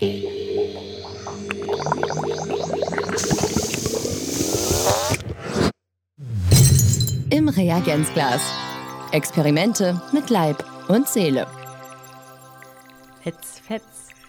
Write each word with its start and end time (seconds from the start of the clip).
Im 0.00 0.28
Reagenzglas. 7.48 8.40
Experimente 9.10 10.00
mit 10.12 10.30
Leib 10.30 10.64
und 10.88 11.08
Seele. 11.08 11.48
Fetz, 13.22 13.58
fetz. 13.58 13.82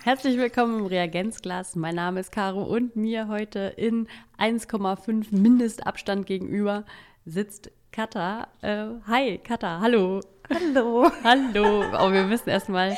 Herzlich 0.04 0.38
willkommen 0.38 0.80
im 0.80 0.86
Reagenzglas. 0.88 1.76
Mein 1.76 1.94
Name 1.94 2.22
ist 2.22 2.32
Caro 2.32 2.64
und 2.64 2.96
mir 2.96 3.28
heute 3.28 3.74
in 3.78 4.08
1,5 4.40 5.28
Mindestabstand 5.30 6.26
gegenüber 6.26 6.84
sitzt 7.26 7.72
Katha. 7.92 8.48
Äh, 8.62 8.88
hi, 9.06 9.38
Katha, 9.38 9.80
hallo. 9.82 10.22
Hallo. 10.52 11.12
Hallo. 11.24 11.84
Oh, 11.94 12.12
wir 12.12 12.24
müssen 12.24 12.50
erstmal 12.50 12.98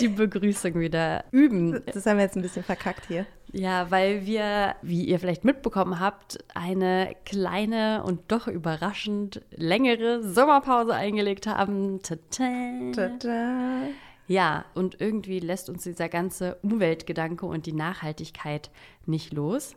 die 0.00 0.08
Begrüßung 0.08 0.80
wieder 0.80 1.24
üben. 1.30 1.82
Das 1.86 2.04
haben 2.06 2.16
wir 2.16 2.24
jetzt 2.24 2.36
ein 2.36 2.42
bisschen 2.42 2.64
verkackt 2.64 3.06
hier. 3.06 3.26
Ja, 3.52 3.90
weil 3.92 4.26
wir, 4.26 4.74
wie 4.82 5.04
ihr 5.04 5.20
vielleicht 5.20 5.44
mitbekommen 5.44 6.00
habt, 6.00 6.38
eine 6.54 7.14
kleine 7.24 8.02
und 8.04 8.20
doch 8.28 8.48
überraschend 8.48 9.42
längere 9.52 10.22
Sommerpause 10.24 10.94
eingelegt 10.94 11.46
haben. 11.46 12.00
Tada. 12.02 12.92
Tada. 12.92 13.88
Ja, 14.26 14.64
und 14.74 15.00
irgendwie 15.00 15.38
lässt 15.38 15.68
uns 15.68 15.84
dieser 15.84 16.08
ganze 16.08 16.56
Umweltgedanke 16.62 17.46
und 17.46 17.66
die 17.66 17.72
Nachhaltigkeit 17.72 18.70
nicht 19.06 19.32
los. 19.32 19.76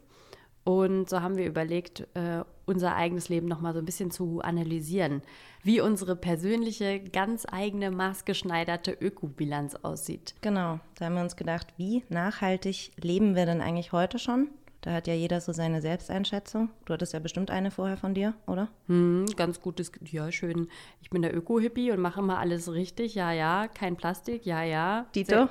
Und 0.67 1.09
so 1.09 1.21
haben 1.21 1.37
wir 1.37 1.45
überlegt, 1.45 2.01
äh, 2.13 2.43
unser 2.65 2.93
eigenes 2.97 3.29
Leben 3.29 3.47
nochmal 3.47 3.71
so 3.71 3.79
ein 3.79 3.85
bisschen 3.85 4.11
zu 4.11 4.41
analysieren, 4.41 5.21
wie 5.63 5.79
unsere 5.79 6.17
persönliche, 6.17 6.99
ganz 6.99 7.45
eigene, 7.49 7.89
maßgeschneiderte 7.89 8.91
Ökobilanz 8.91 9.75
aussieht. 9.75 10.35
Genau, 10.41 10.81
da 10.95 11.05
haben 11.05 11.15
wir 11.15 11.21
uns 11.21 11.37
gedacht, 11.37 11.67
wie 11.77 12.03
nachhaltig 12.09 12.91
leben 13.01 13.33
wir 13.33 13.45
denn 13.45 13.61
eigentlich 13.61 13.93
heute 13.93 14.19
schon? 14.19 14.49
Da 14.87 14.93
hat 14.93 15.05
ja 15.05 15.13
jeder 15.13 15.41
so 15.41 15.51
seine 15.51 15.81
Selbsteinschätzung. 15.81 16.69
Du 16.85 16.93
hattest 16.93 17.11
ja 17.11 17.19
bestimmt 17.19 17.51
eine 17.51 17.71
vorher 17.71 17.97
von 17.97 18.13
dir, 18.13 18.35
oder? 18.45 18.69
Hm, 18.87 19.25
ganz 19.35 19.59
gutes, 19.59 19.91
ja, 20.05 20.31
schön. 20.31 20.69
Ich 21.01 21.09
bin 21.09 21.21
der 21.21 21.35
Öko-Hippie 21.35 21.91
und 21.91 21.99
mache 21.99 22.21
immer 22.21 22.39
alles 22.39 22.71
richtig. 22.71 23.13
Ja, 23.13 23.33
ja, 23.33 23.67
kein 23.67 23.97
Plastik, 23.97 24.45
ja, 24.45 24.63
ja. 24.63 25.05
Dito. 25.13 25.49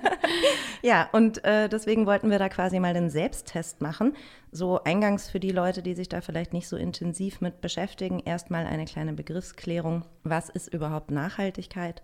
ja, 0.82 1.06
und 1.12 1.44
äh, 1.44 1.68
deswegen 1.68 2.06
wollten 2.06 2.30
wir 2.30 2.38
da 2.38 2.48
quasi 2.48 2.80
mal 2.80 2.94
den 2.94 3.10
Selbsttest 3.10 3.82
machen. 3.82 4.14
So 4.52 4.82
eingangs 4.82 5.28
für 5.28 5.38
die 5.38 5.50
Leute, 5.50 5.82
die 5.82 5.92
sich 5.92 6.08
da 6.08 6.22
vielleicht 6.22 6.54
nicht 6.54 6.66
so 6.66 6.78
intensiv 6.78 7.42
mit 7.42 7.60
beschäftigen, 7.60 8.20
erstmal 8.20 8.64
eine 8.64 8.86
kleine 8.86 9.12
Begriffsklärung. 9.12 10.06
Was 10.24 10.48
ist 10.48 10.72
überhaupt 10.72 11.10
Nachhaltigkeit? 11.10 12.02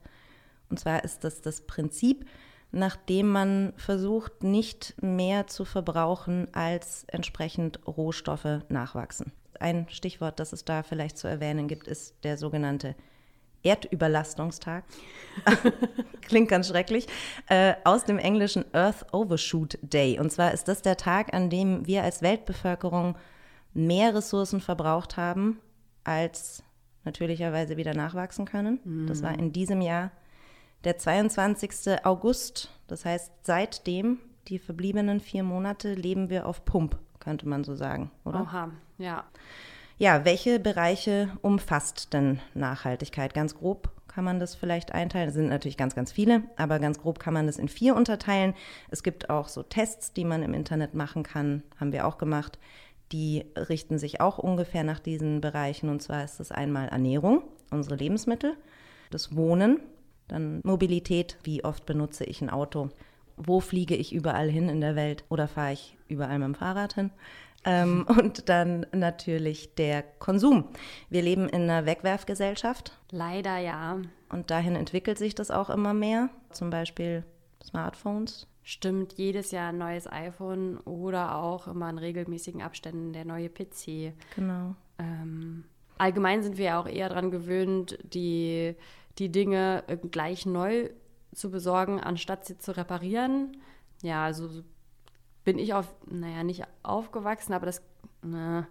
Und 0.69 0.79
zwar 0.79 1.03
ist 1.03 1.25
das 1.25 1.41
das 1.41 1.63
Prinzip, 1.63 2.27
nachdem 2.73 3.29
man 3.29 3.75
versucht, 3.77 4.43
nicht 4.43 4.95
mehr 5.01 5.47
zu 5.47 5.65
verbrauchen, 5.65 6.49
als 6.53 7.05
entsprechend 7.09 7.87
Rohstoffe 7.87 8.63
nachwachsen. 8.69 9.33
Ein 9.61 9.87
Stichwort, 9.91 10.41
das 10.41 10.53
es 10.53 10.65
da 10.65 10.83
vielleicht 10.83 11.19
zu 11.19 11.29
erwähnen 11.29 11.69
gibt, 11.69 11.87
ist 11.87 12.15
der 12.25 12.37
sogenannte 12.37 12.97
Erdüberlastungstag. 13.63 14.85
Klingt 16.23 16.49
ganz 16.49 16.69
schrecklich. 16.69 17.07
Äh, 17.47 17.75
aus 17.85 18.05
dem 18.05 18.19
englischen 18.19 18.65
Earth 18.73 19.07
Overshoot 19.13 19.79
Day. 19.83 20.19
Und 20.19 20.33
zwar 20.33 20.53
ist 20.53 20.67
das 20.67 20.83
der 20.83 20.97
Tag, 20.97 21.33
an 21.33 21.49
dem 21.49 21.87
wir 21.87 22.03
als 22.03 22.23
Weltbevölkerung 22.23 23.17
mehr 23.75 24.15
Ressourcen 24.15 24.61
verbraucht 24.61 25.17
haben, 25.17 25.61
als 26.05 26.65
natürlicherweise 27.05 27.77
wieder 27.77 27.95
nachwachsen 27.95 28.47
können. 28.47 28.81
Mhm. 28.85 29.07
Das 29.07 29.23
war 29.23 29.39
in 29.39 29.53
diesem 29.53 29.81
Jahr 29.81 30.11
der 30.85 30.99
22. 30.99 32.05
August. 32.05 32.71
Das 32.87 33.05
heißt, 33.05 33.33
seitdem, 33.43 34.19
die 34.49 34.59
verbliebenen 34.59 35.21
vier 35.21 35.43
Monate, 35.43 35.95
leben 35.95 36.31
wir 36.31 36.47
auf 36.47 36.65
Pump, 36.65 36.99
könnte 37.21 37.49
man 37.49 37.65
so 37.65 37.75
sagen, 37.75 38.11
oder? 38.25 38.43
Oha, 38.43 38.71
ja. 38.99 39.25
Ja, 39.99 40.25
welche 40.25 40.59
Bereiche 40.59 41.31
umfasst 41.43 42.13
denn 42.13 42.41
Nachhaltigkeit? 42.55 43.35
Ganz 43.35 43.55
grob 43.55 43.91
kann 44.09 44.25
man 44.25 44.41
das 44.41 44.55
vielleicht 44.55 44.93
einteilen. 44.93 45.29
Es 45.29 45.35
sind 45.35 45.49
natürlich 45.49 45.77
ganz, 45.77 45.95
ganz 45.95 46.13
viele, 46.13 46.43
aber 46.57 46.79
ganz 46.79 47.01
grob 47.01 47.19
kann 47.19 47.33
man 47.33 47.47
das 47.47 47.59
in 47.59 47.69
vier 47.69 47.97
unterteilen. 47.97 48.55
Es 48.91 49.03
gibt 49.03 49.31
auch 49.31 49.49
so 49.49 49.63
Tests, 49.63 50.13
die 50.13 50.25
man 50.25 50.43
im 50.43 50.55
Internet 50.55 50.95
machen 50.95 51.23
kann, 51.23 51.63
haben 51.79 51.93
wir 51.93 52.07
auch 52.07 52.19
gemacht. 52.19 52.59
Die 53.13 53.45
richten 53.57 53.99
sich 53.99 54.21
auch 54.21 54.39
ungefähr 54.39 54.85
nach 54.85 54.99
diesen 54.99 55.41
Bereichen. 55.41 55.89
Und 55.89 56.03
zwar 56.03 56.25
ist 56.25 56.41
das 56.41 56.53
einmal 56.53 56.89
Ernährung, 56.89 57.43
unsere 57.71 57.97
Lebensmittel, 57.97 58.57
das 59.11 59.37
Wohnen, 59.37 59.81
dann 60.29 60.61
Mobilität, 60.65 61.37
wie 61.45 61.65
oft 61.65 61.87
benutze 61.87 62.25
ich 62.25 62.41
ein 62.41 62.51
Auto, 62.51 62.89
wo 63.37 63.61
fliege 63.61 63.97
ich 63.97 64.15
überall 64.15 64.49
hin 64.49 64.69
in 64.69 64.81
der 64.81 64.97
Welt 64.97 65.25
oder 65.29 65.49
fahre 65.49 65.73
ich 65.73 65.97
überall 66.09 66.39
mit 66.39 66.47
dem 66.47 66.55
Fahrrad 66.55 66.95
hin. 66.95 67.11
Ähm, 67.65 68.07
und 68.09 68.49
dann 68.49 68.87
natürlich 68.93 69.75
der 69.75 70.03
Konsum. 70.03 70.65
Wir 71.11 71.23
leben 71.23 71.49
in 71.49 71.63
einer 71.63 71.87
Wegwerfgesellschaft. 71.87 72.99
Leider 73.11 73.59
ja. 73.59 73.99
Und 74.29 74.51
dahin 74.51 74.77
entwickelt 74.77 75.19
sich 75.19 75.35
das 75.35 75.51
auch 75.51 75.71
immer 75.71 75.95
mehr. 75.95 76.31
Zum 76.51 76.71
Beispiel 76.71 77.25
Smartphones. 77.63 78.47
Stimmt, 78.65 79.15
jedes 79.15 79.51
Jahr 79.51 79.71
ein 79.71 79.79
neues 79.79 80.11
iPhone 80.11 80.79
oder 80.81 81.37
auch 81.37 81.67
immer 81.67 81.91
in 81.91 81.99
regelmäßigen 81.99 82.63
Abständen 82.63 83.13
der 83.13 83.25
neue 83.25 83.49
PC. 83.49 84.13
Genau. 84.37 84.77
Ähm, 84.99 85.65
allgemein 85.99 86.43
sind 86.45 86.59
wir 86.59 86.67
ja 86.67 86.81
auch 86.81 86.87
eher 86.87 87.09
daran 87.09 87.33
gewöhnt, 87.33 87.99
die, 88.05 88.77
die 89.19 89.31
Dinge 89.31 89.85
gleich 90.11 90.47
neu 90.47 90.91
zu 91.35 91.51
besorgen, 91.51 92.01
anstatt 92.01 92.45
sie 92.47 92.59
zu 92.59 92.77
reparieren. 92.77 93.57
Ja, 94.03 94.25
also 94.25 94.49
bin 95.45 95.59
ich 95.59 95.75
auf, 95.75 95.95
naja, 96.07 96.45
nicht 96.45 96.65
aufgewachsen, 96.83 97.53
aber 97.53 97.67
das, 97.67 97.83
na. 98.23 98.67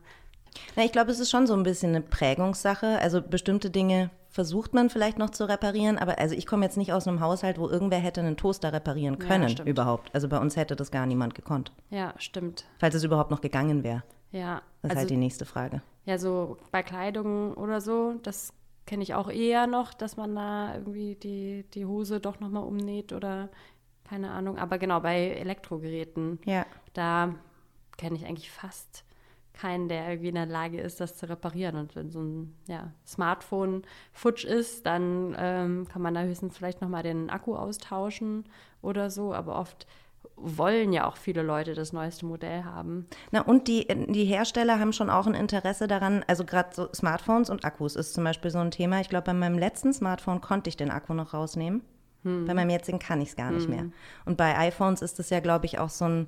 Na, 0.76 0.84
ich 0.84 0.92
glaube, 0.92 1.12
es 1.12 1.20
ist 1.20 1.32
schon 1.32 1.48
so 1.48 1.54
ein 1.54 1.64
bisschen 1.64 1.90
eine 1.90 2.02
Prägungssache. 2.02 3.00
Also 3.00 3.22
bestimmte 3.22 3.70
Dinge 3.70 4.10
versucht 4.30 4.74
man 4.74 4.90
vielleicht 4.90 5.18
noch 5.18 5.30
zu 5.30 5.48
reparieren, 5.48 5.98
aber 5.98 6.18
also 6.20 6.36
ich 6.36 6.46
komme 6.46 6.66
jetzt 6.66 6.78
nicht 6.78 6.94
aus 6.94 7.08
einem 7.08 7.20
Haushalt, 7.20 7.58
wo 7.58 7.70
irgendwer 7.70 8.00
hätte 8.00 8.22
einen 8.22 8.38
Toaster 8.38 8.72
reparieren 8.72 9.20
können 9.20 9.50
ja, 9.50 9.64
überhaupt. 9.66 10.14
Also 10.14 10.28
bei 10.30 10.40
uns 10.40 10.56
hätte 10.56 10.76
das 10.76 10.92
gar 10.92 11.06
niemand 11.06 11.36
gekonnt. 11.36 11.72
Ja, 11.90 12.14
stimmt. 12.18 12.66
Falls 12.80 12.96
es 12.96 13.04
überhaupt 13.04 13.32
noch 13.32 13.42
gegangen 13.42 13.84
wäre. 13.84 14.04
Ja. 14.32 14.62
Das 14.82 14.90
ist 14.90 14.92
also, 14.92 15.00
halt 15.00 15.10
die 15.10 15.18
nächste 15.18 15.46
Frage. 15.46 15.82
Ja, 16.06 16.18
so 16.18 16.58
bei 16.72 16.82
Kleidung 16.82 17.54
oder 17.54 17.82
so, 17.82 18.16
das 18.24 18.54
kenne 18.86 19.04
ich 19.04 19.14
auch 19.14 19.30
eher 19.30 19.68
noch, 19.68 19.94
dass 19.94 20.18
man 20.18 20.36
da 20.36 20.76
irgendwie 20.76 21.16
die, 21.16 21.66
die 21.74 21.86
Hose 21.86 22.20
doch 22.20 22.40
nochmal 22.40 22.64
umnäht 22.64 23.14
oder 23.14 23.50
keine 24.04 24.32
Ahnung. 24.32 24.58
Aber 24.58 24.78
genau, 24.78 25.00
bei 25.00 25.30
Elektrogeräten, 25.30 26.40
Ja. 26.46 26.66
da 26.94 27.36
kenne 27.98 28.16
ich 28.16 28.26
eigentlich 28.26 28.52
fast 28.52 29.06
keinen, 29.54 29.90
der 29.90 30.10
irgendwie 30.10 30.30
in 30.30 30.36
der 30.36 30.46
Lage 30.46 30.80
ist, 30.82 31.00
das 31.00 31.18
zu 31.18 31.30
reparieren. 31.30 31.76
Und 31.76 31.96
wenn 31.96 32.10
so 32.10 32.22
ein 32.22 32.56
ja, 32.68 32.92
Smartphone 33.06 33.84
futsch 34.12 34.44
ist, 34.46 34.86
dann 34.86 35.36
ähm, 35.38 35.88
kann 35.88 36.02
man 36.02 36.14
da 36.14 36.24
höchstens 36.24 36.58
vielleicht 36.58 36.82
nochmal 36.82 37.04
den 37.04 37.30
Akku 37.30 37.56
austauschen 37.56 38.46
oder 38.82 39.10
so. 39.10 39.34
Aber 39.34 39.60
oft 39.60 39.88
wollen 40.44 40.94
ja 40.94 41.08
auch 41.08 41.18
viele 41.18 41.42
Leute 41.42 41.74
das 41.74 41.94
neueste 41.94 42.26
Modell 42.26 42.64
haben. 42.64 43.08
Na, 43.32 43.42
und 43.42 43.68
die, 43.68 43.88
die 43.88 44.26
Hersteller 44.26 44.80
haben 44.80 44.94
schon 44.94 45.10
auch 45.10 45.28
ein 45.28 45.34
Interesse 45.34 45.88
daran, 45.88 46.24
also 46.28 46.46
gerade 46.46 46.70
so 46.74 46.90
Smartphones 46.94 47.50
und 47.50 47.66
Akkus 47.66 47.96
ist 47.96 48.14
zum 48.14 48.24
Beispiel 48.24 48.52
so 48.52 48.60
ein 48.60 48.72
Thema. 48.72 49.02
Ich 49.02 49.10
glaube, 49.10 49.26
bei 49.26 49.34
meinem 49.34 49.58
letzten 49.58 49.94
Smartphone 49.94 50.42
konnte 50.42 50.70
ich 50.70 50.78
den 50.78 50.92
Akku 50.92 51.14
noch 51.14 51.34
rausnehmen. 51.34 51.82
Bei 52.24 52.54
meinem 52.54 52.70
jetzigen 52.70 53.00
kann 53.00 53.20
ich 53.20 53.30
es 53.30 53.36
gar 53.36 53.50
nicht 53.50 53.68
mehr. 53.68 53.86
Und 54.26 54.38
bei 54.38 54.56
iPhones 54.56 55.02
ist 55.02 55.20
es 55.20 55.32
ja, 55.32 55.40
glaube 55.40 55.66
ich, 55.66 55.80
auch 55.80 55.90
so 55.90 56.06
ein 56.06 56.28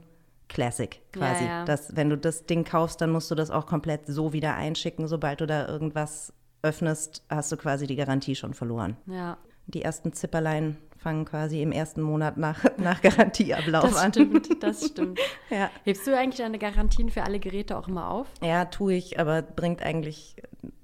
Classic 0.49 0.99
quasi. 1.11 1.43
Ja, 1.43 1.49
ja. 1.59 1.65
Dass, 1.65 1.95
wenn 1.95 2.09
du 2.09 2.17
das 2.17 2.47
Ding 2.47 2.63
kaufst, 2.63 2.99
dann 2.99 3.11
musst 3.11 3.29
du 3.29 3.35
das 3.35 3.51
auch 3.51 3.67
komplett 3.67 4.07
so 4.07 4.33
wieder 4.33 4.55
einschicken. 4.55 5.07
Sobald 5.07 5.41
du 5.41 5.45
da 5.45 5.67
irgendwas 5.67 6.33
öffnest, 6.63 7.23
hast 7.29 7.51
du 7.51 7.57
quasi 7.57 7.85
die 7.85 7.95
Garantie 7.95 8.35
schon 8.35 8.55
verloren. 8.55 8.97
Ja, 9.05 9.37
Die 9.67 9.83
ersten 9.83 10.13
Zipperlein 10.13 10.77
fangen 11.03 11.25
quasi 11.25 11.61
im 11.61 11.71
ersten 11.71 12.01
Monat 12.01 12.37
nach, 12.37 12.63
nach 12.77 13.01
Garantieablauf 13.01 13.83
das 13.83 13.95
an. 13.97 14.11
stimmt, 14.11 14.63
das 14.63 14.87
stimmt. 14.87 15.19
Ja. 15.49 15.69
Hebst 15.83 16.07
du 16.07 16.17
eigentlich 16.17 16.37
deine 16.37 16.57
Garantien 16.57 17.09
für 17.11 17.23
alle 17.23 17.39
Geräte 17.39 17.77
auch 17.77 17.87
immer 17.87 18.09
auf? 18.09 18.27
Ja, 18.41 18.65
tue 18.65 18.95
ich, 18.95 19.19
aber 19.19 19.43
bringt 19.43 19.83
eigentlich 19.83 20.35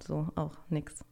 so 0.05 0.27
auch 0.35 0.51
nichts. 0.69 1.03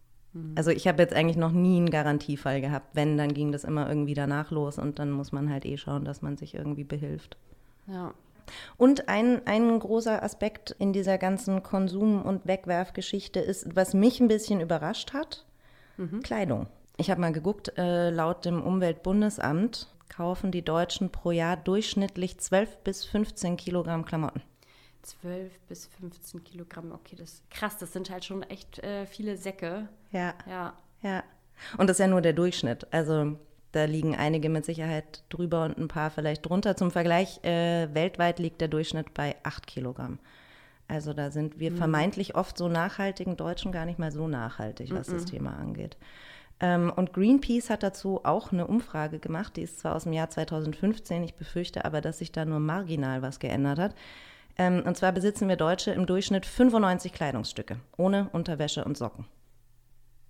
Also 0.55 0.69
ich 0.69 0.87
habe 0.87 1.01
jetzt 1.01 1.15
eigentlich 1.15 1.37
noch 1.37 1.51
nie 1.51 1.77
einen 1.77 1.89
Garantiefall 1.89 2.61
gehabt. 2.61 2.89
Wenn, 2.93 3.17
dann 3.17 3.33
ging 3.33 3.51
das 3.51 3.63
immer 3.63 3.89
irgendwie 3.89 4.13
danach 4.13 4.51
los 4.51 4.77
und 4.77 4.99
dann 4.99 5.09
muss 5.09 5.31
man 5.31 5.49
halt 5.49 5.65
eh 5.65 5.77
schauen, 5.77 6.05
dass 6.05 6.21
man 6.21 6.37
sich 6.37 6.53
irgendwie 6.53 6.83
behilft. 6.83 7.37
Ja. 7.87 8.13
Und 8.77 9.09
ein, 9.09 9.41
ein 9.45 9.79
großer 9.79 10.21
Aspekt 10.21 10.75
in 10.77 10.93
dieser 10.93 11.17
ganzen 11.17 11.63
Konsum- 11.63 12.21
und 12.21 12.45
Wegwerfgeschichte 12.45 13.39
ist, 13.39 13.75
was 13.75 13.95
mich 13.95 14.19
ein 14.19 14.27
bisschen 14.27 14.61
überrascht 14.61 15.13
hat, 15.13 15.45
Kleidung. 16.21 16.67
Ich 16.97 17.11
habe 17.11 17.21
mal 17.21 17.31
geguckt, 17.31 17.77
äh, 17.77 18.09
laut 18.09 18.45
dem 18.45 18.61
Umweltbundesamt 18.61 19.87
kaufen 20.09 20.51
die 20.51 20.63
Deutschen 20.63 21.11
pro 21.11 21.31
Jahr 21.31 21.55
durchschnittlich 21.55 22.39
12 22.39 22.77
bis 22.77 23.05
15 23.05 23.55
Kilogramm 23.55 24.03
Klamotten. 24.03 24.41
12 25.03 25.59
bis 25.69 25.85
15 25.99 26.43
Kilogramm, 26.43 26.91
okay, 26.91 27.15
das 27.15 27.33
ist 27.33 27.51
krass, 27.51 27.77
das 27.77 27.93
sind 27.93 28.09
halt 28.09 28.25
schon 28.25 28.43
echt 28.43 28.79
äh, 28.79 29.05
viele 29.05 29.37
Säcke. 29.37 29.87
Ja. 30.11 30.33
Ja, 30.49 30.73
Ja. 31.01 31.23
Und 31.77 31.87
das 31.87 31.95
ist 31.95 32.01
ja 32.01 32.07
nur 32.07 32.21
der 32.21 32.33
Durchschnitt. 32.33 32.87
Also 32.91 33.37
da 33.71 33.85
liegen 33.85 34.15
einige 34.15 34.49
mit 34.49 34.65
Sicherheit 34.65 35.23
drüber 35.29 35.65
und 35.65 35.77
ein 35.77 35.87
paar 35.87 36.09
vielleicht 36.09 36.45
drunter. 36.45 36.75
Zum 36.75 36.91
Vergleich, 36.91 37.43
äh, 37.43 37.93
weltweit 37.93 38.39
liegt 38.39 38.61
der 38.61 38.67
Durchschnitt 38.67 39.13
bei 39.13 39.35
8 39.43 39.67
Kilogramm. 39.67 40.19
Also 40.87 41.13
da 41.13 41.31
sind 41.31 41.59
wir 41.59 41.71
mhm. 41.71 41.77
vermeintlich 41.77 42.35
oft 42.35 42.57
so 42.57 42.69
nachhaltigen 42.69 43.37
Deutschen 43.37 43.71
gar 43.71 43.85
nicht 43.85 43.99
mal 43.99 44.11
so 44.11 44.27
nachhaltig, 44.27 44.93
was 44.93 45.09
mhm. 45.09 45.13
das 45.13 45.25
Thema 45.25 45.57
angeht. 45.57 45.97
Ähm, 46.59 46.91
und 46.95 47.13
Greenpeace 47.13 47.69
hat 47.69 47.83
dazu 47.83 48.21
auch 48.23 48.51
eine 48.51 48.67
Umfrage 48.67 49.19
gemacht, 49.19 49.57
die 49.57 49.61
ist 49.61 49.79
zwar 49.79 49.95
aus 49.95 50.03
dem 50.03 50.13
Jahr 50.13 50.29
2015, 50.29 51.23
ich 51.23 51.35
befürchte 51.35 51.85
aber, 51.85 52.01
dass 52.01 52.17
sich 52.17 52.31
da 52.31 52.45
nur 52.45 52.59
marginal 52.59 53.21
was 53.21 53.39
geändert 53.39 53.77
hat. 53.77 53.95
Ähm, 54.57 54.81
und 54.85 54.97
zwar 54.97 55.11
besitzen 55.11 55.47
wir 55.49 55.55
Deutsche 55.55 55.91
im 55.91 56.07
Durchschnitt 56.07 56.45
95 56.45 57.13
Kleidungsstücke, 57.13 57.79
ohne 57.95 58.29
Unterwäsche 58.31 58.83
und 58.83 58.97
Socken. 58.97 59.25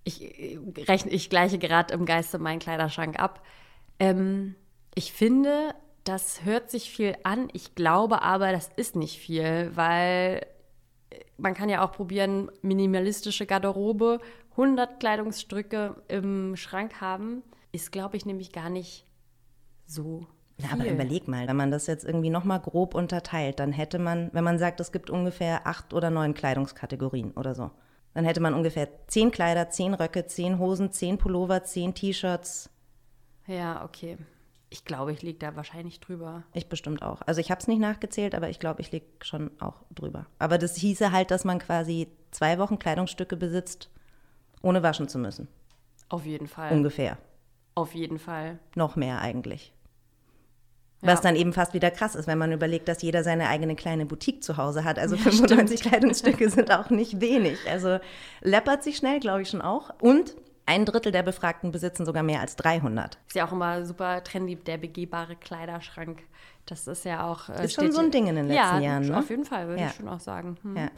Ich, 0.04 0.22
äh, 0.22 0.58
rechne, 0.86 1.12
ich 1.12 1.30
gleiche 1.30 1.58
gerade 1.58 1.94
im 1.94 2.04
Geiste 2.04 2.38
meinen 2.38 2.58
Kleiderschrank 2.58 3.18
ab. 3.18 3.42
Ähm, 3.98 4.54
ich 4.94 5.14
finde, 5.14 5.74
das 6.04 6.44
hört 6.44 6.70
sich 6.70 6.90
viel 6.90 7.16
an. 7.22 7.48
Ich 7.54 7.74
glaube 7.74 8.20
aber, 8.20 8.52
das 8.52 8.70
ist 8.76 8.96
nicht 8.96 9.18
viel, 9.18 9.70
weil 9.74 10.46
man 11.38 11.54
kann 11.54 11.68
ja 11.68 11.84
auch 11.84 11.92
probieren, 11.92 12.50
minimalistische 12.62 13.46
Garderobe, 13.46 14.20
100 14.52 15.00
Kleidungsstücke 15.00 16.02
im 16.08 16.56
Schrank 16.56 17.00
haben, 17.00 17.42
ist, 17.72 17.92
glaube 17.92 18.16
ich, 18.16 18.26
nämlich 18.26 18.52
gar 18.52 18.70
nicht 18.70 19.06
so 19.86 20.26
ja, 20.60 20.70
aber 20.72 20.90
überleg 20.90 21.28
mal, 21.28 21.46
wenn 21.46 21.56
man 21.56 21.70
das 21.70 21.86
jetzt 21.86 22.04
irgendwie 22.04 22.30
nochmal 22.30 22.58
grob 22.58 22.96
unterteilt, 22.96 23.60
dann 23.60 23.70
hätte 23.70 24.00
man, 24.00 24.28
wenn 24.32 24.42
man 24.42 24.58
sagt, 24.58 24.80
es 24.80 24.90
gibt 24.90 25.08
ungefähr 25.08 25.68
acht 25.68 25.94
oder 25.94 26.10
neun 26.10 26.34
Kleidungskategorien 26.34 27.30
oder 27.32 27.54
so, 27.54 27.70
dann 28.12 28.24
hätte 28.24 28.40
man 28.40 28.54
ungefähr 28.54 28.88
zehn 29.06 29.30
Kleider, 29.30 29.70
zehn 29.70 29.94
Röcke, 29.94 30.26
zehn 30.26 30.58
Hosen, 30.58 30.90
zehn 30.90 31.16
Pullover, 31.16 31.62
zehn 31.62 31.94
T-Shirts. 31.94 32.70
Ja, 33.46 33.84
okay. 33.84 34.18
Ich 34.70 34.84
glaube, 34.84 35.12
ich 35.12 35.22
liege 35.22 35.38
da 35.38 35.56
wahrscheinlich 35.56 36.00
drüber. 36.00 36.42
Ich 36.52 36.68
bestimmt 36.68 37.02
auch. 37.02 37.22
Also 37.22 37.40
ich 37.40 37.50
habe 37.50 37.60
es 37.60 37.68
nicht 37.68 37.80
nachgezählt, 37.80 38.34
aber 38.34 38.50
ich 38.50 38.58
glaube, 38.58 38.82
ich 38.82 38.92
liege 38.92 39.06
schon 39.22 39.50
auch 39.60 39.82
drüber. 39.94 40.26
Aber 40.38 40.58
das 40.58 40.76
hieße 40.76 41.10
halt, 41.10 41.30
dass 41.30 41.44
man 41.44 41.58
quasi 41.58 42.08
zwei 42.30 42.58
Wochen 42.58 42.78
Kleidungsstücke 42.78 43.36
besitzt, 43.36 43.90
ohne 44.60 44.82
waschen 44.82 45.08
zu 45.08 45.18
müssen. 45.18 45.48
Auf 46.10 46.26
jeden 46.26 46.48
Fall. 46.48 46.72
Ungefähr. 46.72 47.16
Auf 47.74 47.94
jeden 47.94 48.18
Fall. 48.18 48.58
Noch 48.74 48.96
mehr 48.96 49.20
eigentlich. 49.20 49.72
Was 51.00 51.20
ja. 51.20 51.30
dann 51.30 51.36
eben 51.36 51.52
fast 51.52 51.74
wieder 51.74 51.92
krass 51.92 52.16
ist, 52.16 52.26
wenn 52.26 52.38
man 52.38 52.50
überlegt, 52.50 52.88
dass 52.88 53.02
jeder 53.02 53.22
seine 53.22 53.48
eigene 53.48 53.76
kleine 53.76 54.04
Boutique 54.04 54.42
zu 54.42 54.56
Hause 54.56 54.82
hat. 54.82 54.98
Also 54.98 55.14
ja, 55.14 55.22
95 55.22 55.78
stimmt. 55.78 55.92
Kleidungsstücke 55.92 56.50
sind 56.50 56.72
auch 56.72 56.90
nicht 56.90 57.20
wenig. 57.20 57.58
Also 57.70 58.00
läppert 58.40 58.82
sich 58.82 58.96
schnell, 58.96 59.20
glaube 59.20 59.42
ich 59.42 59.48
schon 59.48 59.62
auch. 59.62 59.90
Und 60.00 60.34
ein 60.68 60.84
Drittel 60.84 61.10
der 61.10 61.22
Befragten 61.22 61.72
besitzen 61.72 62.04
sogar 62.04 62.22
mehr 62.22 62.40
als 62.40 62.54
300. 62.56 63.18
Ist 63.26 63.34
ja 63.34 63.46
auch 63.46 63.52
immer 63.52 63.84
super 63.86 64.22
trendy, 64.22 64.56
der 64.56 64.76
begehbare 64.76 65.34
Kleiderschrank. 65.34 66.22
Das 66.66 66.86
ist 66.86 67.04
ja 67.04 67.26
auch. 67.26 67.48
Äh, 67.48 67.64
ist 67.64 67.74
schon 67.74 67.90
so 67.90 68.00
ein 68.00 68.10
Ding 68.10 68.26
in 68.26 68.36
den 68.36 68.48
letzten 68.48 68.62
ja, 68.62 68.78
Jahren, 68.78 69.08
ne? 69.08 69.18
auf 69.18 69.30
jeden 69.30 69.46
Fall, 69.46 69.66
würde 69.66 69.84
ich 69.84 69.94
schon 69.94 70.08
auch 70.08 70.20
sagen. 70.20 70.58
Hm. 70.62 70.76
Ja. 70.76 70.90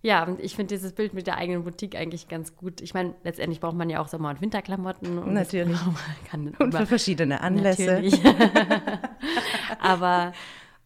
Ja, 0.00 0.22
und 0.24 0.38
ich 0.38 0.54
finde 0.54 0.74
dieses 0.74 0.92
Bild 0.92 1.12
mit 1.12 1.26
der 1.26 1.38
eigenen 1.38 1.64
Boutique 1.64 1.96
eigentlich 1.96 2.28
ganz 2.28 2.54
gut. 2.54 2.80
Ich 2.80 2.94
meine, 2.94 3.14
letztendlich 3.24 3.60
braucht 3.60 3.76
man 3.76 3.90
ja 3.90 4.00
auch 4.00 4.06
Sommer- 4.06 4.30
und 4.30 4.40
Winterklamotten. 4.40 5.18
Und 5.18 5.32
natürlich. 5.32 5.76
und 6.58 6.72
für 6.72 6.86
verschiedene 6.86 7.40
Anlässe. 7.40 8.02
Aber 9.80 10.32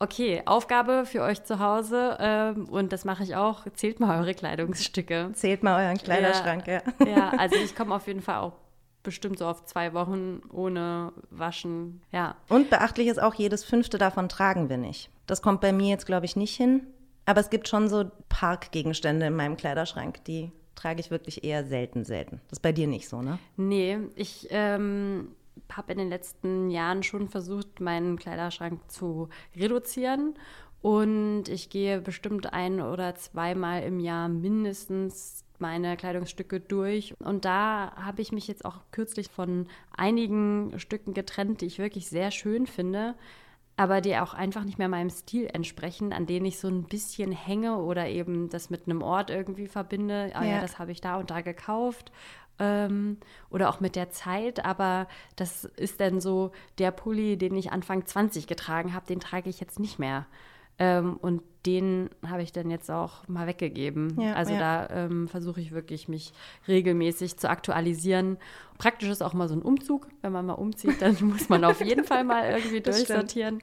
okay, 0.02 0.42
Aufgabe 0.46 1.04
für 1.06 1.22
euch 1.22 1.44
zu 1.44 1.60
Hause 1.60 2.16
ähm, 2.20 2.68
und 2.68 2.92
das 2.92 3.04
mache 3.04 3.22
ich 3.22 3.36
auch. 3.36 3.64
Zählt 3.74 4.00
mal 4.00 4.18
eure 4.20 4.34
Kleidungsstücke. 4.34 5.30
Zählt 5.34 5.62
mal 5.62 5.84
euren 5.84 5.98
Kleiderschrank, 5.98 6.66
ja. 6.66 6.82
Ja, 7.00 7.06
ja 7.06 7.28
also 7.38 7.56
ich 7.56 7.74
komme 7.76 7.94
auf 7.94 8.06
jeden 8.06 8.20
Fall 8.20 8.40
auch 8.40 8.54
bestimmt 9.02 9.38
so 9.38 9.46
auf 9.46 9.64
zwei 9.64 9.94
Wochen 9.94 10.42
ohne 10.52 11.12
Waschen, 11.30 12.02
ja. 12.10 12.36
Und 12.48 12.70
beachtlich 12.70 13.08
ist 13.08 13.22
auch, 13.22 13.34
jedes 13.34 13.64
fünfte 13.64 13.98
davon 13.98 14.28
tragen 14.28 14.68
wir 14.68 14.76
nicht. 14.76 15.10
Das 15.26 15.42
kommt 15.42 15.60
bei 15.60 15.72
mir 15.72 15.88
jetzt, 15.88 16.06
glaube 16.06 16.26
ich, 16.26 16.36
nicht 16.36 16.56
hin. 16.56 16.86
Aber 17.24 17.40
es 17.40 17.50
gibt 17.50 17.68
schon 17.68 17.88
so 17.88 18.10
Parkgegenstände 18.28 19.26
in 19.26 19.36
meinem 19.36 19.56
Kleiderschrank, 19.56 20.24
die 20.24 20.50
trage 20.74 21.00
ich 21.00 21.10
wirklich 21.10 21.44
eher 21.44 21.64
selten, 21.64 22.04
selten. 22.04 22.40
Das 22.48 22.58
ist 22.58 22.62
bei 22.62 22.72
dir 22.72 22.88
nicht 22.88 23.08
so, 23.08 23.22
ne? 23.22 23.38
Nee, 23.56 23.98
ich 24.16 24.48
ähm, 24.50 25.28
habe 25.72 25.92
in 25.92 25.98
den 25.98 26.08
letzten 26.08 26.70
Jahren 26.70 27.02
schon 27.02 27.28
versucht, 27.28 27.80
meinen 27.80 28.18
Kleiderschrank 28.18 28.80
zu 28.90 29.28
reduzieren. 29.56 30.34
Und 30.80 31.44
ich 31.48 31.70
gehe 31.70 32.00
bestimmt 32.00 32.52
ein 32.52 32.80
oder 32.80 33.14
zweimal 33.14 33.82
im 33.84 34.00
Jahr 34.00 34.28
mindestens 34.28 35.44
meine 35.58 35.96
Kleidungsstücke 35.96 36.58
durch. 36.58 37.14
Und 37.20 37.44
da 37.44 37.92
habe 37.96 38.20
ich 38.20 38.32
mich 38.32 38.48
jetzt 38.48 38.64
auch 38.64 38.80
kürzlich 38.90 39.28
von 39.28 39.68
einigen 39.96 40.78
Stücken 40.78 41.14
getrennt, 41.14 41.60
die 41.60 41.66
ich 41.66 41.78
wirklich 41.78 42.08
sehr 42.08 42.30
schön 42.30 42.66
finde 42.66 43.14
aber 43.76 44.00
die 44.00 44.16
auch 44.16 44.34
einfach 44.34 44.64
nicht 44.64 44.78
mehr 44.78 44.88
meinem 44.88 45.10
Stil 45.10 45.48
entsprechen, 45.52 46.12
an 46.12 46.26
denen 46.26 46.46
ich 46.46 46.58
so 46.58 46.68
ein 46.68 46.84
bisschen 46.84 47.32
hänge 47.32 47.78
oder 47.78 48.06
eben 48.06 48.50
das 48.50 48.70
mit 48.70 48.86
einem 48.86 49.02
Ort 49.02 49.30
irgendwie 49.30 49.66
verbinde. 49.66 50.30
Ah 50.34 50.44
ja, 50.44 50.52
ja 50.52 50.60
das 50.60 50.78
habe 50.78 50.92
ich 50.92 51.00
da 51.00 51.16
und 51.16 51.30
da 51.30 51.40
gekauft. 51.40 52.12
Ähm, 52.58 53.16
oder 53.50 53.68
auch 53.70 53.80
mit 53.80 53.96
der 53.96 54.10
Zeit, 54.10 54.64
aber 54.64 55.08
das 55.36 55.64
ist 55.64 56.00
dann 56.00 56.20
so 56.20 56.52
der 56.78 56.90
Pulli, 56.90 57.36
den 57.36 57.54
ich 57.56 57.72
Anfang 57.72 58.06
20 58.06 58.46
getragen 58.46 58.94
habe, 58.94 59.06
den 59.06 59.20
trage 59.20 59.50
ich 59.50 59.58
jetzt 59.58 59.80
nicht 59.80 59.98
mehr. 59.98 60.26
Ähm, 60.78 61.16
und 61.16 61.42
den 61.66 62.10
habe 62.26 62.42
ich 62.42 62.52
dann 62.52 62.70
jetzt 62.70 62.90
auch 62.90 63.28
mal 63.28 63.46
weggegeben. 63.46 64.20
Ja, 64.20 64.34
also 64.34 64.52
ja. 64.52 64.58
da 64.58 65.04
ähm, 65.04 65.28
versuche 65.28 65.60
ich 65.60 65.72
wirklich, 65.72 66.08
mich 66.08 66.32
regelmäßig 66.66 67.36
zu 67.36 67.48
aktualisieren. 67.48 68.36
Praktisch 68.78 69.08
ist 69.08 69.22
auch 69.22 69.32
mal 69.32 69.48
so 69.48 69.54
ein 69.54 69.62
Umzug. 69.62 70.08
Wenn 70.22 70.32
man 70.32 70.46
mal 70.46 70.54
umzieht, 70.54 71.00
dann 71.00 71.16
muss 71.20 71.48
man 71.48 71.64
auf 71.64 71.80
jeden 71.80 72.04
Fall 72.04 72.24
mal 72.24 72.50
irgendwie 72.50 72.80
durchsortieren. 72.80 73.62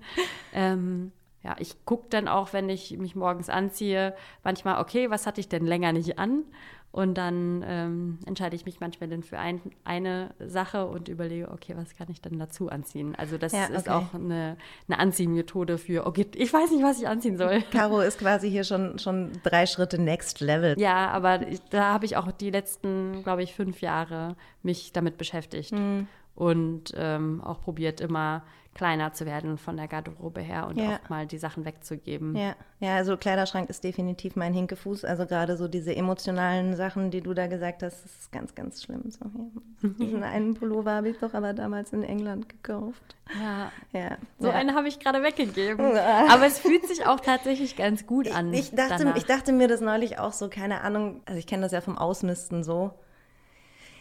Ähm, 0.53 1.11
ja, 1.43 1.55
ich 1.59 1.85
gucke 1.85 2.07
dann 2.09 2.27
auch, 2.27 2.53
wenn 2.53 2.69
ich 2.69 2.97
mich 2.97 3.15
morgens 3.15 3.49
anziehe, 3.49 4.15
manchmal, 4.43 4.81
okay, 4.81 5.09
was 5.09 5.25
hatte 5.25 5.41
ich 5.41 5.49
denn 5.49 5.65
länger 5.65 5.93
nicht 5.93 6.19
an? 6.19 6.43
Und 6.91 7.19
dann 7.19 7.63
ähm, 7.67 8.17
entscheide 8.25 8.55
ich 8.55 8.65
mich 8.65 8.79
manchmal 8.79 9.09
dann 9.09 9.21
für 9.21 9.37
ein, 9.37 9.61
eine 9.83 10.31
Sache 10.39 10.87
und 10.87 11.07
überlege, 11.07 11.51
okay, 11.51 11.73
was 11.75 11.95
kann 11.95 12.07
ich 12.09 12.19
denn 12.19 12.39
dazu 12.39 12.69
anziehen? 12.69 13.13
Also 13.15 13.37
das 13.37 13.51
ja, 13.51 13.65
okay. 13.65 13.75
ist 13.75 13.89
auch 13.89 14.15
eine, 14.15 14.57
eine 14.87 14.97
Anziehmethode 14.97 15.77
für, 15.77 16.07
okay, 16.07 16.25
ich 16.33 16.51
weiß 16.51 16.71
nicht, 16.71 16.83
was 16.83 16.99
ich 16.99 17.07
anziehen 17.07 17.37
soll. 17.37 17.61
Caro 17.71 17.99
ist 17.99 18.17
quasi 18.17 18.49
hier 18.49 18.63
schon, 18.63 18.97
schon 18.97 19.33
drei 19.43 19.67
Schritte 19.67 20.01
next 20.01 20.39
level. 20.39 20.79
Ja, 20.79 21.09
aber 21.09 21.47
ich, 21.47 21.61
da 21.69 21.93
habe 21.93 22.05
ich 22.05 22.17
auch 22.17 22.31
die 22.31 22.49
letzten, 22.49 23.21
glaube 23.21 23.43
ich, 23.43 23.53
fünf 23.53 23.81
Jahre 23.81 24.35
mich 24.63 24.91
damit 24.91 25.19
beschäftigt. 25.19 25.73
Mhm. 25.73 26.07
Und 26.33 26.93
ähm, 26.95 27.41
auch 27.41 27.61
probiert 27.61 28.01
immer 28.01 28.43
kleiner 28.79 29.11
zu 29.11 29.25
werden 29.25 29.57
von 29.57 29.75
der 29.75 29.89
Garderobe 29.89 30.39
her 30.39 30.65
und 30.65 30.77
ja. 30.77 31.01
auch 31.03 31.09
mal 31.09 31.27
die 31.27 31.37
Sachen 31.37 31.65
wegzugeben. 31.65 32.33
Ja. 32.33 32.55
ja, 32.79 32.95
also 32.95 33.17
Kleiderschrank 33.17 33.69
ist 33.69 33.83
definitiv 33.83 34.37
mein 34.37 34.53
Hinkefuß. 34.53 35.03
Also 35.03 35.25
gerade 35.25 35.57
so 35.57 35.67
diese 35.67 35.93
emotionalen 35.93 36.77
Sachen, 36.77 37.11
die 37.11 37.19
du 37.19 37.33
da 37.33 37.47
gesagt 37.47 37.83
hast, 37.83 38.05
das 38.05 38.11
ist 38.21 38.31
ganz, 38.31 38.55
ganz 38.55 38.81
schlimm. 38.81 39.11
So, 39.11 39.25
ja. 39.25 39.89
Diesen 39.99 40.23
einen 40.23 40.53
Pullover 40.53 40.93
habe 40.93 41.09
ich 41.09 41.17
doch 41.17 41.33
aber 41.33 41.51
damals 41.51 41.91
in 41.91 42.03
England 42.03 42.47
gekauft. 42.47 43.17
Ja, 43.37 43.69
ja. 43.91 44.17
so 44.39 44.47
ja. 44.47 44.53
einen 44.53 44.73
habe 44.73 44.87
ich 44.87 45.01
gerade 45.01 45.21
weggegeben. 45.23 45.85
aber 45.97 46.45
es 46.45 46.59
fühlt 46.59 46.87
sich 46.87 47.05
auch 47.05 47.19
tatsächlich 47.19 47.75
ganz 47.75 48.07
gut 48.07 48.33
an. 48.33 48.53
Ich, 48.53 48.71
ich 48.71 48.75
dachte, 48.75 49.13
ich 49.17 49.25
dachte 49.25 49.51
mir 49.51 49.67
das 49.67 49.81
neulich 49.81 50.19
auch 50.19 50.31
so, 50.31 50.47
keine 50.47 50.79
Ahnung, 50.81 51.19
also 51.25 51.37
ich 51.37 51.47
kenne 51.47 51.63
das 51.63 51.73
ja 51.73 51.81
vom 51.81 51.97
Ausmisten 51.97 52.63
so. 52.63 52.91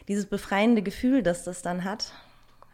Dieses 0.06 0.26
befreiende 0.26 0.82
Gefühl, 0.82 1.25
das 1.25 1.42
das 1.42 1.62
dann 1.62 1.82
hat. 1.82 2.12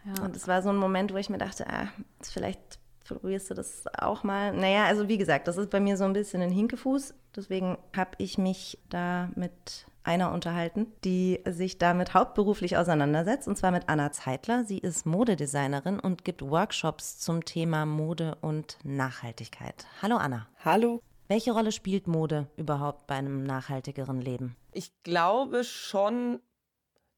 Ja. 0.04 0.24
Und 0.24 0.36
es 0.36 0.46
war 0.48 0.62
so 0.62 0.70
ein 0.70 0.76
Moment, 0.76 1.12
wo 1.12 1.16
ich 1.16 1.30
mir 1.30 1.38
dachte, 1.38 1.66
ah, 1.68 1.88
vielleicht 2.22 2.78
probierst 3.04 3.50
du 3.50 3.54
das 3.54 3.84
auch 3.98 4.24
mal. 4.24 4.52
Naja, 4.52 4.84
also 4.84 5.08
wie 5.08 5.18
gesagt, 5.18 5.48
das 5.48 5.56
ist 5.56 5.70
bei 5.70 5.80
mir 5.80 5.96
so 5.96 6.04
ein 6.04 6.12
bisschen 6.12 6.42
ein 6.42 6.50
Hinkefuß. 6.50 7.14
Deswegen 7.36 7.78
habe 7.94 8.12
ich 8.18 8.38
mich 8.38 8.78
da 8.88 9.30
mit 9.34 9.86
einer 10.04 10.32
unterhalten, 10.32 10.86
die 11.04 11.40
sich 11.46 11.78
damit 11.78 12.14
hauptberuflich 12.14 12.76
auseinandersetzt, 12.76 13.48
und 13.48 13.56
zwar 13.56 13.70
mit 13.70 13.88
Anna 13.88 14.12
Zeitler. 14.12 14.64
Sie 14.64 14.78
ist 14.78 15.06
Modedesignerin 15.06 15.98
und 15.98 16.24
gibt 16.24 16.42
Workshops 16.42 17.18
zum 17.18 17.44
Thema 17.44 17.86
Mode 17.86 18.36
und 18.42 18.78
Nachhaltigkeit. 18.84 19.86
Hallo 20.02 20.16
Anna. 20.16 20.46
Hallo. 20.64 21.00
Welche 21.26 21.52
Rolle 21.52 21.72
spielt 21.72 22.06
Mode 22.06 22.48
überhaupt 22.56 23.06
bei 23.06 23.14
einem 23.14 23.44
nachhaltigeren 23.44 24.20
Leben? 24.20 24.56
Ich 24.72 24.92
glaube 25.04 25.64
schon 25.64 26.40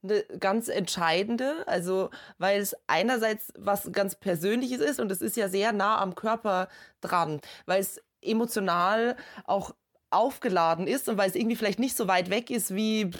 eine 0.09 0.23
ganz 0.39 0.67
entscheidende, 0.67 1.67
also 1.67 2.09
weil 2.37 2.59
es 2.59 2.75
einerseits 2.87 3.51
was 3.57 3.91
ganz 3.91 4.15
Persönliches 4.15 4.79
ist 4.79 4.99
und 4.99 5.11
es 5.11 5.21
ist 5.21 5.37
ja 5.37 5.49
sehr 5.49 5.71
nah 5.73 5.99
am 5.99 6.15
Körper 6.15 6.67
dran, 7.01 7.41
weil 7.65 7.81
es 7.81 8.01
emotional 8.21 9.15
auch 9.45 9.73
aufgeladen 10.09 10.87
ist 10.87 11.09
und 11.09 11.17
weil 11.17 11.29
es 11.29 11.35
irgendwie 11.35 11.55
vielleicht 11.55 11.79
nicht 11.79 11.97
so 11.97 12.07
weit 12.07 12.29
weg 12.29 12.49
ist 12.49 12.73
wie 12.73 13.11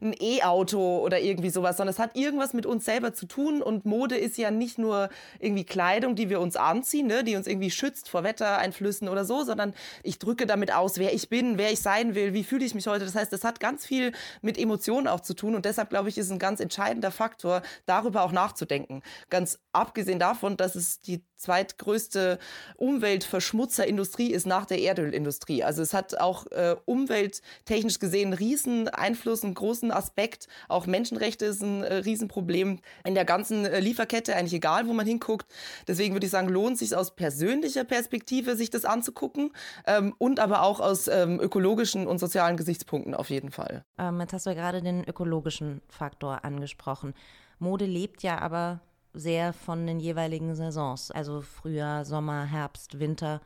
ein 0.00 0.14
E-Auto 0.18 0.98
oder 0.98 1.20
irgendwie 1.20 1.50
sowas, 1.50 1.76
sondern 1.76 1.92
es 1.92 1.98
hat 1.98 2.16
irgendwas 2.16 2.54
mit 2.54 2.64
uns 2.64 2.84
selber 2.86 3.12
zu 3.12 3.26
tun 3.26 3.60
und 3.60 3.84
Mode 3.84 4.16
ist 4.16 4.38
ja 4.38 4.50
nicht 4.50 4.78
nur 4.78 5.10
irgendwie 5.38 5.64
Kleidung, 5.64 6.14
die 6.14 6.30
wir 6.30 6.40
uns 6.40 6.56
anziehen, 6.56 7.06
ne, 7.06 7.24
die 7.24 7.36
uns 7.36 7.46
irgendwie 7.46 7.70
schützt 7.70 8.08
vor 8.08 8.24
Wettereinflüssen 8.24 9.08
oder 9.08 9.24
so, 9.24 9.44
sondern 9.44 9.74
ich 10.02 10.18
drücke 10.18 10.46
damit 10.46 10.72
aus, 10.72 10.98
wer 10.98 11.12
ich 11.12 11.28
bin, 11.28 11.58
wer 11.58 11.72
ich 11.72 11.80
sein 11.80 12.14
will, 12.14 12.32
wie 12.32 12.44
fühle 12.44 12.64
ich 12.64 12.74
mich 12.74 12.86
heute. 12.86 13.04
Das 13.04 13.14
heißt, 13.14 13.32
das 13.32 13.44
hat 13.44 13.60
ganz 13.60 13.84
viel 13.84 14.12
mit 14.40 14.58
Emotionen 14.58 15.08
auch 15.08 15.20
zu 15.20 15.34
tun 15.34 15.54
und 15.54 15.66
deshalb 15.66 15.90
glaube 15.90 16.08
ich, 16.08 16.16
ist 16.16 16.30
ein 16.30 16.38
ganz 16.38 16.60
entscheidender 16.60 17.10
Faktor, 17.10 17.60
darüber 17.84 18.22
auch 18.22 18.32
nachzudenken. 18.32 19.02
Ganz 19.28 19.58
abgesehen 19.72 20.18
davon, 20.18 20.56
dass 20.56 20.74
es 20.74 21.00
die 21.00 21.22
zweitgrößte 21.40 22.38
Umweltverschmutzerindustrie 22.76 24.30
ist 24.30 24.46
nach 24.46 24.66
der 24.66 24.78
Erdölindustrie. 24.80 25.64
Also 25.64 25.82
es 25.82 25.94
hat 25.94 26.20
auch 26.20 26.46
äh, 26.48 26.76
umwelttechnisch 26.84 27.98
gesehen 27.98 28.28
einen 28.28 28.32
riesen 28.34 28.88
Einfluss, 28.88 29.42
einen 29.42 29.54
großen 29.54 29.90
Aspekt. 29.90 30.48
Auch 30.68 30.86
Menschenrechte 30.86 31.46
ist 31.46 31.62
ein 31.62 31.82
äh, 31.82 31.94
Riesenproblem 31.96 32.80
in 33.04 33.14
der 33.14 33.24
ganzen 33.24 33.64
äh, 33.64 33.80
Lieferkette, 33.80 34.36
eigentlich 34.36 34.54
egal, 34.54 34.86
wo 34.86 34.92
man 34.92 35.06
hinguckt. 35.06 35.46
Deswegen 35.88 36.14
würde 36.14 36.26
ich 36.26 36.32
sagen, 36.32 36.48
lohnt 36.48 36.78
sich 36.78 36.94
aus 36.94 37.16
persönlicher 37.16 37.84
Perspektive, 37.84 38.56
sich 38.56 38.70
das 38.70 38.84
anzugucken 38.84 39.52
ähm, 39.86 40.14
und 40.18 40.40
aber 40.40 40.62
auch 40.62 40.80
aus 40.80 41.08
ähm, 41.08 41.40
ökologischen 41.40 42.06
und 42.06 42.18
sozialen 42.18 42.56
Gesichtspunkten 42.56 43.14
auf 43.14 43.30
jeden 43.30 43.50
Fall. 43.50 43.84
Ähm, 43.98 44.20
jetzt 44.20 44.34
hast 44.34 44.46
du 44.46 44.50
ja 44.50 44.56
gerade 44.56 44.82
den 44.82 45.04
ökologischen 45.04 45.80
Faktor 45.88 46.44
angesprochen. 46.44 47.14
Mode 47.58 47.86
lebt 47.86 48.22
ja 48.22 48.38
aber 48.38 48.80
sehr 49.12 49.52
von 49.52 49.86
den 49.86 50.00
jeweiligen 50.00 50.54
Saisons, 50.54 51.10
also 51.10 51.40
Frühjahr, 51.40 52.04
Sommer, 52.04 52.44
Herbst, 52.44 52.98
Winter. 52.98 53.40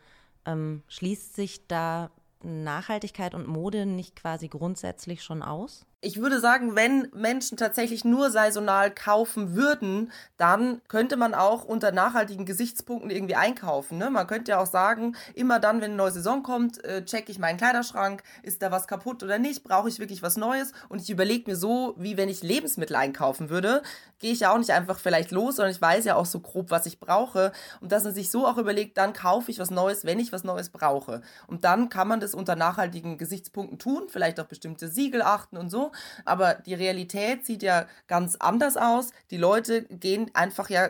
Ähm, 0.45 0.83
schließt 0.89 1.35
sich 1.35 1.67
da 1.67 2.11
Nachhaltigkeit 2.43 3.35
und 3.35 3.49
Mode 3.49 3.87
nicht 3.87 4.17
quasi 4.17 4.49
grundsätzlich 4.49 5.23
schon 5.23 5.43
aus? 5.43 5.87
Ich 6.05 6.21
würde 6.21 6.39
sagen, 6.39 6.77
wenn 6.77 7.09
Menschen 7.15 7.57
tatsächlich 7.57 8.05
nur 8.05 8.31
saisonal 8.31 8.91
kaufen 8.91 9.55
würden, 9.55 10.13
dann 10.37 10.83
könnte 10.89 11.17
man 11.17 11.35
auch 11.35 11.65
unter 11.65 11.93
nachhaltigen 11.93 12.45
Gesichtspunkten 12.45 13.11
irgendwie 13.11 13.35
einkaufen. 13.35 13.99
Ne? 13.99 14.11
Man 14.11 14.27
könnte 14.27 14.53
ja 14.53 14.61
auch 14.61 14.67
sagen, 14.67 15.17
immer 15.35 15.61
dann, 15.61 15.81
wenn 15.81 15.93
eine 15.93 15.97
neue 15.97 16.13
Saison 16.13 16.43
kommt, 16.43 16.85
äh, 16.85 17.05
checke 17.05 17.33
ich 17.33 17.39
meinen 17.39 17.57
Kleiderschrank, 17.57 18.23
ist 18.43 18.63
da 18.63 18.71
was 18.71 18.87
kaputt 18.87 19.23
oder 19.23 19.39
nicht, 19.39 19.65
brauche 19.65 19.89
ich 19.89 19.99
wirklich 19.99 20.23
was 20.23 20.37
Neues 20.37 20.73
und 20.89 21.01
ich 21.01 21.11
überlege 21.11 21.51
mir 21.51 21.57
so, 21.57 21.95
wie 21.97 22.17
wenn 22.17 22.29
ich 22.29 22.43
Lebensmittel 22.43 22.97
einkaufen 22.97 23.49
würde, 23.49 23.83
gehe 24.19 24.33
ich 24.33 24.41
ja 24.41 24.53
auch 24.53 24.59
nicht 24.59 24.71
einfach 24.71 24.99
vielleicht 24.99 25.31
los, 25.31 25.57
sondern 25.57 25.73
ich 25.73 25.81
weiß 25.81 26.05
ja 26.05 26.17
auch 26.17 26.27
so 26.27 26.41
grob, 26.41 26.71
was 26.71 26.87
ich 26.87 27.01
brauche 27.01 27.53
und 27.81 27.93
dass 27.93 28.05
man 28.05 28.15
sich 28.15 28.31
so 28.31 28.47
auch 28.47 28.59
überlegt, 28.59 28.97
dann 28.99 29.13
kaufe 29.13 29.51
ich 29.51 29.59
was 29.59 29.71
Neues, 29.71 30.05
wenn 30.05 30.19
ich 30.19 30.33
was 30.33 30.45
Neues 30.45 30.71
brauche. 30.71 31.23
Und 31.47 31.65
dann 31.65 31.89
kann 31.89 32.09
man 32.09 32.21
das 32.21 32.35
unter 32.35 32.57
nachhaltigen 32.57 33.19
Gesichtspunkten 33.19 33.79
tun, 33.79 34.05
vielleicht 34.09 34.39
auch 34.41 34.47
bestimmte 34.47 34.89
Siegel 34.89 35.23
achten 35.23 35.57
und 35.57 35.71
so 35.71 35.93
aber 36.25 36.55
die 36.55 36.75
Realität 36.75 37.47
sieht 37.47 37.63
ja 37.63 37.87
ganz 38.07 38.37
anders 38.37 38.77
aus. 38.77 39.11
Die 39.31 39.37
Leute 39.37 39.83
gehen 39.85 40.31
einfach 40.35 40.71
ja 40.71 40.89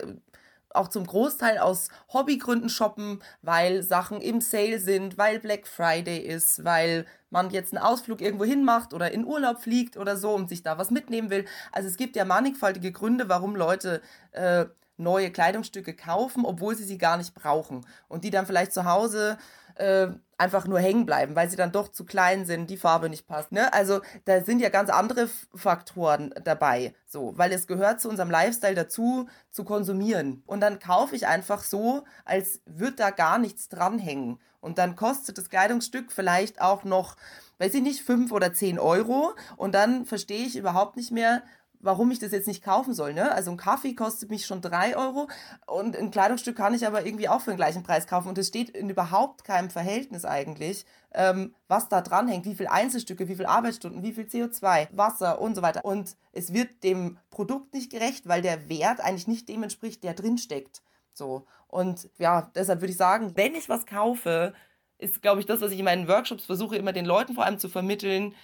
auch 0.74 0.88
zum 0.88 1.06
Großteil 1.06 1.58
aus 1.58 1.88
Hobbygründen 2.12 2.68
shoppen, 2.68 3.22
weil 3.42 3.82
Sachen 3.82 4.20
im 4.20 4.40
Sale 4.40 4.78
sind, 4.78 5.16
weil 5.16 5.38
Black 5.38 5.66
Friday 5.66 6.18
ist, 6.18 6.64
weil 6.64 7.06
man 7.30 7.50
jetzt 7.50 7.72
einen 7.72 7.82
Ausflug 7.82 8.20
irgendwo 8.20 8.44
hin 8.44 8.64
macht 8.64 8.92
oder 8.92 9.12
in 9.12 9.24
Urlaub 9.24 9.60
fliegt 9.60 9.96
oder 9.96 10.16
so 10.16 10.34
und 10.34 10.48
sich 10.48 10.62
da 10.62 10.76
was 10.78 10.90
mitnehmen 10.90 11.30
will. 11.30 11.44
Also 11.72 11.88
es 11.88 11.96
gibt 11.96 12.16
ja 12.16 12.24
mannigfaltige 12.24 12.92
Gründe, 12.92 13.28
warum 13.28 13.56
Leute 13.56 14.02
äh, 14.32 14.66
neue 14.96 15.30
Kleidungsstücke 15.30 15.94
kaufen, 15.94 16.44
obwohl 16.44 16.76
sie 16.76 16.84
sie 16.84 16.98
gar 16.98 17.16
nicht 17.16 17.34
brauchen 17.34 17.86
und 18.08 18.24
die 18.24 18.30
dann 18.30 18.46
vielleicht 18.46 18.72
zu 18.72 18.84
Hause 18.84 19.38
äh, 19.76 20.08
einfach 20.38 20.66
nur 20.66 20.80
hängen 20.80 21.06
bleiben, 21.06 21.36
weil 21.36 21.48
sie 21.48 21.56
dann 21.56 21.72
doch 21.72 21.88
zu 21.88 22.04
klein 22.04 22.46
sind, 22.46 22.70
die 22.70 22.76
Farbe 22.76 23.08
nicht 23.08 23.26
passt. 23.26 23.52
Ne? 23.52 23.72
Also 23.72 24.00
da 24.24 24.40
sind 24.42 24.60
ja 24.60 24.68
ganz 24.68 24.90
andere 24.90 25.28
Faktoren 25.54 26.34
dabei, 26.44 26.94
so, 27.06 27.32
weil 27.36 27.52
es 27.52 27.66
gehört 27.66 28.00
zu 28.00 28.08
unserem 28.08 28.30
Lifestyle 28.30 28.74
dazu, 28.74 29.28
zu 29.50 29.64
konsumieren. 29.64 30.42
Und 30.46 30.60
dann 30.60 30.78
kaufe 30.78 31.16
ich 31.16 31.26
einfach 31.26 31.62
so, 31.62 32.04
als 32.24 32.60
würde 32.66 32.96
da 32.96 33.10
gar 33.10 33.38
nichts 33.38 33.68
dranhängen. 33.68 34.38
Und 34.60 34.78
dann 34.78 34.96
kostet 34.96 35.36
das 35.36 35.50
Kleidungsstück 35.50 36.10
vielleicht 36.10 36.60
auch 36.60 36.84
noch, 36.84 37.16
weiß 37.58 37.74
ich 37.74 37.82
nicht, 37.82 38.00
fünf 38.00 38.32
oder 38.32 38.54
zehn 38.54 38.78
Euro. 38.78 39.34
Und 39.56 39.74
dann 39.74 40.06
verstehe 40.06 40.46
ich 40.46 40.56
überhaupt 40.56 40.96
nicht 40.96 41.10
mehr, 41.10 41.42
warum 41.84 42.10
ich 42.10 42.18
das 42.18 42.32
jetzt 42.32 42.48
nicht 42.48 42.64
kaufen 42.64 42.94
soll. 42.94 43.14
Ne? 43.14 43.30
Also 43.32 43.50
ein 43.50 43.56
Kaffee 43.56 43.94
kostet 43.94 44.30
mich 44.30 44.46
schon 44.46 44.60
drei 44.60 44.96
Euro 44.96 45.28
und 45.66 45.96
ein 45.96 46.10
Kleidungsstück 46.10 46.56
kann 46.56 46.74
ich 46.74 46.86
aber 46.86 47.04
irgendwie 47.04 47.28
auch 47.28 47.40
für 47.40 47.50
den 47.50 47.56
gleichen 47.56 47.82
Preis 47.82 48.06
kaufen. 48.06 48.28
Und 48.28 48.38
es 48.38 48.48
steht 48.48 48.70
in 48.70 48.90
überhaupt 48.90 49.44
keinem 49.44 49.70
Verhältnis 49.70 50.24
eigentlich, 50.24 50.86
ähm, 51.12 51.54
was 51.68 51.88
da 51.88 52.00
dran 52.00 52.28
hängt, 52.28 52.46
wie 52.46 52.54
viele 52.54 52.70
Einzelstücke, 52.70 53.28
wie 53.28 53.36
viele 53.36 53.48
Arbeitsstunden, 53.48 54.02
wie 54.02 54.12
viel 54.12 54.24
CO2, 54.24 54.88
Wasser 54.92 55.40
und 55.40 55.54
so 55.54 55.62
weiter. 55.62 55.84
Und 55.84 56.16
es 56.32 56.52
wird 56.52 56.82
dem 56.82 57.18
Produkt 57.30 57.74
nicht 57.74 57.90
gerecht, 57.90 58.26
weil 58.26 58.42
der 58.42 58.68
Wert 58.68 59.00
eigentlich 59.00 59.28
nicht 59.28 59.48
dem 59.48 59.62
entspricht, 59.62 60.02
der 60.02 60.14
drin 60.14 60.38
steckt. 60.38 60.82
So. 61.12 61.46
Und 61.68 62.08
ja, 62.18 62.50
deshalb 62.54 62.80
würde 62.80 62.92
ich 62.92 62.96
sagen, 62.96 63.32
wenn 63.36 63.54
ich 63.54 63.68
was 63.68 63.86
kaufe, 63.86 64.54
ist, 64.98 65.22
glaube 65.22 65.40
ich, 65.40 65.46
das, 65.46 65.60
was 65.60 65.72
ich 65.72 65.78
in 65.78 65.84
meinen 65.84 66.08
Workshops 66.08 66.46
versuche, 66.46 66.76
immer 66.76 66.92
den 66.92 67.04
Leuten 67.04 67.34
vor 67.34 67.44
allem 67.44 67.58
zu 67.58 67.68
vermitteln, 67.68 68.34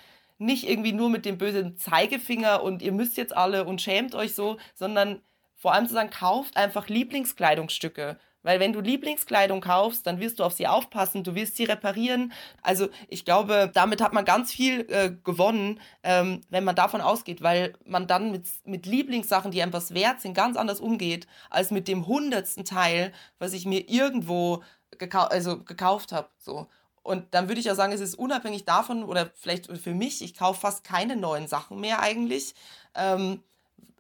nicht 0.41 0.69
irgendwie 0.69 0.93
nur 0.93 1.11
mit 1.11 1.27
dem 1.27 1.39
bösen 1.39 1.77
Zeigefinger 1.77 2.63
und 2.63 2.83
ihr 2.83 2.93
müsst 2.93 3.17
jetzt 3.17 3.37
alle 3.37 3.65
und 3.65 3.83
schämt 3.83 4.15
euch 4.15 4.35
so, 4.35 4.59
sondern 4.75 5.21
vor 5.55 5.75
allem 5.75 5.87
zu 5.87 5.93
sagen, 5.93 6.11
kauft 6.11 6.57
einfach 6.57 6.89
Lieblingskleidungsstücke. 6.89 8.19
Weil 8.43 8.59
wenn 8.59 8.73
du 8.73 8.81
Lieblingskleidung 8.81 9.61
kaufst, 9.61 10.07
dann 10.07 10.19
wirst 10.19 10.39
du 10.39 10.45
auf 10.45 10.55
sie 10.55 10.67
aufpassen, 10.67 11.25
du 11.25 11.35
wirst 11.35 11.57
sie 11.57 11.65
reparieren. 11.65 12.33
Also 12.63 12.89
ich 13.09 13.27
glaube, 13.27 13.71
damit 13.75 14.01
hat 14.01 14.15
man 14.15 14.25
ganz 14.25 14.51
viel 14.51 14.87
äh, 14.89 15.13
gewonnen, 15.25 15.79
ähm, 16.03 16.41
wenn 16.49 16.65
man 16.65 16.75
davon 16.75 17.03
ausgeht, 17.03 17.43
weil 17.43 17.75
man 17.85 18.07
dann 18.07 18.31
mit, 18.31 18.47
mit 18.65 18.87
Lieblingssachen, 18.87 19.51
die 19.51 19.63
einem 19.63 19.75
was 19.75 19.93
wert 19.93 20.23
sind, 20.23 20.33
ganz 20.33 20.57
anders 20.57 20.81
umgeht, 20.81 21.27
als 21.51 21.71
mit 21.71 21.87
dem 21.87 22.07
hundertsten 22.07 22.65
Teil, 22.65 23.13
was 23.39 23.53
ich 23.53 23.67
mir 23.67 23.91
irgendwo 23.91 24.63
gekau 24.99 25.25
also 25.25 25.63
gekauft 25.63 26.13
habe. 26.13 26.31
So. 26.39 26.67
Und 27.03 27.35
dann 27.35 27.49
würde 27.49 27.61
ich 27.61 27.71
auch 27.71 27.77
sagen, 27.77 27.93
es 27.93 28.01
ist 28.01 28.15
unabhängig 28.15 28.65
davon 28.65 29.05
oder 29.05 29.31
vielleicht 29.35 29.67
für 29.79 29.95
mich, 29.95 30.23
ich 30.23 30.37
kaufe 30.37 30.61
fast 30.61 30.85
keine 30.85 31.17
neuen 31.17 31.49
Sachen 31.49 31.81
mehr 31.81 32.01
eigentlich. 32.01 32.55
Ähm, 32.95 33.43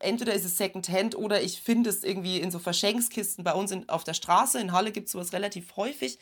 entweder 0.00 0.34
ist 0.34 0.44
es 0.44 0.58
Secondhand 0.58 1.16
oder 1.16 1.40
ich 1.42 1.62
finde 1.62 1.90
es 1.90 2.04
irgendwie 2.04 2.40
in 2.40 2.50
so 2.50 2.58
Verschenkskisten 2.58 3.44
bei 3.44 3.52
uns 3.54 3.70
in, 3.70 3.88
auf 3.88 4.04
der 4.04 4.14
Straße. 4.14 4.60
In 4.60 4.72
Halle 4.72 4.92
gibt 4.92 5.06
es 5.06 5.12
sowas 5.12 5.32
relativ 5.32 5.76
häufig. 5.76 6.18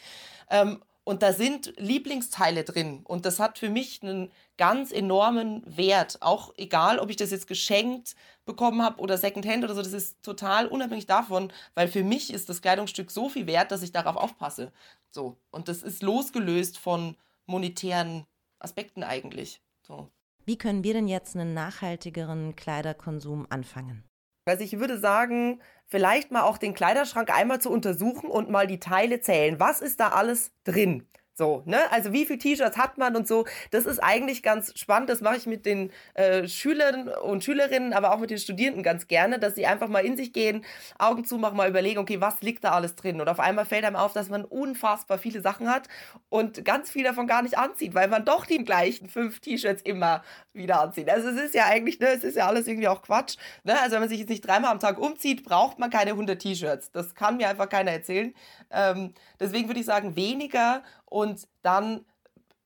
Ähm, 0.51 0.83
und 1.09 1.23
da 1.23 1.33
sind 1.33 1.73
Lieblingsteile 1.79 2.65
drin. 2.65 3.01
Und 3.05 3.25
das 3.25 3.41
hat 3.41 3.59
für 3.59 3.71
mich 3.71 4.03
einen 4.03 4.31
ganz 4.59 4.93
enormen 4.93 5.63
Wert. 5.65 6.19
Auch 6.21 6.53
egal, 6.59 6.99
ob 6.99 7.09
ich 7.09 7.17
das 7.17 7.31
jetzt 7.31 7.47
geschenkt 7.47 8.15
bekommen 8.45 8.83
habe 8.83 9.01
oder 9.01 9.17
Secondhand 9.17 9.65
oder 9.65 9.75
so, 9.75 9.81
das 9.81 9.95
ist 9.95 10.23
total 10.23 10.67
unabhängig 10.67 11.07
davon, 11.07 11.51
weil 11.75 11.89
für 11.89 12.05
mich 12.05 12.31
ist 12.31 12.51
das 12.51 12.61
Kleidungsstück 12.61 13.11
so 13.11 13.31
viel 13.31 13.47
wert, 13.47 13.73
dass 13.73 13.83
ich 13.83 13.93
darauf 13.93 14.17
aufpasse. 14.17 14.71
So. 15.11 15.37
Und 15.50 15.69
das 15.69 15.83
ist 15.83 16.03
losgelöst 16.03 16.79
von 16.79 17.17
monetären 17.47 18.27
Aspekten 18.59 19.03
eigentlich. 19.03 19.62
So. 19.83 20.09
Wie 20.45 20.57
können 20.59 20.85
wir 20.85 20.95
denn 20.95 21.09
jetzt 21.09 21.37
einen 21.37 21.55
nachhaltigeren 21.55 22.57
Kleiderkonsum 22.57 23.47
anfangen? 23.50 24.05
Also 24.47 24.65
ich 24.65 24.79
würde 24.79 24.99
sagen, 24.99 25.61
vielleicht 25.87 26.31
mal 26.31 26.43
auch 26.43 26.57
den 26.57 26.73
Kleiderschrank 26.73 27.31
einmal 27.31 27.61
zu 27.61 27.71
untersuchen 27.71 28.31
und 28.31 28.49
mal 28.49 28.67
die 28.67 28.81
Teile 28.81 29.21
zählen. 29.21 29.61
Was 29.61 29.83
ist 29.83 30.00
da 30.00 30.09
alles 30.09 30.53
drin? 30.65 31.07
So, 31.38 31.62
ne? 31.66 31.78
Also 31.92 32.12
wie 32.12 32.26
viele 32.26 32.40
T-Shirts 32.40 32.76
hat 32.76 32.99
man 32.99 33.14
und 33.14 33.28
so. 33.28 33.47
Das 33.71 33.87
ist 33.87 34.00
eigentlich 34.00 34.42
ganz 34.42 34.76
spannend. 34.76 35.09
Das 35.09 35.21
mache 35.21 35.37
ich 35.37 35.47
mit 35.47 35.66
den 35.66 35.92
äh, 36.14 36.49
Schülern 36.49 37.07
und 37.07 37.45
Schülerinnen, 37.45 37.92
aber 37.92 38.12
auch 38.12 38.18
mit 38.18 38.30
den 38.30 38.38
Studierenden 38.38 38.83
ganz 38.83 39.07
gerne, 39.07 39.38
dass 39.38 39.54
sie 39.54 39.64
einfach 39.64 39.87
mal 39.87 40.04
in 40.04 40.16
sich 40.16 40.33
gehen, 40.33 40.64
Augen 40.99 41.25
zumachen, 41.25 41.57
mal 41.57 41.71
überlegen, 41.71 42.00
okay, 42.00 42.21
was 42.21 42.42
liegt 42.42 42.64
da 42.64 42.73
alles 42.73 42.97
drin? 42.97 43.21
Und 43.21 43.28
auf 43.28 43.38
einmal 43.38 43.66
fällt 43.66 43.85
einem 43.85 43.95
auf, 43.95 44.12
dass 44.14 44.30
man 44.30 44.45
unfassbar 44.45 45.16
viele 45.18 45.40
Sachen 45.40 45.71
hat 45.71 45.87
und 46.28 46.64
ganz 46.64 46.90
viel 46.90 47.04
davon 47.04 47.28
gar 47.28 47.42
nicht 47.42 47.57
anzieht, 47.57 47.95
weil 47.95 48.09
man 48.09 48.25
doch 48.25 48.45
die 48.45 48.64
gleichen 48.64 49.09
fünf 49.09 49.38
T-Shirts 49.38 49.83
immer 49.83 50.25
wieder 50.54 50.80
anzieht. 50.80 51.09
Also 51.09 51.28
es 51.28 51.40
ist 51.40 51.54
ja 51.54 51.66
eigentlich, 51.66 52.00
ne, 52.00 52.09
es 52.09 52.25
ist 52.25 52.37
ja 52.37 52.49
alles 52.49 52.66
irgendwie 52.66 52.88
auch 52.88 53.02
Quatsch. 53.02 53.37
Ne? 53.62 53.80
Also 53.80 53.92
wenn 53.92 54.00
man 54.00 54.09
sich 54.09 54.18
jetzt 54.18 54.28
nicht 54.30 54.45
dreimal 54.45 54.73
am 54.73 54.80
Tag 54.80 54.99
umzieht, 54.99 55.45
braucht 55.45 55.78
man 55.78 55.88
keine 55.88 56.11
100 56.11 56.42
T-Shirts. 56.42 56.90
Das 56.90 57.14
kann 57.14 57.37
mir 57.37 57.49
einfach 57.49 57.68
keiner 57.68 57.92
erzählen. 57.92 58.35
Ähm, 58.73 59.14
deswegen 59.38 59.68
würde 59.68 59.78
ich 59.78 59.87
sagen, 59.87 60.16
weniger 60.16 60.83
und 61.11 61.49
dann 61.62 62.05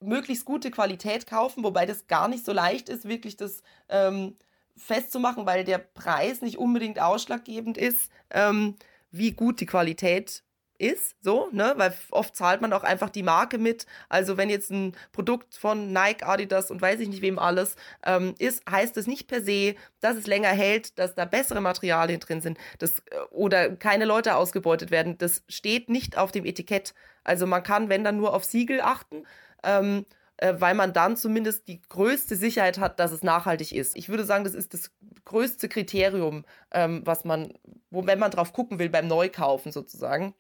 möglichst 0.00 0.44
gute 0.44 0.70
Qualität 0.70 1.26
kaufen, 1.26 1.64
wobei 1.64 1.86
das 1.86 2.06
gar 2.06 2.28
nicht 2.28 2.44
so 2.44 2.52
leicht 2.52 2.88
ist, 2.88 3.06
wirklich 3.06 3.36
das 3.36 3.62
ähm, 3.88 4.36
festzumachen, 4.76 5.46
weil 5.46 5.64
der 5.64 5.78
Preis 5.78 6.42
nicht 6.42 6.58
unbedingt 6.58 7.00
ausschlaggebend 7.00 7.78
ist, 7.78 8.10
ähm, 8.30 8.76
wie 9.10 9.32
gut 9.32 9.60
die 9.60 9.66
Qualität 9.66 10.42
ist, 10.82 11.14
so, 11.20 11.48
ne, 11.52 11.74
weil 11.76 11.94
oft 12.10 12.34
zahlt 12.34 12.60
man 12.60 12.72
auch 12.72 12.82
einfach 12.82 13.08
die 13.08 13.22
Marke 13.22 13.56
mit. 13.56 13.86
Also 14.08 14.36
wenn 14.36 14.50
jetzt 14.50 14.70
ein 14.70 14.96
Produkt 15.12 15.54
von 15.54 15.92
Nike, 15.92 16.24
Adidas 16.24 16.70
und 16.70 16.82
weiß 16.82 16.98
ich 17.00 17.08
nicht 17.08 17.22
wem 17.22 17.38
alles 17.38 17.76
ähm, 18.04 18.34
ist, 18.38 18.68
heißt 18.68 18.96
das 18.96 19.06
nicht 19.06 19.28
per 19.28 19.42
se, 19.42 19.76
dass 20.00 20.16
es 20.16 20.26
länger 20.26 20.48
hält, 20.48 20.98
dass 20.98 21.14
da 21.14 21.24
bessere 21.24 21.60
Materialien 21.60 22.18
drin 22.18 22.40
sind, 22.40 22.58
dass, 22.80 22.98
äh, 22.98 23.18
oder 23.30 23.76
keine 23.76 24.04
Leute 24.06 24.34
ausgebeutet 24.34 24.90
werden. 24.90 25.16
Das 25.18 25.44
steht 25.48 25.88
nicht 25.88 26.18
auf 26.18 26.32
dem 26.32 26.44
Etikett. 26.44 26.94
Also 27.24 27.46
man 27.46 27.62
kann, 27.62 27.88
wenn 27.88 28.04
dann 28.04 28.16
nur 28.16 28.34
auf 28.34 28.44
Siegel 28.44 28.80
achten. 28.80 29.26
Ähm, 29.62 30.06
äh, 30.38 30.60
weil 30.60 30.74
man 30.74 30.92
dann 30.92 31.16
zumindest 31.16 31.68
die 31.68 31.80
größte 31.82 32.34
Sicherheit 32.34 32.78
hat, 32.78 32.98
dass 32.98 33.12
es 33.12 33.22
nachhaltig 33.22 33.72
ist. 33.72 33.96
Ich 33.96 34.08
würde 34.08 34.24
sagen, 34.24 34.42
das 34.42 34.54
ist 34.54 34.74
das 34.74 34.90
größte 35.24 35.68
Kriterium, 35.68 36.44
ähm, 36.72 37.02
was 37.04 37.24
man, 37.24 37.54
wo, 37.90 38.06
wenn 38.06 38.18
man 38.18 38.32
drauf 38.32 38.52
gucken 38.52 38.80
will 38.80 38.90
beim 38.90 39.06
Neukaufen 39.06 39.70
sozusagen. 39.70 40.34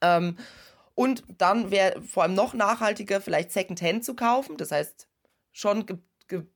Ähm, 0.00 0.36
und 0.96 1.22
dann 1.38 1.70
wäre 1.70 2.02
vor 2.02 2.24
allem 2.24 2.34
noch 2.34 2.52
nachhaltiger, 2.52 3.20
vielleicht 3.20 3.52
Secondhand 3.52 4.04
zu 4.04 4.16
kaufen. 4.16 4.56
Das 4.56 4.72
heißt, 4.72 5.06
schon 5.52 5.86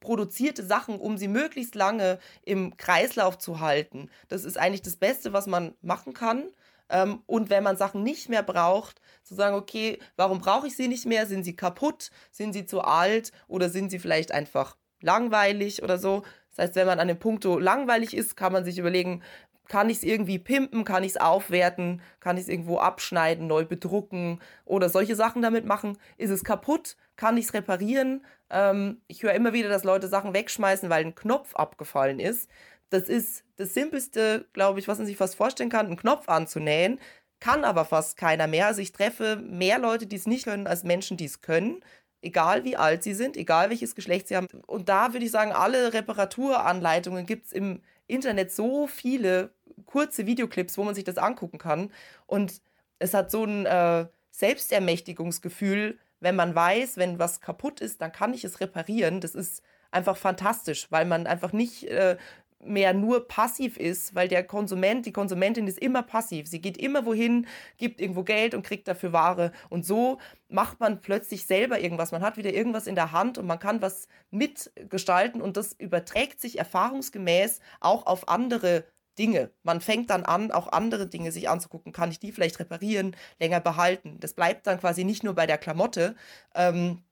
produzierte 0.01 0.65
Sachen, 0.65 0.99
um 0.99 1.17
sie 1.17 1.29
möglichst 1.29 1.77
lange 1.77 2.19
im 2.43 2.77
Kreislauf 2.77 3.39
zu 3.39 3.61
halten. 3.61 4.11
Das 4.27 4.45
ist 4.45 4.59
eigentlich 4.59 4.83
das 4.83 4.97
Beste, 4.97 5.33
was 5.33 5.47
man 5.47 5.77
machen 5.83 6.15
kann. 6.15 6.51
Ähm, 6.89 7.23
und 7.27 7.51
wenn 7.51 7.63
man 7.63 7.77
Sachen 7.77 8.03
nicht 8.03 8.29
mehr 8.29 8.43
braucht, 8.43 9.01
zu 9.23 9.35
sagen, 9.35 9.57
okay, 9.57 9.99
warum 10.17 10.41
brauche 10.41 10.67
ich 10.67 10.77
sie 10.77 10.89
nicht 10.89 11.07
mehr? 11.07 11.27
Sind 11.27 11.45
sie 11.45 11.57
kaputt? 11.57 12.11
Sind 12.31 12.53
sie 12.53 12.67
zu 12.67 12.83
alt? 12.83 13.33
Oder 13.49 13.69
sind 13.69 13.91
sie 13.91 13.99
vielleicht 13.99 14.33
einfach 14.33 14.77
langweilig 15.01 15.83
oder 15.83 15.99
so? 15.99 16.23
Das 16.51 16.67
heißt, 16.67 16.75
wenn 16.77 16.87
man 16.87 17.01
an 17.01 17.09
dem 17.09 17.19
Punkt 17.19 17.45
langweilig 17.45 18.15
ist, 18.15 18.37
kann 18.37 18.53
man 18.53 18.65
sich 18.65 18.79
überlegen, 18.79 19.23
kann 19.69 19.89
ich 19.89 19.99
es 19.99 20.03
irgendwie 20.03 20.39
pimpen, 20.39 20.85
kann 20.85 21.03
ich 21.03 21.13
es 21.13 21.17
aufwerten, 21.17 22.03
kann 22.21 22.37
ich 22.37 22.43
es 22.43 22.49
irgendwo 22.49 22.79
abschneiden, 22.79 23.47
neu 23.47 23.65
bedrucken 23.65 24.41
oder 24.67 24.89
solche 24.89 25.17
Sachen 25.17 25.41
damit 25.41 25.65
machen. 25.65 25.97
Ist 26.19 26.31
es 26.31 26.45
kaputt, 26.45 26.97
kann 27.17 27.37
ich 27.37 27.47
es 27.47 27.55
reparieren. 27.55 28.25
Ähm, 28.51 29.01
ich 29.07 29.23
höre 29.23 29.33
immer 29.33 29.53
wieder, 29.55 29.71
dass 29.71 29.85
Leute 29.85 30.09
Sachen 30.09 30.35
wegschmeißen, 30.35 30.91
weil 30.91 31.05
ein 31.05 31.15
Knopf 31.15 31.55
abgefallen 31.55 32.21
ist. 32.21 32.51
Das 32.93 33.09
ist 33.09 33.45
das 33.57 33.73
Simpelste, 33.73 34.45
glaube 34.53 34.79
ich, 34.79 34.87
was 34.87 34.99
man 34.99 35.07
sich 35.07 35.17
fast 35.17 35.35
vorstellen 35.35 35.71
kann, 35.71 35.87
einen 35.87 35.97
Knopf 35.97 36.29
anzunähen. 36.29 37.01
Kann 37.41 37.65
aber 37.65 37.87
fast 37.87 38.19
keiner 38.19 38.47
mehr. 38.47 38.67
Also 38.67 38.83
ich 38.83 38.93
treffe 38.93 39.37
mehr 39.37 39.79
Leute, 39.79 40.07
die 40.07 40.17
es 40.17 40.27
nicht 40.27 40.45
können, 40.45 40.67
als 40.67 40.85
Menschen, 40.85 41.17
die 41.17 41.25
es 41.25 41.41
können. 41.41 41.83
Egal 42.21 42.65
wie 42.65 42.77
alt 42.77 43.03
sie 43.03 43.15
sind, 43.15 43.39
egal 43.39 43.71
welches 43.71 43.95
Geschlecht 43.95 44.29
sie 44.29 44.37
haben. 44.37 44.47
Und 44.67 44.91
da 44.91 45.15
würde 45.15 45.25
ich 45.25 45.31
sagen, 45.31 45.53
alle 45.53 45.95
Reparaturanleitungen 45.95 47.25
gibt 47.25 47.47
es 47.47 47.53
im 47.53 47.81
Internet 48.07 48.53
so 48.53 48.87
viele 48.87 49.51
kurze 49.87 50.27
Videoclips, 50.27 50.77
wo 50.77 50.85
man 50.85 50.95
sich 50.95 51.05
das 51.05 51.17
angucken 51.17 51.59
kann. 51.59 51.91
Und 52.27 52.61
es 52.99 53.15
hat 53.15 53.31
so 53.31 53.45
ein 53.45 53.65
äh, 53.65 54.07
Selbstermächtigungsgefühl, 54.33 55.99
wenn 56.21 56.37
man 56.37 56.55
weiß, 56.55 56.99
wenn 56.99 57.19
was 57.19 57.41
kaputt 57.41 57.81
ist, 57.81 58.03
dann 58.03 58.13
kann 58.13 58.35
ich 58.35 58.45
es 58.45 58.61
reparieren. 58.61 59.21
Das 59.21 59.35
ist 59.35 59.63
einfach 59.91 60.17
fantastisch, 60.17 60.87
weil 60.91 61.05
man 61.05 61.27
einfach 61.27 61.53
nicht 61.53 61.85
äh, 61.85 62.17
mehr 62.65 62.95
nur 62.95 63.27
passiv 63.27 63.77
ist, 63.77 64.15
weil 64.15 64.29
der 64.29 64.45
Konsument, 64.45 65.05
die 65.07 65.13
Konsumentin 65.13 65.67
ist 65.67 65.79
immer 65.79 66.03
passiv. 66.03 66.47
Sie 66.47 66.61
geht 66.61 66.77
immer 66.77 67.05
wohin, 67.07 67.47
gibt 67.77 68.01
irgendwo 68.01 68.23
Geld 68.23 68.55
und 68.55 68.63
kriegt 68.63 68.89
dafür 68.89 69.13
Ware. 69.13 69.53
Und 69.69 69.85
so 69.85 70.19
macht 70.49 70.81
man 70.81 71.01
plötzlich 71.01 71.47
selber 71.47 71.81
irgendwas. 71.81 72.13
Man 72.13 72.23
hat 72.23 72.37
wieder 72.37 72.53
irgendwas 72.53 72.87
in 72.87 72.95
der 72.95 73.13
Hand 73.13 73.39
und 73.39 73.47
man 73.47 73.59
kann 73.59 73.83
was 73.83 74.09
mitgestalten 74.31 75.43
und 75.43 75.57
das 75.57 75.73
überträgt 75.73 76.41
sich 76.41 76.59
erfahrungsgemäß 76.59 77.61
auch 77.81 78.07
auf 78.07 78.29
andere 78.29 78.85
Dinge. 79.19 79.51
Man 79.63 79.81
fängt 79.81 80.11
dann 80.11 80.25
an, 80.25 80.53
auch 80.53 80.73
andere 80.73 81.07
Dinge 81.07 81.33
sich 81.33 81.49
anzugucken. 81.49 81.93
Kann 81.93 82.11
ich 82.11 82.19
die 82.19 82.33
vielleicht 82.33 82.59
reparieren, 82.61 83.15
länger 83.39 83.61
behalten? 83.61 84.19
Das 84.21 84.33
bleibt 84.35 84.67
dann 84.67 84.81
quasi 84.81 85.05
nicht 85.05 85.23
nur 85.23 85.35
bei 85.35 85.47
der 85.47 85.59
Klamotte. 85.59 86.15
Ähm, 86.55 87.03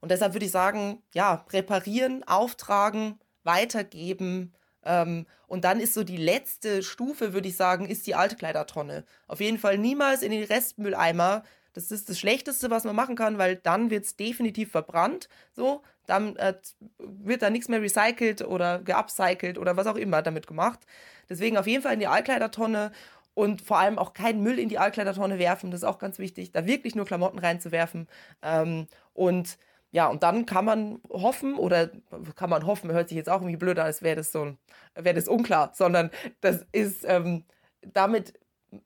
und 0.00 0.10
deshalb 0.10 0.34
würde 0.34 0.46
ich 0.46 0.52
sagen, 0.52 1.02
ja, 1.14 1.46
reparieren, 1.50 2.24
auftragen, 2.24 3.18
weitergeben. 3.44 4.52
Ähm, 4.84 5.26
und 5.46 5.64
dann 5.64 5.80
ist 5.80 5.94
so 5.94 6.04
die 6.04 6.16
letzte 6.16 6.82
Stufe, 6.82 7.32
würde 7.32 7.48
ich 7.48 7.56
sagen, 7.56 7.86
ist 7.86 8.06
die 8.06 8.14
alte 8.14 8.36
Kleidertonne. 8.36 9.04
Auf 9.28 9.40
jeden 9.40 9.58
Fall 9.58 9.78
niemals 9.78 10.22
in 10.22 10.30
den 10.30 10.44
Restmülleimer. 10.44 11.42
Das 11.72 11.90
ist 11.90 12.08
das 12.08 12.18
Schlechteste, 12.18 12.70
was 12.70 12.84
man 12.84 12.94
machen 12.94 13.16
kann, 13.16 13.38
weil 13.38 13.56
dann 13.56 13.90
wird 13.90 14.04
es 14.04 14.16
definitiv 14.16 14.70
verbrannt. 14.70 15.28
So, 15.52 15.82
dann 16.06 16.36
äh, 16.36 16.54
wird 16.98 17.42
da 17.42 17.50
nichts 17.50 17.68
mehr 17.68 17.82
recycelt 17.82 18.42
oder 18.42 18.80
geupcycelt 18.80 19.58
oder 19.58 19.76
was 19.76 19.86
auch 19.86 19.96
immer 19.96 20.22
damit 20.22 20.46
gemacht. 20.46 20.80
Deswegen 21.28 21.56
auf 21.56 21.66
jeden 21.66 21.82
Fall 21.82 21.94
in 21.94 22.00
die 22.00 22.06
Altkleidertonne 22.06 22.92
und 23.34 23.62
vor 23.62 23.78
allem 23.78 23.98
auch 23.98 24.12
keinen 24.14 24.42
Müll 24.42 24.58
in 24.58 24.68
die 24.68 24.78
Altkleidertonne 24.78 25.38
werfen. 25.38 25.70
Das 25.70 25.80
ist 25.80 25.84
auch 25.84 25.98
ganz 25.98 26.18
wichtig, 26.18 26.52
da 26.52 26.66
wirklich 26.66 26.94
nur 26.94 27.04
Klamotten 27.04 27.38
reinzuwerfen. 27.38 28.08
Ähm, 28.42 28.86
und 29.12 29.58
ja, 29.94 30.08
und 30.08 30.24
dann 30.24 30.44
kann 30.44 30.64
man 30.64 31.00
hoffen, 31.08 31.54
oder 31.54 31.88
kann 32.34 32.50
man 32.50 32.66
hoffen, 32.66 32.90
hört 32.90 33.08
sich 33.08 33.16
jetzt 33.16 33.30
auch 33.30 33.40
irgendwie 33.40 33.56
blöd 33.56 33.78
an, 33.78 33.86
als 33.86 34.02
wäre 34.02 34.16
das 34.16 34.32
so 34.32 34.56
wäre 34.96 35.14
das 35.14 35.28
unklar, 35.28 35.70
sondern 35.72 36.10
das 36.40 36.66
ist, 36.72 37.04
ähm, 37.06 37.44
damit 37.92 38.34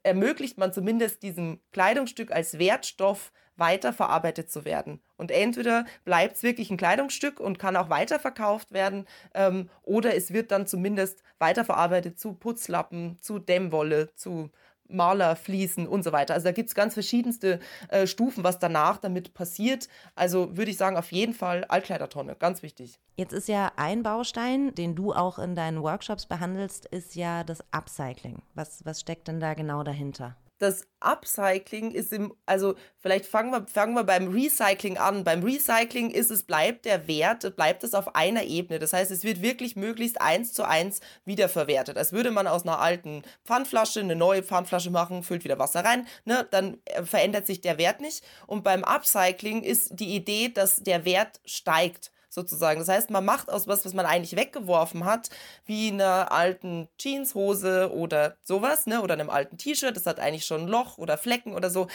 ermöglicht 0.03 0.59
man 0.59 0.71
zumindest 0.71 1.23
diesem 1.23 1.61
Kleidungsstück 1.73 2.31
als 2.31 2.59
Wertstoff 2.59 3.33
weiterverarbeitet 3.57 4.51
zu 4.51 4.67
werden. 4.67 5.01
Und 5.17 5.31
entweder 5.31 5.87
bleibt 6.05 6.37
es 6.37 6.43
wirklich 6.43 6.71
ein 6.71 6.77
Kleidungsstück 6.77 7.41
und 7.41 7.59
kann 7.59 7.77
auch 7.77 7.89
weiterverkauft 7.89 8.73
werden, 8.73 9.07
ähm, 9.33 9.71
oder 9.85 10.15
es 10.15 10.35
wird 10.35 10.51
dann 10.51 10.67
zumindest 10.67 11.23
weiterverarbeitet 11.39 12.21
zu 12.21 12.35
Putzlappen, 12.35 13.17
zu 13.23 13.39
Dämmwolle, 13.39 14.15
zu 14.15 14.51
Malerfliesen 14.89 15.87
und 15.87 16.03
so 16.03 16.13
weiter. 16.13 16.35
Also 16.35 16.45
da 16.45 16.53
gibt 16.53 16.69
es 16.69 16.75
ganz 16.75 16.95
verschiedenste 16.95 17.61
äh, 17.89 18.07
Stufen, 18.07 18.45
was 18.45 18.59
danach 18.59 18.99
damit 18.99 19.35
passiert. 19.35 19.89
Also 20.15 20.57
würde 20.57 20.71
ich 20.71 20.77
sagen, 20.77 20.97
auf 20.97 21.13
jeden 21.13 21.35
Fall 21.35 21.65
Altkleidertonne, 21.65 22.37
ganz 22.37 22.63
wichtig. 22.63 22.99
Jetzt 23.17 23.33
ist 23.33 23.49
ja 23.49 23.73
ein 23.77 24.03
Baustein, 24.03 24.75
den 24.75 24.95
du 24.95 25.13
auch 25.13 25.39
in 25.39 25.55
deinen 25.55 25.83
Workshops 25.83 26.27
behandelst, 26.27 26.87
ist 26.87 27.15
ja 27.17 27.45
das 27.45 27.65
Upcycling. 27.73 28.43
Was, 28.55 28.85
was 28.85 29.01
steckt 29.01 29.29
denn 29.29 29.41
da 29.41 29.55
genau 29.55 29.83
dahinter? 29.83 30.37
Das 30.59 30.87
Upcycling 31.01 31.93
ist 31.93 32.13
im, 32.13 32.35
also 32.45 32.75
vielleicht 32.99 33.27
fangen 33.27 33.53
wir, 33.53 33.67
fangen 33.67 33.95
wir 33.95 34.05
beim 34.05 34.29
Recycling 34.29 34.99
an. 34.99 35.23
Beim 35.23 35.43
Recycling 35.43 36.11
ist 36.11 36.31
es, 36.31 36.43
bleibt 36.43 36.85
der 36.85 37.07
Wert, 37.07 37.55
bleibt 37.57 37.85
es 37.85 37.95
auf 37.95 38.17
einer 38.17 38.43
Ebene. 38.43 38.79
Das 38.79 38.93
heißt, 38.93 39.11
es 39.11 39.23
wird 39.23 39.41
wirklich 39.41 39.77
möglichst 39.77 40.21
eins 40.21 40.53
zu 40.53 40.65
eins 40.67 41.01
wiederverwertet. 41.25 41.97
Als 41.97 42.13
würde 42.13 42.31
man 42.31 42.47
aus 42.47 42.63
einer 42.63 42.81
alten 42.81 43.23
Pfandflasche 43.45 44.01
eine 44.01 44.17
neue 44.17 44.43
Pfandflasche 44.43 44.91
machen, 44.91 45.23
füllt 45.23 45.45
wieder 45.45 45.59
Wasser 45.59 45.85
rein, 45.85 46.07
ne, 46.25 46.47
dann 46.51 46.79
äh, 46.85 47.05
verändert 47.05 47.47
sich 47.47 47.61
der 47.61 47.79
Wert 47.79 48.01
nicht. 48.01 48.25
Und 48.47 48.65
beim 48.65 48.83
Upcycling 48.83 49.63
ist 49.63 49.99
die 49.99 50.17
Idee, 50.17 50.49
dass 50.49 50.83
der 50.83 51.05
Wert 51.05 51.41
steigt 51.45 52.11
sozusagen. 52.29 52.81
Das 52.81 52.89
heißt, 52.89 53.11
man 53.11 53.25
macht 53.25 53.51
aus 53.51 53.67
was, 53.67 53.85
was 53.85 53.95
man 53.95 54.07
eigentlich 54.07 54.37
weggeworfen 54.37 55.05
hat, 55.05 55.31
wie 55.65 55.89
einer 55.89 56.33
alten 56.33 56.89
Jeanshose 56.99 57.93
oder 57.93 58.37
sowas, 58.43 58.87
ne, 58.87 59.03
oder 59.03 59.15
einem 59.15 59.31
alten 59.31 59.57
T-Shirt, 59.59 59.97
das 59.97 60.07
hat 60.07 60.21
eigentlich 60.21 60.45
schon 60.45 60.63
ein 60.63 60.69
Loch 60.69 60.99
oder 60.99 61.19
Flecken 61.19 61.55
oder 61.55 61.71
so, 61.71 61.89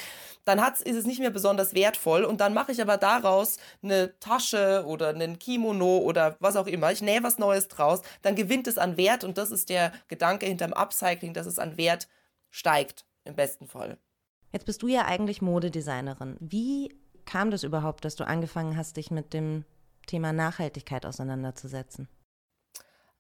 dann 0.46 0.62
hat's, 0.62 0.82
ist 0.82 0.96
es 0.96 1.06
nicht 1.06 1.20
mehr 1.20 1.30
besonders 1.30 1.74
wertvoll 1.74 2.24
und 2.24 2.42
dann 2.42 2.54
mache 2.54 2.72
ich 2.72 2.82
aber 2.82 2.98
daraus 2.98 3.58
eine 3.82 4.18
Tasche 4.20 4.84
oder 4.88 5.10
einen 5.10 5.40
Kimono 5.40 6.00
oder 6.00 6.36
was 6.40 6.56
auch 6.56 6.68
immer. 6.68 6.92
Ich 6.92 7.02
nähe 7.02 7.24
was 7.24 7.38
Neues 7.38 7.68
draus, 7.68 8.02
dann 8.22 8.36
gewinnt 8.36 8.68
es 8.68 8.78
an 8.78 8.98
Wert 8.98 9.24
und 9.24 9.38
das 9.38 9.52
ist 9.52 9.70
der 9.70 9.92
Gedanke 10.08 10.46
hinterm 10.46 10.74
Upcycling, 10.74 11.34
dass 11.34 11.46
es 11.46 11.60
an 11.60 11.78
Wert 11.78 12.08
steigt, 12.50 13.06
im 13.24 13.36
besten 13.36 13.68
Fall. 13.68 13.98
Jetzt 14.52 14.66
bist 14.66 14.84
du 14.84 14.88
ja 14.88 15.06
eigentlich 15.06 15.42
Modedesignerin. 15.42 16.38
Wie 16.40 16.96
kam 17.26 17.52
das 17.52 17.64
überhaupt, 17.64 18.06
dass 18.06 18.16
du 18.16 18.26
angefangen 18.26 18.78
hast, 18.78 18.98
dich 18.98 19.10
mit 19.10 19.34
dem 19.34 19.66
Thema 20.06 20.34
Nachhaltigkeit 20.34 21.06
auseinanderzusetzen? 21.06 22.08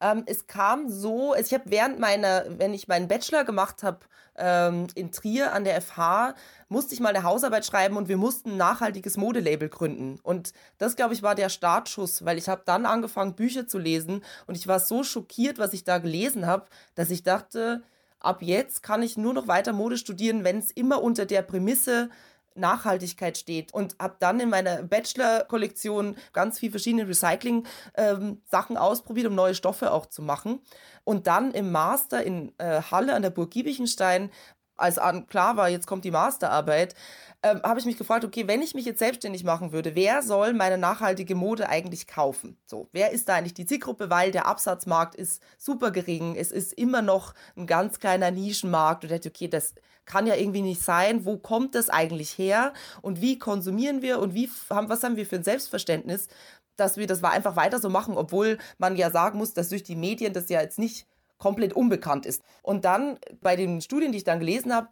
Ähm, 0.03 0.23
es 0.25 0.47
kam 0.47 0.89
so, 0.89 1.33
ich 1.33 1.53
habe 1.53 1.63
während 1.67 1.97
meiner, 1.97 2.45
wenn 2.59 2.73
ich 2.73 2.89
meinen 2.89 3.07
Bachelor 3.07 3.45
gemacht 3.45 3.83
habe 3.83 3.99
ähm, 4.35 4.87
in 4.95 5.13
Trier 5.13 5.53
an 5.53 5.63
der 5.63 5.81
FH, 5.81 6.35
musste 6.67 6.93
ich 6.93 6.99
mal 6.99 7.15
eine 7.15 7.23
Hausarbeit 7.23 7.65
schreiben 7.65 7.95
und 7.95 8.09
wir 8.09 8.17
mussten 8.17 8.51
ein 8.51 8.57
nachhaltiges 8.57 9.15
Modelabel 9.15 9.69
gründen. 9.69 10.19
Und 10.21 10.51
das, 10.77 10.97
glaube 10.97 11.13
ich, 11.13 11.23
war 11.23 11.35
der 11.35 11.47
Startschuss, 11.47 12.25
weil 12.25 12.37
ich 12.37 12.49
habe 12.49 12.63
dann 12.65 12.85
angefangen, 12.85 13.35
Bücher 13.35 13.65
zu 13.65 13.77
lesen 13.79 14.23
und 14.45 14.57
ich 14.57 14.67
war 14.67 14.81
so 14.81 15.03
schockiert, 15.03 15.57
was 15.57 15.71
ich 15.71 15.85
da 15.85 15.99
gelesen 15.99 16.47
habe, 16.47 16.65
dass 16.95 17.09
ich 17.09 17.23
dachte, 17.23 17.81
ab 18.19 18.41
jetzt 18.41 18.83
kann 18.83 19.03
ich 19.03 19.15
nur 19.15 19.33
noch 19.33 19.47
weiter 19.47 19.71
Mode 19.71 19.97
studieren, 19.97 20.43
wenn 20.43 20.57
es 20.57 20.71
immer 20.71 21.01
unter 21.01 21.25
der 21.25 21.43
Prämisse 21.43 22.09
Nachhaltigkeit 22.55 23.37
steht 23.37 23.73
und 23.73 23.95
habe 23.99 24.15
dann 24.19 24.39
in 24.39 24.49
meiner 24.49 24.83
Bachelor-Kollektion 24.83 26.15
ganz 26.33 26.59
viele 26.59 26.71
verschiedene 26.71 27.07
Recycling-Sachen 27.07 28.75
ähm, 28.75 28.77
ausprobiert, 28.77 29.27
um 29.27 29.35
neue 29.35 29.55
Stoffe 29.55 29.91
auch 29.91 30.05
zu 30.05 30.21
machen. 30.21 30.59
Und 31.03 31.27
dann 31.27 31.51
im 31.51 31.71
Master 31.71 32.23
in 32.23 32.53
äh, 32.59 32.81
Halle 32.81 33.13
an 33.13 33.21
der 33.21 33.29
Burg 33.29 33.51
Giebichenstein, 33.51 34.29
als 34.83 34.99
klar 35.29 35.57
war, 35.57 35.69
jetzt 35.69 35.87
kommt 35.87 36.03
die 36.03 36.11
Masterarbeit, 36.11 36.93
ähm, 37.41 37.61
habe 37.63 37.79
ich 37.79 37.85
mich 37.85 37.97
gefragt, 37.97 38.23
okay, 38.23 38.47
wenn 38.47 38.61
ich 38.61 38.73
mich 38.73 38.85
jetzt 38.85 38.99
selbstständig 38.99 39.43
machen 39.43 39.71
würde, 39.71 39.95
wer 39.95 40.21
soll 40.21 40.53
meine 40.53 40.77
nachhaltige 40.77 41.35
Mode 41.35 41.67
eigentlich 41.69 42.07
kaufen? 42.07 42.57
So, 42.65 42.87
wer 42.91 43.11
ist 43.11 43.27
da 43.27 43.35
eigentlich 43.35 43.53
die 43.53 43.65
Zielgruppe? 43.65 44.09
Weil 44.09 44.31
der 44.31 44.45
Absatzmarkt 44.45 45.15
ist 45.15 45.41
super 45.57 45.91
gering. 45.91 46.35
Es 46.35 46.51
ist 46.51 46.73
immer 46.73 47.01
noch 47.01 47.33
ein 47.57 47.67
ganz 47.67 47.99
kleiner 47.99 48.31
Nischenmarkt. 48.31 49.03
Und 49.03 49.11
ich 49.11 49.17
dachte, 49.17 49.29
okay, 49.29 49.47
das 49.49 49.73
kann 50.05 50.27
ja 50.27 50.35
irgendwie 50.35 50.61
nicht 50.61 50.81
sein. 50.81 51.25
Wo 51.25 51.37
kommt 51.37 51.75
das 51.75 51.89
eigentlich 51.89 52.37
her? 52.37 52.73
Und 53.01 53.19
wie 53.19 53.37
konsumieren 53.37 54.01
wir? 54.01 54.19
Und 54.19 54.33
wie 54.33 54.49
haben, 54.69 54.87
was 54.87 55.03
haben 55.03 55.17
wir 55.17 55.25
für 55.25 55.37
ein 55.37 55.43
Selbstverständnis, 55.43 56.27
dass 56.77 56.97
wir 56.97 57.07
das 57.07 57.23
einfach 57.23 57.55
weiter 57.55 57.79
so 57.79 57.89
machen, 57.89 58.17
obwohl 58.17 58.57
man 58.77 58.95
ja 58.95 59.11
sagen 59.11 59.37
muss, 59.37 59.53
dass 59.53 59.69
durch 59.69 59.83
die 59.83 59.95
Medien 59.95 60.33
das 60.33 60.49
ja 60.49 60.61
jetzt 60.61 60.79
nicht 60.79 61.07
komplett 61.37 61.73
unbekannt 61.73 62.25
ist. 62.25 62.41
Und 62.61 62.85
dann 62.85 63.17
bei 63.41 63.55
den 63.55 63.81
Studien, 63.81 64.11
die 64.11 64.19
ich 64.19 64.23
dann 64.23 64.39
gelesen 64.39 64.73
habe, 64.73 64.89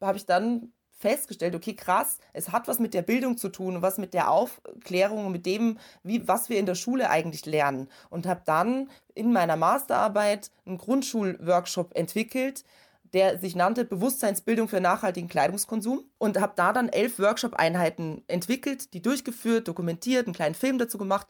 habe 0.00 0.18
ich 0.18 0.26
dann 0.26 0.72
festgestellt, 1.04 1.54
okay, 1.54 1.74
krass, 1.74 2.18
es 2.32 2.50
hat 2.50 2.66
was 2.66 2.78
mit 2.78 2.94
der 2.94 3.02
Bildung 3.02 3.36
zu 3.36 3.50
tun, 3.50 3.82
was 3.82 3.98
mit 3.98 4.14
der 4.14 4.30
Aufklärung, 4.30 5.30
mit 5.30 5.44
dem, 5.44 5.78
wie, 6.02 6.26
was 6.26 6.48
wir 6.48 6.58
in 6.58 6.66
der 6.66 6.76
Schule 6.76 7.10
eigentlich 7.10 7.44
lernen. 7.44 7.88
Und 8.10 8.26
habe 8.26 8.42
dann 8.46 8.88
in 9.14 9.32
meiner 9.32 9.56
Masterarbeit 9.56 10.50
einen 10.64 10.78
Grundschulworkshop 10.78 11.94
entwickelt, 11.94 12.64
der 13.12 13.38
sich 13.38 13.54
nannte 13.54 13.84
Bewusstseinsbildung 13.84 14.66
für 14.66 14.80
nachhaltigen 14.80 15.28
Kleidungskonsum 15.28 16.04
und 16.18 16.40
habe 16.40 16.54
da 16.56 16.72
dann 16.72 16.88
elf 16.88 17.18
Workshop-Einheiten 17.18 18.24
entwickelt, 18.26 18.92
die 18.92 19.02
durchgeführt, 19.02 19.68
dokumentiert, 19.68 20.26
einen 20.26 20.34
kleinen 20.34 20.56
Film 20.56 20.78
dazu 20.78 20.98
gemacht 20.98 21.28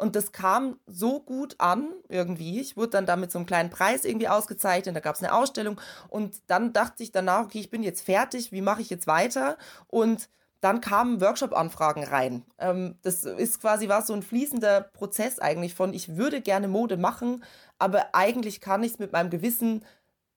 und 0.00 0.16
das 0.16 0.32
kam 0.32 0.80
so 0.86 1.20
gut 1.20 1.54
an 1.58 1.90
irgendwie. 2.08 2.60
Ich 2.60 2.76
wurde 2.76 2.90
dann 2.90 3.06
da 3.06 3.16
mit 3.16 3.30
so 3.30 3.38
einem 3.38 3.46
kleinen 3.46 3.70
Preis 3.70 4.04
irgendwie 4.04 4.28
ausgezeichnet. 4.28 4.96
Da 4.96 5.00
gab 5.00 5.14
es 5.14 5.22
eine 5.22 5.34
Ausstellung. 5.34 5.80
Und 6.08 6.40
dann 6.46 6.72
dachte 6.72 7.02
ich 7.02 7.12
danach, 7.12 7.44
okay, 7.44 7.60
ich 7.60 7.70
bin 7.70 7.82
jetzt 7.82 8.02
fertig. 8.02 8.50
Wie 8.50 8.62
mache 8.62 8.80
ich 8.80 8.90
jetzt 8.90 9.06
weiter? 9.06 9.58
Und 9.88 10.28
dann 10.60 10.80
kamen 10.80 11.20
Workshop-Anfragen 11.20 12.04
rein. 12.04 12.44
Ähm, 12.58 12.96
das 13.02 13.24
ist 13.24 13.60
quasi 13.60 13.88
war 13.88 14.02
so 14.02 14.12
ein 14.12 14.22
fließender 14.22 14.80
Prozess 14.80 15.38
eigentlich 15.38 15.74
von, 15.74 15.94
ich 15.94 16.16
würde 16.16 16.40
gerne 16.40 16.68
Mode 16.68 16.96
machen, 16.96 17.44
aber 17.78 18.14
eigentlich 18.14 18.60
kann 18.60 18.82
ich 18.82 18.92
es 18.92 18.98
mit 18.98 19.12
meinem 19.12 19.30
Gewissen 19.30 19.84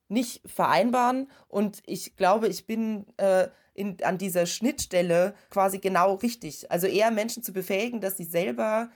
nicht 0.07 0.41
vereinbaren. 0.49 1.29
Und 1.47 1.81
ich 1.85 2.15
glaube, 2.15 2.47
ich 2.47 2.67
bin 2.67 3.05
äh, 3.17 3.47
in, 3.73 3.97
an 4.03 4.17
dieser 4.17 4.45
Schnittstelle 4.45 5.33
quasi 5.49 5.79
genau 5.79 6.15
richtig. 6.15 6.71
Also 6.71 6.87
eher 6.87 7.11
Menschen 7.11 7.43
zu 7.43 7.51
befähigen, 7.51 8.01
dass 8.01 8.17
sie 8.17 8.25
selber 8.25 8.89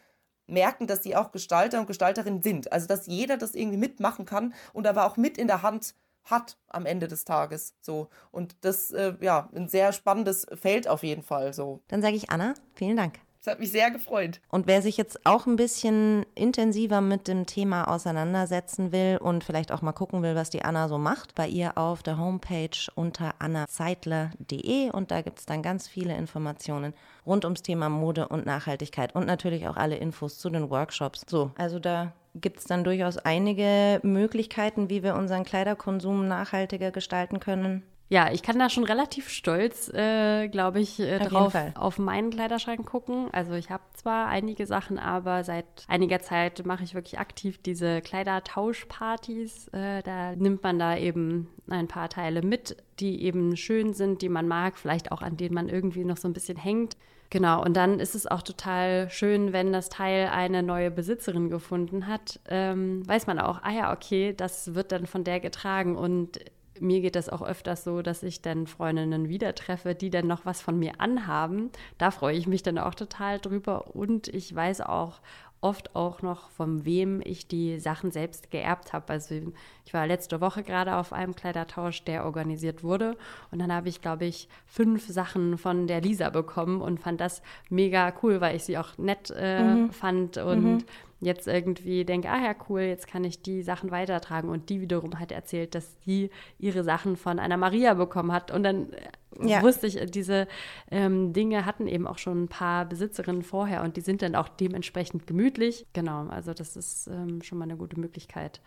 merken, 0.48 0.88
dass 0.88 1.04
sie 1.04 1.16
auch 1.16 1.32
Gestalter 1.32 1.80
und 1.80 1.88
Gestalterinnen 1.88 2.42
sind. 2.42 2.72
Also 2.72 2.88
dass 2.88 3.08
jeder 3.08 3.38
das 3.38 3.56
irgendwie 3.56 3.78
mitmachen 3.78 4.26
kann 4.26 4.54
und 4.74 4.88
aber 4.88 5.06
auch 5.06 5.18
mit 5.18 5.38
in 5.38 5.48
der 5.48 5.62
Hand 5.62 5.94
hat 6.24 6.58
am 6.68 6.86
Ende 6.86 7.08
des 7.08 7.26
Tages. 7.26 7.76
So. 7.82 8.10
Und 8.32 8.56
das, 8.62 8.92
äh, 8.92 9.14
ja, 9.22 9.50
ein 9.56 9.70
sehr 9.70 9.94
spannendes 9.94 10.46
Feld 10.54 10.88
auf 10.88 11.04
jeden 11.04 11.24
Fall. 11.24 11.54
So. 11.54 11.82
Dann 11.88 12.02
sage 12.02 12.16
ich 12.16 12.30
Anna, 12.30 12.54
vielen 12.74 12.98
Dank. 12.98 13.20
Das 13.48 13.54
hat 13.54 13.60
mich 13.62 13.72
sehr 13.72 13.92
gefreut. 13.92 14.42
Und 14.50 14.68
wer 14.68 14.82
sich 14.82 14.98
jetzt 14.98 15.26
auch 15.26 15.46
ein 15.46 15.56
bisschen 15.56 16.26
intensiver 16.36 17.00
mit 17.00 17.30
dem 17.30 17.46
Thema 17.46 17.88
auseinandersetzen 17.88 18.92
will 18.92 19.20
und 19.22 19.46
vielleicht 19.46 19.72
auch 19.72 19.82
mal 19.82 19.94
gucken 19.94 20.22
will, 20.22 20.36
was 20.36 20.50
die 20.50 20.64
Anna 20.64 20.90
so 20.90 20.98
macht, 20.98 21.34
bei 21.34 21.48
ihr 21.48 21.78
auf 21.78 22.04
der 22.04 22.18
Homepage 22.18 22.78
unter 22.96 23.36
annazeitler.de 23.40 24.90
und 24.90 25.12
da 25.12 25.22
gibt 25.22 25.40
es 25.40 25.46
dann 25.46 25.62
ganz 25.62 25.88
viele 25.88 26.18
Informationen 26.18 26.94
rund 27.26 27.46
ums 27.46 27.62
Thema 27.62 27.88
Mode 27.88 28.28
und 28.28 28.46
Nachhaltigkeit 28.46 29.16
und 29.16 29.26
natürlich 29.26 29.66
auch 29.70 29.78
alle 29.78 29.96
Infos 29.96 30.40
zu 30.40 30.50
den 30.50 30.70
Workshops. 30.70 31.24
So, 31.26 31.52
also 31.58 31.80
da 31.80 32.12
gibt 32.36 32.60
es 32.60 32.66
dann 32.66 32.84
durchaus 32.84 33.18
einige 33.18 34.02
Möglichkeiten, 34.04 34.90
wie 34.90 35.04
wir 35.04 35.16
unseren 35.16 35.46
Kleiderkonsum 35.46 36.28
nachhaltiger 36.28 36.92
gestalten 36.92 37.40
können. 37.40 37.84
Ja, 38.10 38.32
ich 38.32 38.41
kann 38.41 38.58
da 38.58 38.70
schon 38.70 38.86
relativ 38.86 39.30
stolz, 39.30 39.89
äh, 39.89 40.48
glaube 40.48 40.80
ich, 40.80 41.00
äh, 41.00 41.20
auf 41.20 41.28
drauf 41.28 41.56
auf 41.76 42.00
meinen 42.00 42.30
Kleiderschrank 42.30 42.86
gucken. 42.86 43.28
Also 43.34 43.54
ich 43.54 43.70
habe 43.70 43.84
zwar 43.96 44.28
einige 44.28 44.65
Sachen, 44.65 44.98
aber 44.98 45.43
seit 45.43 45.65
einiger 45.89 46.22
Zeit 46.22 46.65
mache 46.65 46.86
ich 46.86 46.96
wirklich 46.96 47.20
aktiv 47.20 47.62
diese 47.62 48.02
Kleidertauschpartys. 48.02 49.67
Äh, 49.70 50.04
da 50.04 50.36
nimmt 50.38 50.63
man 50.63 50.80
da 50.80 50.96
eben 50.96 51.50
ein 51.70 51.89
paar 51.89 52.08
Teile 52.08 52.41
mit, 52.41 52.78
die 53.02 53.24
eben 53.24 53.58
schön 53.58 53.93
sind, 53.93 54.22
die 54.22 54.30
man 54.30 54.48
mag, 54.48 54.78
vielleicht 54.78 55.12
auch 55.12 55.22
an 55.22 55.36
denen 55.36 55.56
man 55.56 55.67
irgendwie 55.67 56.06
noch 56.06 56.17
so 56.17 56.30
ein 56.30 56.34
bisschen 56.34 56.58
hängt. 56.58 56.96
Genau, 57.30 57.62
und 57.62 57.76
dann 57.76 58.00
ist 58.00 58.15
es 58.15 58.26
auch 58.26 58.41
total 58.41 59.10
schön, 59.10 59.52
wenn 59.52 59.74
das 59.74 59.89
Teil 59.89 60.28
eine 60.28 60.63
neue 60.63 60.91
Besitzerin 60.91 61.50
gefunden 61.50 62.08
hat. 62.08 62.39
Ähm, 62.48 63.06
weiß 63.06 63.28
man 63.28 63.38
auch, 63.38 63.63
ah 63.63 63.72
ja, 63.72 63.93
okay, 63.93 64.34
das 64.36 64.76
wird 64.76 64.93
dann 64.93 65.08
von 65.08 65.26
der 65.26 65.41
getragen 65.41 65.98
und 65.98 66.39
mir 66.82 67.02
geht 67.02 67.16
das 67.16 67.30
auch 67.30 67.42
öfters 67.42 67.84
so, 67.84 68.02
dass 68.02 68.24
ich 68.24 68.42
dann 68.42 68.68
Freundinnen 68.68 69.30
wieder 69.30 69.56
treffe, 69.56 69.96
die 69.96 70.10
dann 70.10 70.28
noch 70.28 70.46
was 70.46 70.62
von 70.62 70.78
mir 70.80 71.00
anhaben. 71.00 71.72
Da 71.98 72.12
freue 72.12 72.38
ich 72.38 72.48
mich 72.48 72.63
dann 72.63 72.78
auch 72.78 72.96
total 72.96 73.40
drüber. 73.40 73.96
Und 73.96 74.28
ich 74.28 74.54
weiß 74.54 74.82
auch 74.82 75.20
oft 75.62 75.96
auch 75.96 76.22
noch, 76.22 76.50
von 76.50 76.86
wem 76.86 77.22
ich 77.24 77.48
die 77.48 77.80
Sachen 77.80 78.12
selbst 78.12 78.52
geerbt 78.52 78.94
habe. 78.94 79.13
Also 79.13 79.54
ich 79.88 79.93
war 79.93 80.06
letzte 80.06 80.41
Woche 80.41 80.63
gerade 80.63 80.97
auf 80.97 81.13
einem 81.13 81.34
Kleidertausch, 81.34 82.04
der 82.04 82.26
organisiert 82.26 82.84
wurde. 82.84 83.15
Und 83.52 83.60
dann 83.60 83.71
habe 83.71 83.88
ich, 83.88 84.02
glaube 84.02 84.26
ich, 84.26 84.50
fünf 84.65 85.08
Sachen 85.08 85.58
von 85.58 85.88
der 85.88 86.02
Lisa 86.02 86.30
bekommen 86.30 86.82
und 86.82 87.00
fand 87.00 87.21
das 87.21 87.41
mega 87.69 88.13
cool, 88.21 88.41
weil 88.41 88.58
ich 88.58 88.65
sie 88.65 88.78
auch 88.78 88.97
nett 88.97 89.34
äh, 89.34 89.63
mhm. 89.63 89.91
fand 89.91 90.38
und 90.39 90.63
mhm 90.63 90.84
jetzt 91.19 91.47
irgendwie 91.47 92.06
denke, 92.06 92.30
ah 92.30 92.39
ja, 92.39 92.56
cool, 92.69 92.82
jetzt 92.82 93.08
kann 93.08 93.23
ich 93.23 93.41
die 93.41 93.63
Sachen 93.63 93.89
weitertragen. 93.89 94.50
Und 94.50 94.69
die 94.69 94.82
wiederum 94.82 95.19
hat 95.19 95.32
erzählt, 95.32 95.73
dass 95.73 95.95
sie 96.06 96.30
ihre 96.60 96.84
Sachen 96.84 97.17
von 97.17 97.39
einer 97.39 97.58
Maria 97.58 97.95
bekommen 97.95 98.32
hat. 98.32 98.52
Und 98.52 98.62
dann 98.63 98.93
äh, 98.93 99.50
ja. 99.50 99.62
wusste 99.63 99.88
ich, 99.88 100.00
diese 100.12 100.47
ähm, 100.91 101.34
Dinge 101.34 101.65
hatten 101.65 101.88
eben 101.88 102.06
auch 102.06 102.19
schon 102.19 102.43
ein 102.43 102.47
paar 102.47 102.86
Besitzerinnen 102.86 103.41
vorher 103.41 103.82
und 103.82 103.97
die 103.97 104.02
sind 104.02 104.21
dann 104.21 104.36
auch 104.36 104.47
dementsprechend 104.47 105.26
gemütlich. 105.26 105.88
Genau, 105.93 106.28
also 106.28 106.54
das 106.54 106.76
ist 106.76 107.08
ähm, 107.08 107.41
schon 107.41 107.58
mal 107.58 107.63
eine 107.63 107.78
gute 107.78 108.00
Möglichkeit, 108.00 108.62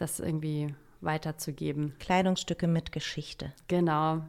das 0.00 0.20
irgendwie 0.20 0.74
weiterzugeben. 1.00 1.94
Kleidungsstücke 1.98 2.66
mit 2.66 2.92
Geschichte. 2.92 3.52
Genau, 3.68 4.22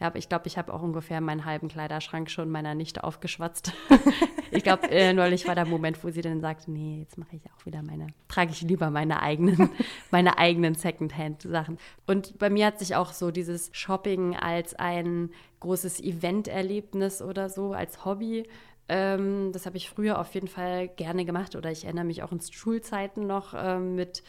ja, 0.00 0.08
aber 0.08 0.18
ich 0.18 0.28
glaube, 0.28 0.48
ich 0.48 0.58
habe 0.58 0.74
auch 0.74 0.82
ungefähr 0.82 1.20
meinen 1.20 1.44
halben 1.44 1.68
Kleiderschrank 1.68 2.28
schon 2.28 2.50
meiner 2.50 2.74
Nichte 2.74 3.04
aufgeschwatzt. 3.04 3.72
ich 4.50 4.64
glaube, 4.64 4.90
äh, 4.90 5.12
neulich 5.12 5.46
war 5.46 5.54
der 5.54 5.66
Moment, 5.66 6.02
wo 6.02 6.10
sie 6.10 6.20
dann 6.20 6.40
sagte, 6.40 6.70
nee, 6.72 6.98
jetzt 6.98 7.16
mache 7.16 7.36
ich 7.36 7.42
auch 7.46 7.64
wieder 7.64 7.80
meine, 7.82 8.08
trage 8.26 8.50
ich 8.50 8.62
lieber 8.62 8.90
meine 8.90 9.22
eigenen, 9.22 9.70
meine 10.10 10.36
eigenen 10.38 10.74
Secondhand-Sachen. 10.74 11.78
Und 12.06 12.38
bei 12.38 12.50
mir 12.50 12.66
hat 12.66 12.80
sich 12.80 12.96
auch 12.96 13.12
so 13.12 13.30
dieses 13.30 13.70
Shopping 13.72 14.34
als 14.36 14.74
ein 14.74 15.30
großes 15.60 16.00
Event-Erlebnis 16.00 17.22
oder 17.22 17.48
so, 17.48 17.72
als 17.72 18.04
Hobby 18.04 18.44
ähm, 18.86 19.50
das 19.52 19.64
habe 19.64 19.78
ich 19.78 19.88
früher 19.88 20.18
auf 20.18 20.34
jeden 20.34 20.46
Fall 20.46 20.88
gerne 20.88 21.24
gemacht 21.24 21.56
oder 21.56 21.70
ich 21.70 21.86
erinnere 21.86 22.04
mich 22.04 22.22
auch 22.22 22.32
in 22.32 22.40
Schulzeiten 22.42 23.26
noch 23.26 23.54
ähm, 23.56 23.94
mit 23.94 24.22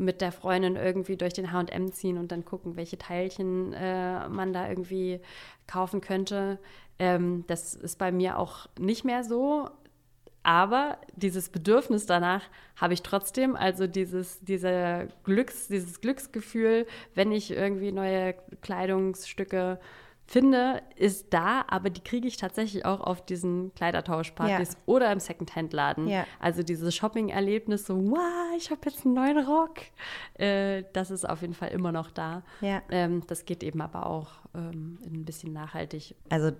mit 0.00 0.20
der 0.20 0.32
Freundin 0.32 0.76
irgendwie 0.76 1.16
durch 1.16 1.34
den 1.34 1.52
HM 1.52 1.92
ziehen 1.92 2.18
und 2.18 2.32
dann 2.32 2.44
gucken, 2.44 2.76
welche 2.76 2.98
Teilchen 2.98 3.72
äh, 3.72 4.28
man 4.28 4.52
da 4.52 4.68
irgendwie 4.68 5.20
kaufen 5.66 6.00
könnte. 6.00 6.58
Ähm, 6.98 7.44
das 7.46 7.74
ist 7.74 7.98
bei 7.98 8.10
mir 8.10 8.38
auch 8.38 8.66
nicht 8.78 9.04
mehr 9.04 9.22
so. 9.22 9.68
Aber 10.42 10.96
dieses 11.16 11.50
Bedürfnis 11.50 12.06
danach 12.06 12.42
habe 12.76 12.94
ich 12.94 13.02
trotzdem, 13.02 13.56
also 13.56 13.86
dieses, 13.86 14.40
diese 14.40 15.08
Glücks, 15.22 15.68
dieses 15.68 16.00
Glücksgefühl, 16.00 16.86
wenn 17.14 17.30
ich 17.30 17.50
irgendwie 17.50 17.92
neue 17.92 18.34
Kleidungsstücke 18.62 19.78
finde, 20.30 20.80
ist 20.94 21.26
da, 21.30 21.64
aber 21.66 21.90
die 21.90 22.02
kriege 22.02 22.28
ich 22.28 22.36
tatsächlich 22.36 22.84
auch 22.84 23.00
auf 23.00 23.26
diesen 23.26 23.74
Kleidertauschpartys 23.74 24.72
ja. 24.74 24.78
oder 24.86 25.10
im 25.10 25.18
Secondhand-Laden. 25.18 26.06
Ja. 26.06 26.24
Also 26.38 26.62
dieses 26.62 26.94
Shopping-Erlebnis, 26.94 27.86
so, 27.86 27.96
wow, 27.96 28.54
ich 28.56 28.70
habe 28.70 28.80
jetzt 28.84 29.04
einen 29.04 29.14
neuen 29.14 29.44
Rock, 29.44 29.80
äh, 30.34 30.84
das 30.92 31.10
ist 31.10 31.28
auf 31.28 31.40
jeden 31.40 31.54
Fall 31.54 31.70
immer 31.70 31.90
noch 31.90 32.12
da. 32.12 32.44
Ja. 32.60 32.80
Ähm, 32.90 33.24
das 33.26 33.44
geht 33.44 33.64
eben 33.64 33.80
aber 33.80 34.06
auch 34.06 34.28
ähm, 34.54 34.98
ein 35.04 35.24
bisschen 35.24 35.52
nachhaltig. 35.52 36.14
Also 36.28 36.52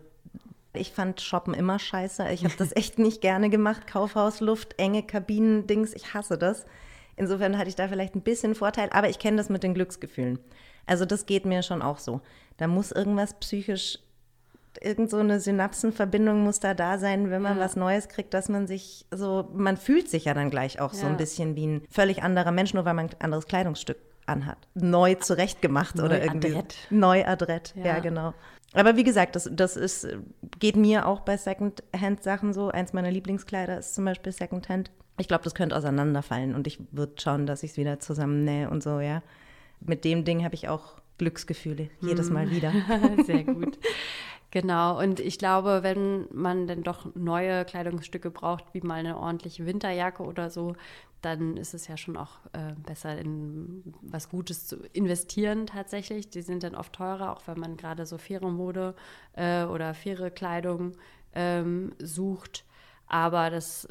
ich 0.72 0.90
fand 0.90 1.20
Shoppen 1.20 1.54
immer 1.54 1.78
scheiße. 1.78 2.28
Ich 2.32 2.42
habe 2.42 2.54
das 2.58 2.74
echt 2.74 2.98
nicht 2.98 3.20
gerne 3.20 3.50
gemacht. 3.50 3.86
Kaufhausluft, 3.86 4.80
enge 4.80 5.04
Kabinen, 5.04 5.68
Dings, 5.68 5.94
ich 5.94 6.12
hasse 6.12 6.36
das. 6.36 6.66
Insofern 7.14 7.56
hatte 7.56 7.68
ich 7.68 7.76
da 7.76 7.86
vielleicht 7.86 8.16
ein 8.16 8.22
bisschen 8.22 8.56
Vorteil, 8.56 8.88
aber 8.90 9.08
ich 9.08 9.20
kenne 9.20 9.36
das 9.36 9.48
mit 9.48 9.62
den 9.62 9.74
Glücksgefühlen. 9.74 10.40
Also 10.90 11.04
das 11.04 11.24
geht 11.24 11.46
mir 11.46 11.62
schon 11.62 11.82
auch 11.82 11.98
so. 11.98 12.20
Da 12.56 12.66
muss 12.66 12.90
irgendwas 12.90 13.34
psychisch, 13.34 14.00
irgend 14.80 15.08
so 15.08 15.18
eine 15.18 15.38
Synapsenverbindung 15.38 16.42
muss 16.42 16.58
da 16.58 16.74
da 16.74 16.98
sein, 16.98 17.30
wenn 17.30 17.42
man 17.42 17.58
ja. 17.58 17.64
was 17.64 17.76
Neues 17.76 18.08
kriegt, 18.08 18.34
dass 18.34 18.48
man 18.48 18.66
sich 18.66 19.06
so, 19.12 19.48
man 19.54 19.76
fühlt 19.76 20.10
sich 20.10 20.24
ja 20.24 20.34
dann 20.34 20.50
gleich 20.50 20.80
auch 20.80 20.92
ja. 20.92 20.98
so 20.98 21.06
ein 21.06 21.16
bisschen 21.16 21.54
wie 21.54 21.66
ein 21.68 21.82
völlig 21.88 22.24
anderer 22.24 22.50
Mensch, 22.50 22.74
nur 22.74 22.84
weil 22.84 22.94
man 22.94 23.06
ein 23.06 23.20
anderes 23.20 23.46
Kleidungsstück 23.46 23.98
anhat. 24.26 24.58
Neu 24.74 25.14
zurechtgemacht 25.14 25.94
neu 25.94 26.06
oder 26.06 26.20
irgendwie. 26.20 26.48
Adrett. 26.48 26.76
Neu 26.90 27.24
adrett, 27.24 27.72
ja. 27.76 27.84
ja, 27.84 27.98
genau. 28.00 28.34
Aber 28.72 28.96
wie 28.96 29.04
gesagt, 29.04 29.36
das, 29.36 29.48
das 29.52 29.76
ist, 29.76 30.08
geht 30.58 30.74
mir 30.74 31.06
auch 31.06 31.20
bei 31.20 31.36
Secondhand-Sachen 31.36 32.52
so. 32.52 32.68
Eins 32.68 32.92
meiner 32.92 33.12
Lieblingskleider 33.12 33.78
ist 33.78 33.94
zum 33.94 34.04
Beispiel 34.04 34.32
Secondhand. 34.32 34.90
Ich 35.18 35.28
glaube, 35.28 35.44
das 35.44 35.54
könnte 35.54 35.76
auseinanderfallen 35.76 36.56
und 36.56 36.66
ich 36.66 36.80
würde 36.90 37.12
schauen, 37.20 37.46
dass 37.46 37.62
ich 37.62 37.72
es 37.72 37.76
wieder 37.76 38.00
zusammennähe 38.00 38.68
und 38.68 38.82
so, 38.82 38.98
ja 38.98 39.22
mit 39.80 40.04
dem 40.04 40.24
Ding 40.24 40.44
habe 40.44 40.54
ich 40.54 40.68
auch 40.68 41.00
Glücksgefühle, 41.18 41.90
jedes 42.00 42.30
Mal 42.30 42.46
mhm. 42.46 42.50
wieder. 42.50 42.72
Sehr 43.24 43.44
gut. 43.44 43.78
Genau, 44.50 44.98
und 44.98 45.20
ich 45.20 45.38
glaube, 45.38 45.80
wenn 45.82 46.26
man 46.32 46.66
dann 46.66 46.82
doch 46.82 47.14
neue 47.14 47.64
Kleidungsstücke 47.64 48.30
braucht, 48.30 48.64
wie 48.72 48.80
mal 48.80 48.94
eine 48.94 49.16
ordentliche 49.16 49.64
Winterjacke 49.64 50.24
oder 50.24 50.50
so, 50.50 50.74
dann 51.22 51.56
ist 51.56 51.74
es 51.74 51.86
ja 51.86 51.96
schon 51.96 52.16
auch 52.16 52.38
äh, 52.52 52.72
besser, 52.84 53.18
in 53.18 53.94
was 54.00 54.28
Gutes 54.28 54.66
zu 54.66 54.76
investieren 54.92 55.66
tatsächlich. 55.66 56.30
Die 56.30 56.42
sind 56.42 56.62
dann 56.62 56.74
oft 56.74 56.92
teurer, 56.94 57.32
auch 57.32 57.42
wenn 57.46 57.60
man 57.60 57.76
gerade 57.76 58.06
so 58.06 58.18
faire 58.18 58.48
Mode 58.48 58.94
äh, 59.34 59.64
oder 59.64 59.94
faire 59.94 60.30
Kleidung 60.30 60.96
ähm, 61.34 61.92
sucht. 61.98 62.64
Aber 63.06 63.50
das 63.50 63.86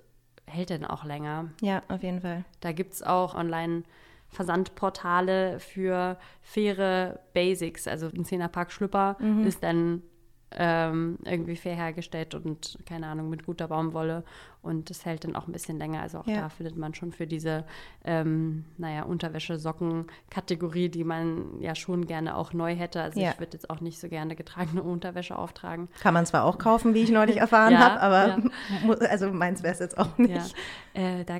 hält 0.46 0.72
dann 0.72 0.86
auch 0.86 1.06
länger. 1.06 1.52
Ja, 1.62 1.84
auf 1.88 2.04
jeden 2.04 2.22
Fall. 2.22 2.44
Da 2.60 2.72
gibt 2.72 2.94
es 2.94 3.04
auch 3.04 3.36
online 3.36 3.84
Versandportale 4.30 5.60
für 5.60 6.18
faire 6.42 7.20
Basics. 7.34 7.88
Also 7.88 8.08
ein 8.08 8.26
Zehnerpack 8.26 8.72
Schlüpper 8.72 9.18
mhm. 9.20 9.46
ist 9.46 9.64
dann 9.64 10.04
ähm, 10.52 11.20
irgendwie 11.26 11.56
fair 11.56 11.76
hergestellt 11.76 12.34
und 12.34 12.80
keine 12.86 13.08
Ahnung 13.08 13.30
mit 13.30 13.46
guter 13.46 13.68
Baumwolle 13.68 14.24
und 14.64 14.90
das 14.90 15.06
hält 15.06 15.24
dann 15.24 15.36
auch 15.36 15.46
ein 15.48 15.52
bisschen 15.52 15.78
länger. 15.78 16.02
Also 16.02 16.20
auch 16.20 16.28
Ja. 16.28 16.42
da 16.42 16.50
findet 16.50 16.76
man 16.76 16.96
schon 16.96 17.12
für 17.12 17.28
diese, 17.28 17.66
ähm, 18.04 18.66
naja, 18.78 19.04
Unterwäsche-Socken-Kategorie, 19.04 20.90
die 20.90 21.04
man 21.04 21.62
ja 21.62 21.76
schon 21.76 22.08
gerne 22.08 22.36
auch 22.36 22.54
neu 22.54 22.76
hätte. 22.76 23.02
Also 23.02 23.20
Ja. 23.20 23.32
ich 23.32 23.40
würde 23.40 23.54
jetzt 23.54 23.70
auch 23.70 23.80
nicht 23.80 24.00
so 24.00 24.10
gerne 24.10 24.36
getragene 24.36 24.82
Unterwäsche 24.82 25.38
auftragen. 25.38 25.88
Kann 26.02 26.14
man 26.14 26.26
zwar 26.26 26.46
auch 26.46 26.58
kaufen, 26.58 26.94
wie 26.94 27.04
ich 27.04 27.12
neulich 27.12 27.38
erfahren 27.38 27.74
Ja, 27.74 27.80
habe, 27.80 28.02
aber 28.02 28.44
also 29.10 29.32
meins 29.32 29.62
wäre 29.62 29.74
es 29.74 29.80
jetzt 29.80 29.98
auch 29.98 30.18
nicht. 30.18 30.56
Ja, 30.96 31.20
äh, 31.20 31.26
da 31.26 31.40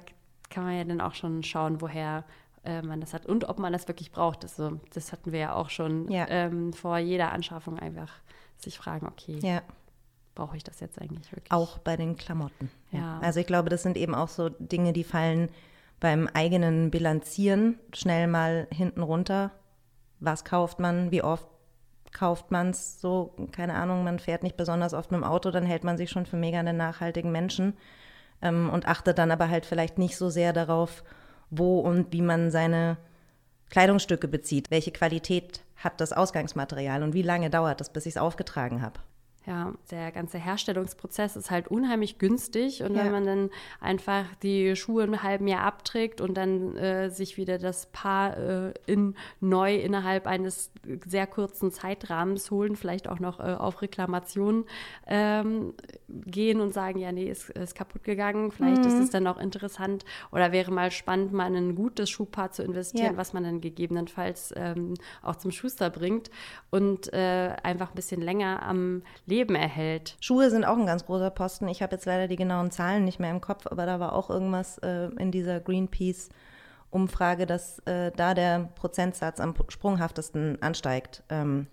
kann 0.50 0.64
man 0.66 0.78
ja 0.78 0.84
dann 0.84 1.02
auch 1.02 1.14
schon 1.16 1.44
schauen, 1.44 1.82
woher 1.82 2.26
äh, 2.64 2.82
man 2.82 3.00
das 3.02 3.14
hat 3.14 3.26
und 3.26 3.48
ob 3.48 3.60
man 3.60 3.74
das 3.74 3.88
wirklich 3.88 4.12
braucht. 4.12 4.44
Also, 4.44 4.80
das 4.94 5.12
hatten 5.12 5.32
wir 5.32 5.40
ja 5.40 5.54
auch 5.56 5.70
schon 5.70 6.10
Ja. 6.12 6.26
ähm, 6.30 6.74
vor 6.74 6.98
jeder 6.98 7.32
Anschaffung 7.32 7.80
einfach 7.80 8.12
sich 8.58 8.78
fragen, 8.78 9.08
okay, 9.08 9.40
Ja, 9.42 9.62
brauche 10.36 10.58
ich 10.58 10.64
das 10.64 10.80
jetzt 10.80 11.02
eigentlich 11.02 11.32
wirklich? 11.32 11.52
auch 11.52 11.78
bei 11.80 11.96
den 11.98 12.16
Klamotten. 12.16 12.70
Ja. 12.92 13.20
Also 13.22 13.40
ich 13.40 13.48
glaube, 13.48 13.70
das 13.70 13.84
sind 13.84 13.98
eben 13.98 14.16
auch 14.16 14.28
so 14.30 14.50
Dinge, 14.50 14.94
die 14.94 15.04
fallen 15.04 15.50
beim 16.00 16.28
eigenen 16.34 16.92
Bilanzieren 16.92 17.78
schnell 17.94 18.28
mal 18.28 18.68
hinten 18.72 19.02
runter. 19.02 19.52
Was 20.20 20.44
kauft 20.46 20.80
man? 20.80 21.12
Wie 21.12 21.22
oft 21.24 21.46
kauft 22.12 22.52
man 22.52 22.70
es? 22.72 23.00
So, 23.02 23.34
keine 23.52 23.76
Ahnung, 23.76 24.04
man 24.04 24.20
fährt 24.20 24.44
nicht 24.44 24.58
besonders 24.58 24.94
oft 24.94 25.12
mit 25.12 25.20
dem 25.20 25.24
Auto, 25.26 25.52
dann 25.52 25.66
hält 25.66 25.84
man 25.84 25.98
sich 25.98 26.10
schon 26.10 26.26
für 26.26 26.38
mega 26.38 26.60
einen 26.60 26.78
nachhaltigen 26.78 27.32
Menschen 27.32 27.78
ähm, 28.42 28.70
und 28.70 28.88
achtet 28.88 29.18
dann 29.18 29.32
aber 29.32 29.50
halt 29.50 29.66
vielleicht 29.66 29.98
nicht 29.98 30.18
so 30.18 30.30
sehr 30.30 30.54
darauf, 30.54 31.04
wo 31.50 31.80
und 31.80 32.12
wie 32.14 32.22
man 32.22 32.52
seine 32.52 32.98
Kleidungsstücke 33.70 34.28
bezieht. 34.28 34.72
Welche 34.72 34.92
Qualität 34.92 35.62
hat 35.78 36.02
das 36.02 36.14
Ausgangsmaterial 36.14 37.04
und 37.04 37.14
wie 37.14 37.22
lange 37.22 37.50
dauert 37.50 37.80
das, 37.80 37.92
bis 37.92 38.06
ich 38.06 38.14
es 38.14 38.18
aufgetragen 38.18 38.82
habe? 38.82 39.00
Ja, 39.50 39.74
der 39.90 40.12
ganze 40.12 40.38
Herstellungsprozess 40.38 41.36
ist 41.36 41.50
halt 41.50 41.70
unheimlich 41.70 42.20
günstig 42.20 42.84
und 42.84 42.94
Ja. 42.96 43.04
wenn 43.06 43.12
man 43.12 43.26
dann 43.26 43.50
einfach 43.82 44.26
die 44.44 44.76
Schuhe 44.76 45.04
im 45.06 45.24
halben 45.24 45.48
Jahr 45.48 45.64
abträgt 45.64 46.22
und 46.22 46.36
dann 46.36 46.78
äh, 46.78 47.10
sich 47.10 47.36
wieder 47.38 47.58
das 47.58 47.88
Paar 47.88 48.38
äh, 48.38 48.74
in 48.86 49.16
neu 49.40 49.74
innerhalb 49.76 50.28
eines 50.28 50.72
sehr 51.08 51.26
kurzen 51.26 51.72
Zeitrahmens 51.72 52.52
holen, 52.52 52.76
vielleicht 52.76 53.08
auch 53.08 53.20
noch 53.20 53.40
äh, 53.40 53.56
auf 53.56 53.82
Reklamation 53.82 54.66
ähm, 55.08 55.74
gehen 56.08 56.62
und 56.62 56.72
sagen, 56.76 57.00
ja, 57.00 57.12
nee, 57.12 57.28
ist, 57.32 57.50
ist 57.50 57.74
kaputt 57.74 58.04
gegangen, 58.04 58.52
vielleicht 58.52 58.86
ist 58.86 59.00
es 59.00 59.10
dann 59.10 59.26
auch 59.26 59.40
interessant 59.40 60.06
oder 60.32 60.52
wäre 60.52 60.72
mal 60.72 60.92
spannend, 60.92 61.34
mal 61.34 61.48
in 61.48 61.56
ein 61.70 61.76
gutes 61.76 62.12
Schuhpaar 62.12 62.52
zu 62.52 62.62
investieren, 62.62 63.14
Ja. 63.14 63.18
was 63.18 63.34
man 63.34 63.44
dann 63.46 63.62
gegebenenfalls 63.62 64.54
ähm, 64.56 64.94
auch 65.24 65.38
zum 65.38 65.50
Schuster 65.50 65.90
bringt 65.90 66.30
und 66.70 67.12
äh, 67.14 67.56
einfach 67.64 67.90
ein 67.90 67.96
bisschen 67.96 68.22
länger 68.22 68.62
am 68.62 69.02
Leben 69.26 69.39
erhält. 69.56 70.18
Schuhe 70.20 70.50
sind 70.50 70.66
auch 70.66 70.78
ein 70.78 70.86
ganz 70.86 71.06
großer 71.06 71.30
Posten. 71.30 71.68
Ich 71.68 71.82
habe 71.82 71.96
jetzt 71.96 72.06
leider 72.06 72.28
die 72.28 72.36
genauen 72.36 72.72
Zahlen 72.72 73.06
nicht 73.06 73.20
mehr 73.20 73.32
im 73.32 73.42
Kopf, 73.42 73.68
aber 73.68 73.86
da 73.86 74.00
war 74.00 74.14
auch 74.14 74.30
irgendwas 74.30 74.78
äh, 74.80 75.10
in 75.18 75.32
dieser 75.32 75.60
Greenpeace-Umfrage, 75.60 77.46
dass 77.46 77.80
äh, 77.80 78.12
da 78.16 78.34
der 78.34 78.70
Prozentsatz 78.76 79.40
am 79.40 79.56
sprunghaftesten 79.70 80.62
ansteigt 80.62 81.24
ähm, 81.30 81.68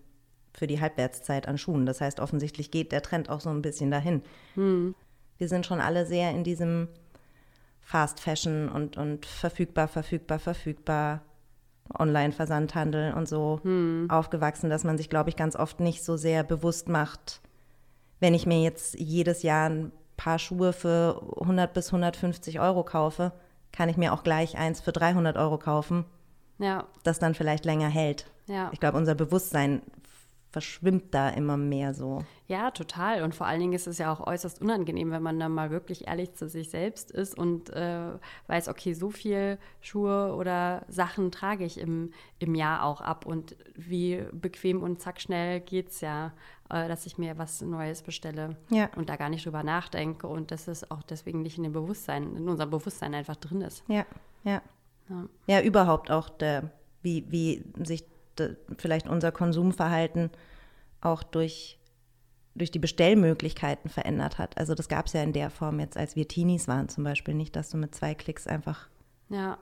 für 0.52 0.66
die 0.66 0.80
Halbwertszeit 0.80 1.48
an 1.48 1.58
Schuhen. 1.58 1.86
Das 1.86 2.00
heißt, 2.00 2.20
offensichtlich 2.20 2.70
geht 2.70 2.92
der 2.92 3.02
Trend 3.02 3.28
auch 3.28 3.40
so 3.40 3.50
ein 3.50 3.62
bisschen 3.62 3.90
dahin. 3.90 4.22
Wir 5.38 5.48
sind 5.48 5.66
schon 5.66 5.80
alle 5.80 6.06
sehr 6.06 6.30
in 6.30 6.44
diesem 6.44 6.88
Fast 7.82 8.20
Fashion 8.20 8.70
und, 8.70 8.96
und 8.96 9.26
verfügbar, 9.26 9.86
verfügbar, 9.86 10.38
verfügbar. 10.38 11.20
Online-Versandhandel 11.96 13.14
und 13.14 13.28
so 13.28 13.60
aufgewachsen, 14.08 14.70
dass 14.70 14.84
man 14.84 14.98
sich, 14.98 15.08
glaube 15.08 15.30
ich, 15.30 15.36
ganz 15.36 15.56
oft 15.56 15.80
nicht 15.80 16.04
so 16.04 16.16
sehr 16.16 16.42
bewusst 16.42 16.88
macht, 16.88 17.40
wenn 18.20 18.34
ich 18.34 18.46
mir 18.46 18.62
jetzt 18.62 18.98
jedes 18.98 19.42
Jahr 19.42 19.68
ein 19.68 19.92
paar 20.16 20.38
Schuhe 20.38 20.72
für 20.72 21.20
100 21.40 21.72
bis 21.74 21.88
150 21.88 22.60
Euro 22.60 22.82
kaufe, 22.84 23.32
kann 23.72 23.88
ich 23.88 23.96
mir 23.96 24.12
auch 24.12 24.22
gleich 24.22 24.56
eins 24.56 24.80
für 24.80 24.92
300 24.92 25.36
Euro 25.36 25.58
kaufen, 25.58 26.04
Ja, 26.58 26.84
das 27.02 27.18
dann 27.18 27.34
vielleicht 27.34 27.64
länger 27.66 27.88
hält. 27.88 28.26
ja. 28.46 28.70
Ich 28.72 28.80
glaube, 28.80 28.96
unser 28.96 29.14
Bewusstsein 29.14 29.82
verschwimmt 30.56 31.12
da 31.12 31.28
immer 31.28 31.58
mehr 31.58 31.92
so. 31.92 32.24
Ja, 32.48 32.70
total. 32.70 33.22
Und 33.24 33.34
vor 33.34 33.46
allen 33.46 33.60
Dingen 33.60 33.74
ist 33.74 33.86
es 33.86 33.98
ja 33.98 34.10
auch 34.10 34.26
äußerst 34.26 34.62
unangenehm, 34.62 35.10
wenn 35.10 35.22
man 35.22 35.38
dann 35.38 35.52
mal 35.52 35.70
wirklich 35.70 36.06
ehrlich 36.08 36.32
zu 36.32 36.48
sich 36.48 36.70
selbst 36.70 37.10
ist 37.10 37.36
und 37.36 37.68
äh, 37.74 38.12
weiß, 38.46 38.68
okay, 38.68 38.94
so 38.94 39.10
viel 39.10 39.58
Schuhe 39.82 40.34
oder 40.34 40.86
Sachen 40.88 41.30
trage 41.30 41.66
ich 41.66 41.78
im, 41.78 42.12
im 42.38 42.54
Jahr 42.54 42.84
auch 42.84 43.02
ab. 43.02 43.26
Und 43.26 43.54
wie 43.74 44.24
bequem 44.32 44.82
und 44.82 45.02
zack 45.02 45.20
schnell 45.20 45.60
geht 45.60 45.90
es 45.90 46.00
ja, 46.00 46.32
äh, 46.70 46.88
dass 46.88 47.04
ich 47.04 47.18
mir 47.18 47.36
was 47.36 47.60
Neues 47.60 48.00
bestelle 48.00 48.56
Ja. 48.70 48.88
und 48.96 49.10
da 49.10 49.16
gar 49.16 49.28
nicht 49.28 49.44
drüber 49.44 49.62
nachdenke 49.62 50.26
und 50.26 50.52
dass 50.52 50.68
es 50.68 50.90
auch 50.90 51.02
deswegen 51.02 51.42
nicht 51.42 51.58
in 51.58 51.64
dem 51.64 51.74
Bewusstsein, 51.74 52.34
in 52.34 52.48
unserem 52.48 52.70
Bewusstsein 52.70 53.12
einfach 53.14 53.36
drin 53.36 53.60
ist. 53.60 53.84
Ja, 53.88 54.06
ja. 54.42 54.62
Ja. 55.10 55.26
Ja, 55.48 55.60
überhaupt 55.60 56.10
auch 56.10 56.30
der, 56.30 56.70
wie, 57.02 57.26
wie 57.30 57.62
sich 57.84 58.04
vielleicht 58.78 59.08
unser 59.08 59.32
Konsumverhalten 59.32 60.30
auch 61.00 61.22
durch, 61.22 61.78
durch 62.54 62.70
die 62.70 62.78
Bestellmöglichkeiten 62.78 63.90
verändert 63.90 64.38
hat. 64.38 64.56
Also 64.58 64.74
das 64.74 64.88
gab 64.88 65.06
es 65.06 65.12
ja 65.12 65.22
in 65.22 65.32
der 65.32 65.50
Form 65.50 65.80
jetzt, 65.80 65.96
als 65.96 66.16
wir 66.16 66.28
Teenies 66.28 66.68
waren 66.68 66.88
zum 66.88 67.04
Beispiel 67.04 67.34
nicht, 67.34 67.56
dass 67.56 67.70
du 67.70 67.76
mit 67.76 67.94
zwei 67.94 68.14
Klicks 68.14 68.46
einfach 68.46 68.88
Ja, 69.28 69.58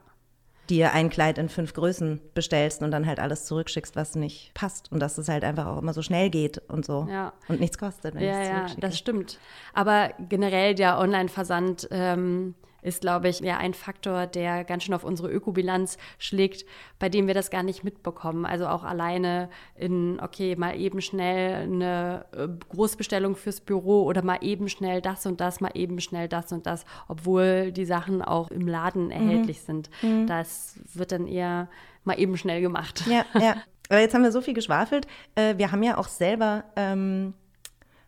dir 0.70 0.92
ein 0.92 1.10
Kleid 1.10 1.38
in 1.38 1.48
fünf 1.48 1.74
Größen 1.74 2.20
bestellst 2.34 2.82
und 2.82 2.90
dann 2.90 3.06
halt 3.06 3.20
alles 3.20 3.44
zurückschickst, 3.44 3.96
was 3.96 4.14
nicht 4.14 4.52
passt. 4.54 4.90
Und 4.90 5.00
dass 5.00 5.18
es 5.18 5.28
halt 5.28 5.44
einfach 5.44 5.66
auch 5.66 5.78
immer 5.78 5.92
so 5.92 6.02
schnell 6.02 6.30
geht 6.30 6.58
und 6.68 6.84
so. 6.84 7.06
Ja. 7.10 7.32
Und 7.48 7.60
nichts 7.60 7.78
kostet, 7.78 8.14
wenn 8.14 8.22
ja, 8.22 8.42
ja, 8.42 8.66
das 8.78 8.98
stimmt. 8.98 9.38
Aber 9.72 10.10
generell 10.28 10.74
der 10.74 10.98
Online-Versand 10.98 11.88
ähm, 11.90 12.54
ist, 12.84 13.00
glaube 13.00 13.28
ich, 13.28 13.40
ja 13.40 13.56
ein 13.56 13.74
Faktor, 13.74 14.26
der 14.26 14.62
ganz 14.64 14.84
schön 14.84 14.94
auf 14.94 15.02
unsere 15.04 15.30
Ökobilanz 15.30 15.98
schlägt, 16.18 16.64
bei 16.98 17.08
dem 17.08 17.26
wir 17.26 17.34
das 17.34 17.50
gar 17.50 17.62
nicht 17.62 17.82
mitbekommen. 17.82 18.46
Also 18.46 18.66
auch 18.66 18.84
alleine 18.84 19.48
in, 19.74 20.20
okay, 20.20 20.54
mal 20.54 20.78
eben 20.78 21.00
schnell 21.00 21.64
eine 21.64 22.26
äh, 22.32 22.46
Großbestellung 22.68 23.36
fürs 23.36 23.60
Büro 23.60 24.04
oder 24.04 24.22
mal 24.22 24.38
eben 24.42 24.68
schnell 24.68 25.00
das 25.00 25.26
und 25.26 25.40
das, 25.40 25.60
mal 25.60 25.72
eben 25.74 26.00
schnell 26.00 26.28
das 26.28 26.52
und 26.52 26.66
das, 26.66 26.84
obwohl 27.08 27.72
die 27.72 27.86
Sachen 27.86 28.22
auch 28.22 28.50
im 28.50 28.68
Laden 28.68 29.10
erhältlich 29.10 29.62
sind. 29.62 29.90
Das 30.26 30.78
wird 30.92 31.12
dann 31.12 31.26
eher 31.26 31.68
mal 32.04 32.18
eben 32.18 32.36
schnell 32.36 32.60
gemacht. 32.60 33.04
Ja, 33.06 33.24
ja. 33.40 33.56
Aber 33.88 34.00
jetzt 34.00 34.14
haben 34.14 34.22
wir 34.22 34.32
so 34.32 34.40
viel 34.40 34.54
geschwafelt. 34.54 35.06
Äh, 35.34 35.58
wir 35.58 35.72
haben 35.72 35.82
ja 35.82 35.98
auch 35.98 36.08
selber 36.08 36.64
ähm, 36.76 37.34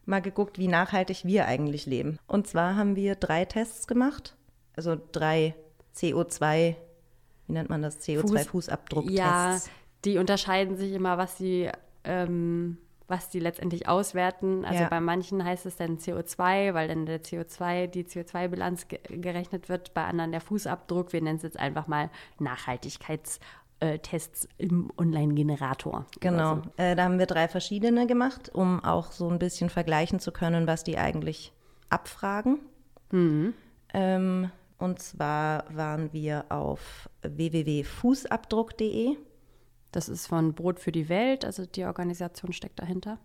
mal 0.06 0.22
geguckt, 0.22 0.58
wie 0.58 0.68
nachhaltig 0.68 1.24
wir 1.24 1.46
eigentlich 1.46 1.86
leben. 1.86 2.18
Und 2.26 2.46
zwar 2.46 2.76
haben 2.76 2.96
wir 2.96 3.14
drei 3.14 3.44
Tests 3.44 3.86
gemacht. 3.86 4.36
Also 4.76 4.96
drei 5.12 5.54
CO2, 5.94 6.74
wie 7.46 7.52
nennt 7.52 7.70
man 7.70 7.82
das? 7.82 8.00
CO2-Fußabdrucktests. 8.00 9.16
Ja, 9.16 9.58
die 10.04 10.18
unterscheiden 10.18 10.76
sich 10.76 10.92
immer, 10.92 11.16
was 11.18 11.38
sie, 11.38 11.70
ähm, 12.04 12.78
was 13.08 13.28
die 13.30 13.40
letztendlich 13.40 13.88
auswerten. 13.88 14.64
Also 14.64 14.82
Ja. 14.82 14.88
bei 14.88 15.00
manchen 15.00 15.44
heißt 15.44 15.66
es 15.66 15.76
dann 15.76 15.98
CO2, 15.98 16.74
weil 16.74 16.88
dann 16.88 17.06
der 17.06 17.22
CO2, 17.22 17.86
die 17.86 18.04
CO2-Bilanz 18.04 18.88
ge 18.88 18.98
gerechnet 19.08 19.68
wird, 19.68 19.94
bei 19.94 20.04
anderen 20.04 20.32
der 20.32 20.40
Fußabdruck. 20.40 21.12
Wir 21.12 21.22
nennen 21.22 21.36
es 21.36 21.42
jetzt 21.42 21.58
einfach 21.58 21.86
mal 21.86 22.10
Nachhaltigkeitstests 22.38 24.48
im 24.58 24.90
Online-Generator. 24.98 26.06
Genau. 26.20 26.56
Also, 26.56 26.62
Äh, 26.76 26.94
da 26.96 27.04
haben 27.04 27.18
wir 27.18 27.26
drei 27.26 27.48
verschiedene 27.48 28.06
gemacht, 28.06 28.50
um 28.52 28.82
auch 28.84 29.12
so 29.12 29.28
ein 29.28 29.38
bisschen 29.38 29.70
vergleichen 29.70 30.20
zu 30.20 30.32
können, 30.32 30.66
was 30.66 30.84
die 30.84 30.98
eigentlich 30.98 31.52
abfragen. 31.88 32.58
Ähm, 33.12 34.50
und 34.78 35.00
zwar 35.00 35.64
waren 35.74 36.12
wir 36.12 36.46
auf 36.50 37.08
www.fußabdruck.de. 37.22 39.16
das 39.92 40.08
ist 40.08 40.26
von 40.26 40.54
Brot 40.54 40.80
für 40.80 40.90
die 40.92 41.08
Welt, 41.08 41.44
also 41.44 41.66
die 41.66 41.84
Organisation 41.84 42.52
steckt 42.52 42.80
dahinter. 42.80 43.18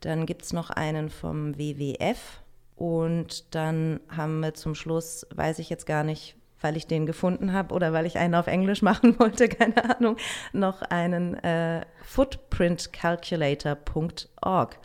Dann 0.00 0.26
gibt 0.26 0.42
es 0.42 0.52
noch 0.52 0.70
einen 0.70 1.08
vom 1.10 1.56
WWF. 1.58 2.42
Und 2.74 3.54
dann 3.54 4.00
haben 4.14 4.40
wir 4.40 4.54
zum 4.54 4.74
Schluss, 4.74 5.26
weiß 5.34 5.60
ich 5.60 5.70
jetzt 5.70 5.86
gar 5.86 6.04
nicht, 6.04 6.36
weil 6.60 6.76
ich 6.76 6.86
den 6.86 7.06
gefunden 7.06 7.54
habe 7.54 7.74
oder 7.74 7.94
weil 7.94 8.06
ich 8.06 8.18
einen 8.18 8.34
auf 8.34 8.48
Englisch 8.48 8.82
machen 8.82 9.18
wollte, 9.18 9.48
keine 9.48 9.96
Ahnung, 9.96 10.18
noch 10.52 10.82
einen 10.82 11.42
äh, 11.42 11.86
footprintcalculator.org. 12.02 14.78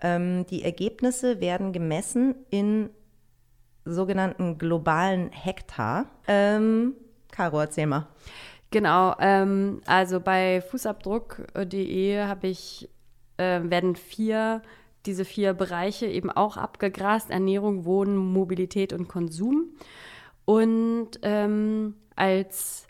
Ähm, 0.00 0.46
die 0.46 0.64
Ergebnisse 0.64 1.40
werden 1.40 1.72
gemessen 1.72 2.36
in 2.50 2.90
sogenannten 3.84 4.58
globalen 4.58 5.30
Hektar. 5.30 6.06
Ähm, 6.26 6.94
Caro, 7.30 7.60
erzähl 7.60 7.86
mal. 7.86 8.06
Genau, 8.70 9.14
ähm, 9.20 9.80
also 9.86 10.20
bei 10.20 10.60
Fußabdruck.de 10.60 12.22
habe 12.22 12.48
ich, 12.48 12.88
äh, 13.36 13.60
werden 13.62 13.94
vier, 13.94 14.62
diese 15.06 15.24
vier 15.24 15.54
Bereiche 15.54 16.06
eben 16.06 16.30
auch 16.30 16.56
abgegrast, 16.56 17.30
Ernährung, 17.30 17.84
Wohnen, 17.84 18.16
Mobilität 18.16 18.92
und 18.92 19.06
Konsum. 19.06 19.70
Und 20.44 21.10
ähm, 21.22 21.94
als 22.16 22.86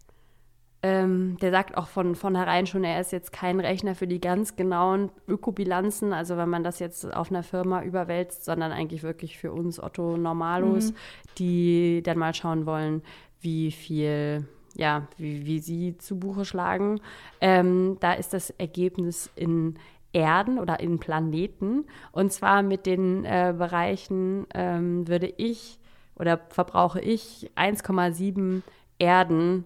ähm, 0.85 1.39
der 1.41 1.51
sagt 1.51 1.79
auch 1.79 1.87
von 1.87 2.15
vornherein 2.15 2.67
schon, 2.67 2.85
er 2.85 3.01
ist 3.01 3.11
jetzt 3.11 3.33
kein 3.33 3.59
Rechner 3.59 3.95
für 3.95 4.07
die 4.07 4.21
ganz 4.21 4.55
genauen 4.55 5.11
Ökobilanzen, 5.27 6.13
also 6.13 6.37
wenn 6.37 6.51
man 6.51 6.63
das 6.63 6.79
jetzt 6.79 7.11
auf 7.11 7.31
einer 7.31 7.43
Firma 7.43 7.83
überwälzt, 7.83 8.45
sondern 8.45 8.71
eigentlich 8.71 9.03
wirklich 9.03 9.39
für 9.39 9.51
uns 9.51 9.83
Otto 9.83 10.19
Normalos, 10.19 10.91
mhm. 10.91 10.97
die 11.39 12.03
dann 12.05 12.19
mal 12.19 12.35
schauen 12.35 12.67
wollen, 12.67 13.01
wie 13.41 13.71
viel, 13.71 14.47
ja, 14.77 15.09
wie, 15.17 15.47
wie 15.47 15.59
sie 15.61 15.97
zu 15.97 16.19
Buche 16.19 16.45
schlagen. 16.45 17.01
Ähm, 17.41 17.97
da 18.01 18.13
ist 18.13 18.35
das 18.35 18.51
Ergebnis 18.51 19.31
in 19.37 19.77
Erden 20.13 20.59
oder 20.59 20.81
in 20.81 20.99
Planeten. 20.99 21.87
Und 22.13 22.31
zwar 22.31 22.61
mit 22.63 22.85
den 22.85 23.25
äh, 23.25 23.55
Bereichen 23.57 24.47
ähm, 24.53 25.09
würde 25.09 25.33
ich 25.39 25.79
oder 26.15 26.41
verbrauche 26.51 27.01
ich 27.01 27.51
1,7 27.57 28.61
Erden 28.99 29.65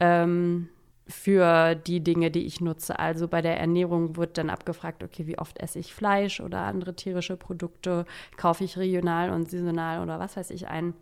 ähm, 0.00 0.68
für 1.08 1.74
die 1.74 2.00
Dinge, 2.00 2.30
die 2.30 2.46
ich 2.46 2.60
nutze. 2.60 2.98
Also 2.98 3.28
bei 3.28 3.40
der 3.40 3.58
Ernährung 3.58 4.16
wird 4.16 4.38
dann 4.38 4.50
abgefragt, 4.50 5.04
okay, 5.04 5.26
wie 5.26 5.38
oft 5.38 5.58
esse 5.58 5.78
ich 5.78 5.94
Fleisch 5.94 6.40
oder 6.40 6.60
andere 6.60 6.96
tierische 6.96 7.36
Produkte, 7.36 8.06
kaufe 8.36 8.64
ich 8.64 8.76
regional 8.76 9.30
und 9.30 9.50
saisonal 9.50 10.02
oder 10.02 10.18
was 10.18 10.36
weiß 10.36 10.50
ich 10.50 10.68
ein. 10.68 10.94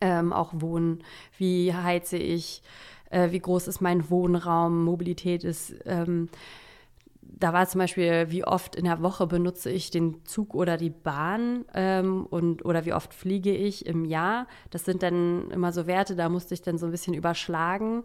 Ähm, 0.00 0.32
auch 0.32 0.52
Wohnen, 0.54 1.02
wie 1.38 1.72
heize 1.74 2.16
ich, 2.18 2.62
äh, 3.10 3.30
wie 3.30 3.38
groß 3.38 3.68
ist 3.68 3.80
mein 3.80 4.10
Wohnraum, 4.10 4.84
Mobilität 4.84 5.44
ist. 5.44 5.74
Ähm, 5.84 6.28
da 7.38 7.52
war 7.52 7.66
zum 7.68 7.80
Beispiel, 7.80 8.30
wie 8.30 8.44
oft 8.44 8.76
in 8.76 8.84
der 8.84 9.02
Woche 9.02 9.26
benutze 9.26 9.70
ich 9.70 9.90
den 9.90 10.24
Zug 10.24 10.54
oder 10.54 10.76
die 10.76 10.90
Bahn 10.90 11.64
ähm, 11.74 12.26
und 12.26 12.64
oder 12.64 12.84
wie 12.86 12.92
oft 12.92 13.12
fliege 13.12 13.54
ich 13.54 13.86
im 13.86 14.04
Jahr. 14.04 14.46
Das 14.70 14.84
sind 14.84 15.02
dann 15.02 15.50
immer 15.50 15.72
so 15.72 15.86
Werte, 15.86 16.16
da 16.16 16.28
musste 16.28 16.54
ich 16.54 16.62
dann 16.62 16.78
so 16.78 16.86
ein 16.86 16.92
bisschen 16.92 17.14
überschlagen. 17.14 18.04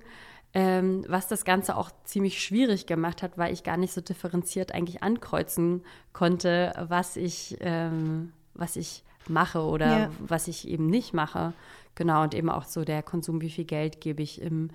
Ähm, 0.53 1.05
was 1.07 1.29
das 1.29 1.45
Ganze 1.45 1.77
auch 1.77 1.91
ziemlich 2.03 2.43
schwierig 2.43 2.85
gemacht 2.85 3.23
hat, 3.23 3.37
weil 3.37 3.53
ich 3.53 3.63
gar 3.63 3.77
nicht 3.77 3.93
so 3.93 4.01
differenziert 4.01 4.73
eigentlich 4.73 5.01
ankreuzen 5.01 5.81
konnte, 6.11 6.73
was 6.89 7.15
ich, 7.15 7.55
ähm, 7.61 8.33
was 8.53 8.75
ich 8.75 9.05
mache 9.29 9.61
oder 9.61 9.99
ja. 9.99 10.11
was 10.19 10.49
ich 10.49 10.67
eben 10.67 10.87
nicht 10.87 11.13
mache. 11.13 11.53
Genau, 11.95 12.23
und 12.23 12.33
eben 12.33 12.49
auch 12.49 12.65
so 12.65 12.83
der 12.83 13.01
Konsum, 13.01 13.39
wie 13.39 13.49
viel 13.49 13.63
Geld 13.63 14.01
gebe 14.01 14.21
ich 14.23 14.41
im 14.41 14.71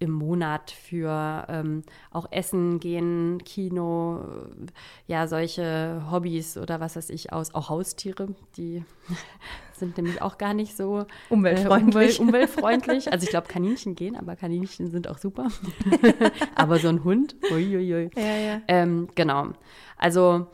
im 0.00 0.10
Monat 0.10 0.70
für 0.70 1.46
ähm, 1.48 1.82
auch 2.10 2.26
Essen 2.32 2.80
gehen, 2.80 3.38
Kino, 3.44 4.24
ja, 5.06 5.28
solche 5.28 6.02
Hobbys 6.10 6.56
oder 6.56 6.80
was 6.80 6.96
weiß 6.96 7.10
ich 7.10 7.32
aus, 7.32 7.54
auch 7.54 7.68
Haustiere, 7.68 8.34
die 8.56 8.82
sind 9.74 9.98
nämlich 9.98 10.22
auch 10.22 10.38
gar 10.38 10.54
nicht 10.54 10.74
so 10.74 11.04
umweltfreundlich. 11.28 12.18
Äh, 12.18 12.22
umwel 12.22 12.28
umweltfreundlich. 12.28 13.12
Also 13.12 13.24
ich 13.24 13.30
glaube, 13.30 13.48
Kaninchen 13.48 13.94
gehen, 13.94 14.16
aber 14.16 14.36
Kaninchen 14.36 14.90
sind 14.90 15.06
auch 15.06 15.18
super. 15.18 15.48
aber 16.54 16.78
so 16.78 16.88
ein 16.88 17.04
Hund, 17.04 17.36
uiuiui. 17.50 18.10
Ja, 18.16 18.36
ja. 18.36 18.62
Ähm, 18.68 19.08
genau. 19.14 19.48
Also 19.98 20.46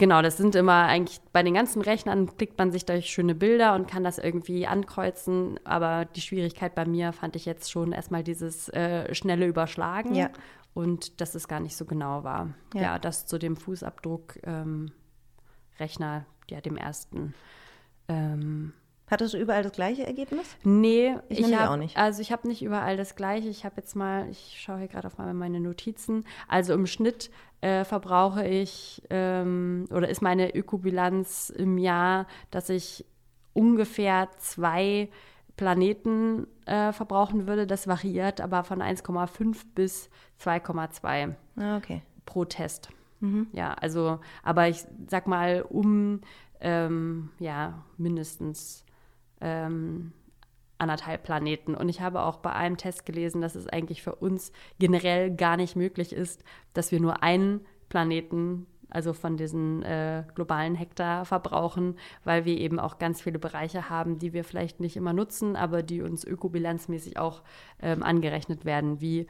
Genau, 0.00 0.22
das 0.22 0.38
sind 0.38 0.54
immer 0.54 0.86
eigentlich 0.86 1.20
bei 1.30 1.42
den 1.42 1.52
ganzen 1.52 1.82
Rechnern 1.82 2.34
klickt 2.38 2.56
man 2.56 2.72
sich 2.72 2.86
durch 2.86 3.10
schöne 3.10 3.34
Bilder 3.34 3.74
und 3.74 3.86
kann 3.86 4.02
das 4.02 4.16
irgendwie 4.16 4.66
ankreuzen. 4.66 5.60
Aber 5.64 6.06
die 6.06 6.22
Schwierigkeit 6.22 6.74
bei 6.74 6.86
mir 6.86 7.12
fand 7.12 7.36
ich 7.36 7.44
jetzt 7.44 7.70
schon 7.70 7.92
erstmal 7.92 8.24
dieses 8.24 8.70
äh, 8.70 9.14
schnelle 9.14 9.46
Überschlagen 9.46 10.14
ja. 10.14 10.30
und 10.72 11.20
dass 11.20 11.34
es 11.34 11.48
gar 11.48 11.60
nicht 11.60 11.76
so 11.76 11.84
genau 11.84 12.24
war. 12.24 12.54
Ja, 12.72 12.80
ja 12.80 12.98
das 12.98 13.26
zu 13.26 13.38
dem 13.38 13.56
Fußabdruck 13.56 14.38
ähm, 14.44 14.90
Rechner, 15.78 16.24
ja, 16.48 16.62
dem 16.62 16.78
ersten. 16.78 17.34
Ähm, 18.08 18.72
Hattest 19.10 19.34
du 19.34 19.38
überall 19.38 19.64
das 19.64 19.72
gleiche 19.72 20.06
Ergebnis? 20.06 20.56
Nee, 20.62 21.16
ich, 21.28 21.40
ich 21.40 21.56
hab, 21.56 21.70
auch 21.70 21.76
nicht. 21.76 21.96
Also 21.96 22.22
ich 22.22 22.30
habe 22.30 22.46
nicht 22.46 22.62
überall 22.62 22.96
das 22.96 23.16
gleiche. 23.16 23.48
Ich 23.48 23.64
habe 23.64 23.74
jetzt 23.78 23.96
mal, 23.96 24.28
ich 24.30 24.60
schaue 24.60 24.78
hier 24.78 24.88
gerade 24.88 25.08
auf 25.08 25.18
meine 25.18 25.58
Notizen. 25.58 26.24
Also 26.46 26.74
im 26.74 26.86
Schnitt 26.86 27.30
äh, 27.60 27.84
verbrauche 27.84 28.46
ich 28.46 29.02
ähm, 29.10 29.86
oder 29.90 30.08
ist 30.08 30.22
meine 30.22 30.54
Ökobilanz 30.54 31.50
im 31.50 31.76
Jahr, 31.76 32.26
dass 32.52 32.68
ich 32.68 33.04
ungefähr 33.52 34.28
zwei 34.38 35.08
Planeten 35.56 36.46
äh, 36.66 36.92
verbrauchen 36.92 37.48
würde. 37.48 37.66
Das 37.66 37.88
variiert 37.88 38.40
aber 38.40 38.62
von 38.62 38.80
1,5 38.80 39.56
bis 39.74 40.08
2,2 40.40 41.34
ah, 41.56 41.76
okay. 41.76 42.02
pro 42.26 42.44
Test. 42.44 42.90
Mhm. 43.18 43.48
Ja, 43.52 43.74
also, 43.74 44.20
aber 44.44 44.68
ich 44.68 44.84
sag 45.08 45.26
mal, 45.26 45.62
um 45.68 46.20
ähm, 46.60 47.30
ja, 47.38 47.82
mindestens 47.98 48.84
ähm, 49.40 50.12
anderthalb 50.80 51.22
Planeten. 51.22 51.74
Und 51.74 51.88
ich 51.88 52.00
habe 52.00 52.22
auch 52.22 52.38
bei 52.38 52.52
einem 52.52 52.76
Test 52.76 53.04
gelesen, 53.04 53.40
dass 53.40 53.54
es 53.54 53.68
eigentlich 53.68 54.02
für 54.02 54.14
uns 54.14 54.52
generell 54.78 55.34
gar 55.34 55.56
nicht 55.56 55.76
möglich 55.76 56.12
ist, 56.12 56.42
dass 56.72 56.90
wir 56.90 57.00
nur 57.00 57.22
einen 57.22 57.60
Planeten, 57.88 58.66
also 58.88 59.12
von 59.12 59.36
diesen 59.36 59.82
äh, 59.82 60.24
globalen 60.34 60.74
Hektar 60.74 61.24
verbrauchen, 61.24 61.96
weil 62.24 62.44
wir 62.44 62.58
eben 62.58 62.80
auch 62.80 62.98
ganz 62.98 63.20
viele 63.22 63.38
Bereiche 63.38 63.90
haben, 63.90 64.18
die 64.18 64.32
wir 64.32 64.42
vielleicht 64.42 64.80
nicht 64.80 64.96
immer 64.96 65.12
nutzen, 65.12 65.54
aber 65.54 65.82
die 65.82 66.02
uns 66.02 66.24
ökobilanzmäßig 66.24 67.18
auch 67.18 67.42
ähm, 67.80 68.02
angerechnet 68.02 68.64
werden, 68.64 69.00
wie 69.00 69.26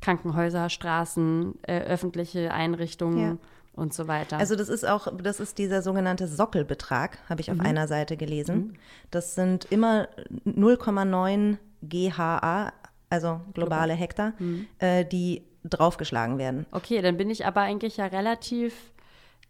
Krankenhäuser, 0.00 0.70
Straßen, 0.70 1.54
äh, 1.62 1.80
öffentliche 1.80 2.52
Einrichtungen. 2.52 3.18
Ja 3.18 3.38
und 3.76 3.92
so 3.92 4.08
weiter. 4.08 4.38
Also 4.38 4.56
das 4.56 4.68
ist 4.68 4.88
auch, 4.88 5.06
das 5.22 5.38
ist 5.38 5.58
dieser 5.58 5.82
sogenannte 5.82 6.26
Sockelbetrag, 6.26 7.18
habe 7.28 7.40
ich 7.40 7.50
auf 7.50 7.58
mhm. 7.58 7.66
einer 7.66 7.86
Seite 7.86 8.16
gelesen. 8.16 8.56
Mhm. 8.56 8.72
Das 9.10 9.34
sind 9.34 9.66
immer 9.66 10.08
0,9 10.46 11.58
GHA, 11.82 12.72
also 13.10 13.40
globale 13.54 13.92
Hektar, 13.92 14.32
mhm. 14.38 14.66
äh, 14.78 15.04
die 15.04 15.42
draufgeschlagen 15.64 16.38
werden. 16.38 16.66
Okay, 16.72 17.02
dann 17.02 17.16
bin 17.16 17.30
ich 17.30 17.46
aber 17.46 17.60
eigentlich 17.60 17.98
ja 17.98 18.06
relativ, 18.06 18.92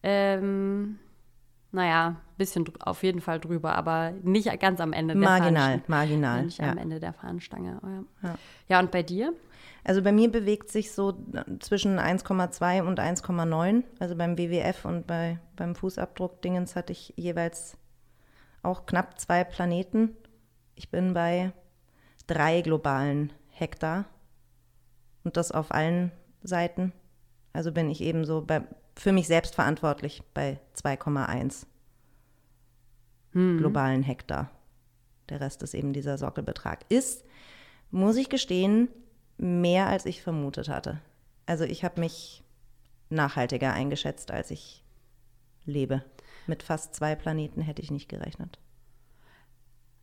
ähm, 0.02 0.98
naja, 1.72 2.16
bisschen 2.36 2.64
auf 2.80 3.02
jeden 3.02 3.20
Fall 3.20 3.38
drüber, 3.38 3.76
aber 3.76 4.12
nicht 4.22 4.48
ganz 4.60 4.80
am 4.80 4.92
Ende 4.92 5.14
der 5.14 5.22
Marginal, 5.22 5.82
marginal. 5.86 6.44
Nicht 6.44 6.58
ja. 6.58 6.70
am 6.70 6.78
Ende 6.78 7.00
der 7.00 7.12
Fahnenstange. 7.12 7.80
Oh 7.82 7.88
ja. 7.88 8.04
Ja. 8.22 8.34
ja, 8.68 8.80
und 8.80 8.90
bei 8.90 9.02
dir? 9.02 9.32
Also 9.86 10.02
bei 10.02 10.10
mir 10.10 10.28
bewegt 10.32 10.68
sich 10.68 10.90
so 10.90 11.16
zwischen 11.60 12.00
1,2 12.00 12.82
und 12.82 12.98
1,9. 12.98 13.84
Also 14.00 14.16
beim 14.16 14.36
WWF 14.36 14.84
und 14.84 15.06
bei, 15.06 15.38
beim 15.54 15.76
Fußabdruck-Dingens 15.76 16.74
hatte 16.74 16.90
ich 16.90 17.14
jeweils 17.16 17.76
auch 18.64 18.86
knapp 18.86 19.20
zwei 19.20 19.44
Planeten. 19.44 20.16
Ich 20.74 20.90
bin 20.90 21.14
bei 21.14 21.52
drei 22.26 22.62
globalen 22.62 23.32
Hektar 23.50 24.06
und 25.22 25.36
das 25.36 25.52
auf 25.52 25.70
allen 25.70 26.10
Seiten. 26.42 26.92
Also 27.52 27.70
bin 27.70 27.88
ich 27.88 28.00
eben 28.00 28.24
so 28.24 28.42
bei, 28.44 28.62
für 28.96 29.12
mich 29.12 29.28
selbst 29.28 29.54
verantwortlich 29.54 30.24
bei 30.34 30.58
2,1 30.74 31.64
hm. 33.34 33.58
globalen 33.58 34.02
Hektar. 34.02 34.50
Der 35.28 35.40
Rest 35.40 35.62
ist 35.62 35.74
eben 35.74 35.92
dieser 35.92 36.18
Sockelbetrag. 36.18 36.80
Ist, 36.88 37.24
muss 37.92 38.16
ich 38.16 38.28
gestehen, 38.28 38.88
mehr, 39.38 39.86
als 39.86 40.06
ich 40.06 40.22
vermutet 40.22 40.68
hatte. 40.68 41.00
Also 41.46 41.64
ich 41.64 41.84
habe 41.84 42.00
mich 42.00 42.42
nachhaltiger 43.08 43.72
eingeschätzt, 43.72 44.30
als 44.30 44.50
ich 44.50 44.82
lebe. 45.64 46.02
Mit 46.46 46.62
fast 46.62 46.94
zwei 46.94 47.14
Planeten 47.14 47.60
hätte 47.60 47.82
ich 47.82 47.90
nicht 47.90 48.08
gerechnet. 48.08 48.58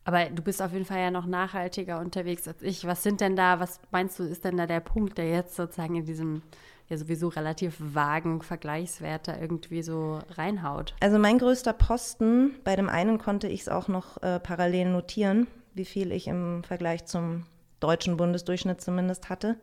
Aber 0.04 0.26
du 0.26 0.42
bist 0.42 0.60
auf 0.60 0.72
jeden 0.72 0.84
Fall 0.84 1.00
ja 1.00 1.10
noch 1.10 1.26
nachhaltiger 1.26 1.98
unterwegs 1.98 2.46
als 2.46 2.60
ich. 2.62 2.86
Was 2.86 3.02
sind 3.02 3.20
denn 3.20 3.36
da, 3.36 3.58
was 3.58 3.80
meinst 3.90 4.18
du, 4.18 4.24
ist 4.24 4.44
denn 4.44 4.58
da 4.58 4.66
der 4.66 4.80
Punkt, 4.80 5.16
der 5.16 5.30
jetzt 5.30 5.56
sozusagen 5.56 5.96
in 5.96 6.04
diesem 6.04 6.42
ja 6.88 6.98
sowieso 6.98 7.28
relativ 7.28 7.76
vagen 7.78 8.42
Vergleichswert 8.42 9.28
da 9.28 9.38
irgendwie 9.38 9.82
so 9.82 10.18
reinhaut? 10.30 10.94
Also 11.00 11.18
mein 11.18 11.38
größter 11.38 11.72
Posten, 11.72 12.54
bei 12.64 12.76
dem 12.76 12.90
einen 12.90 13.16
konnte 13.16 13.48
ich 13.48 13.62
es 13.62 13.68
auch 13.70 13.88
noch 13.88 14.22
äh, 14.22 14.38
parallel 14.40 14.90
notieren, 14.90 15.46
wie 15.72 15.86
viel 15.86 16.12
ich 16.12 16.28
im 16.28 16.62
Vergleich 16.64 17.06
zum 17.06 17.46
deutschen 17.84 18.16
Bundesdurchschnitt 18.16 18.80
zumindest 18.80 19.28
hatte. 19.28 19.56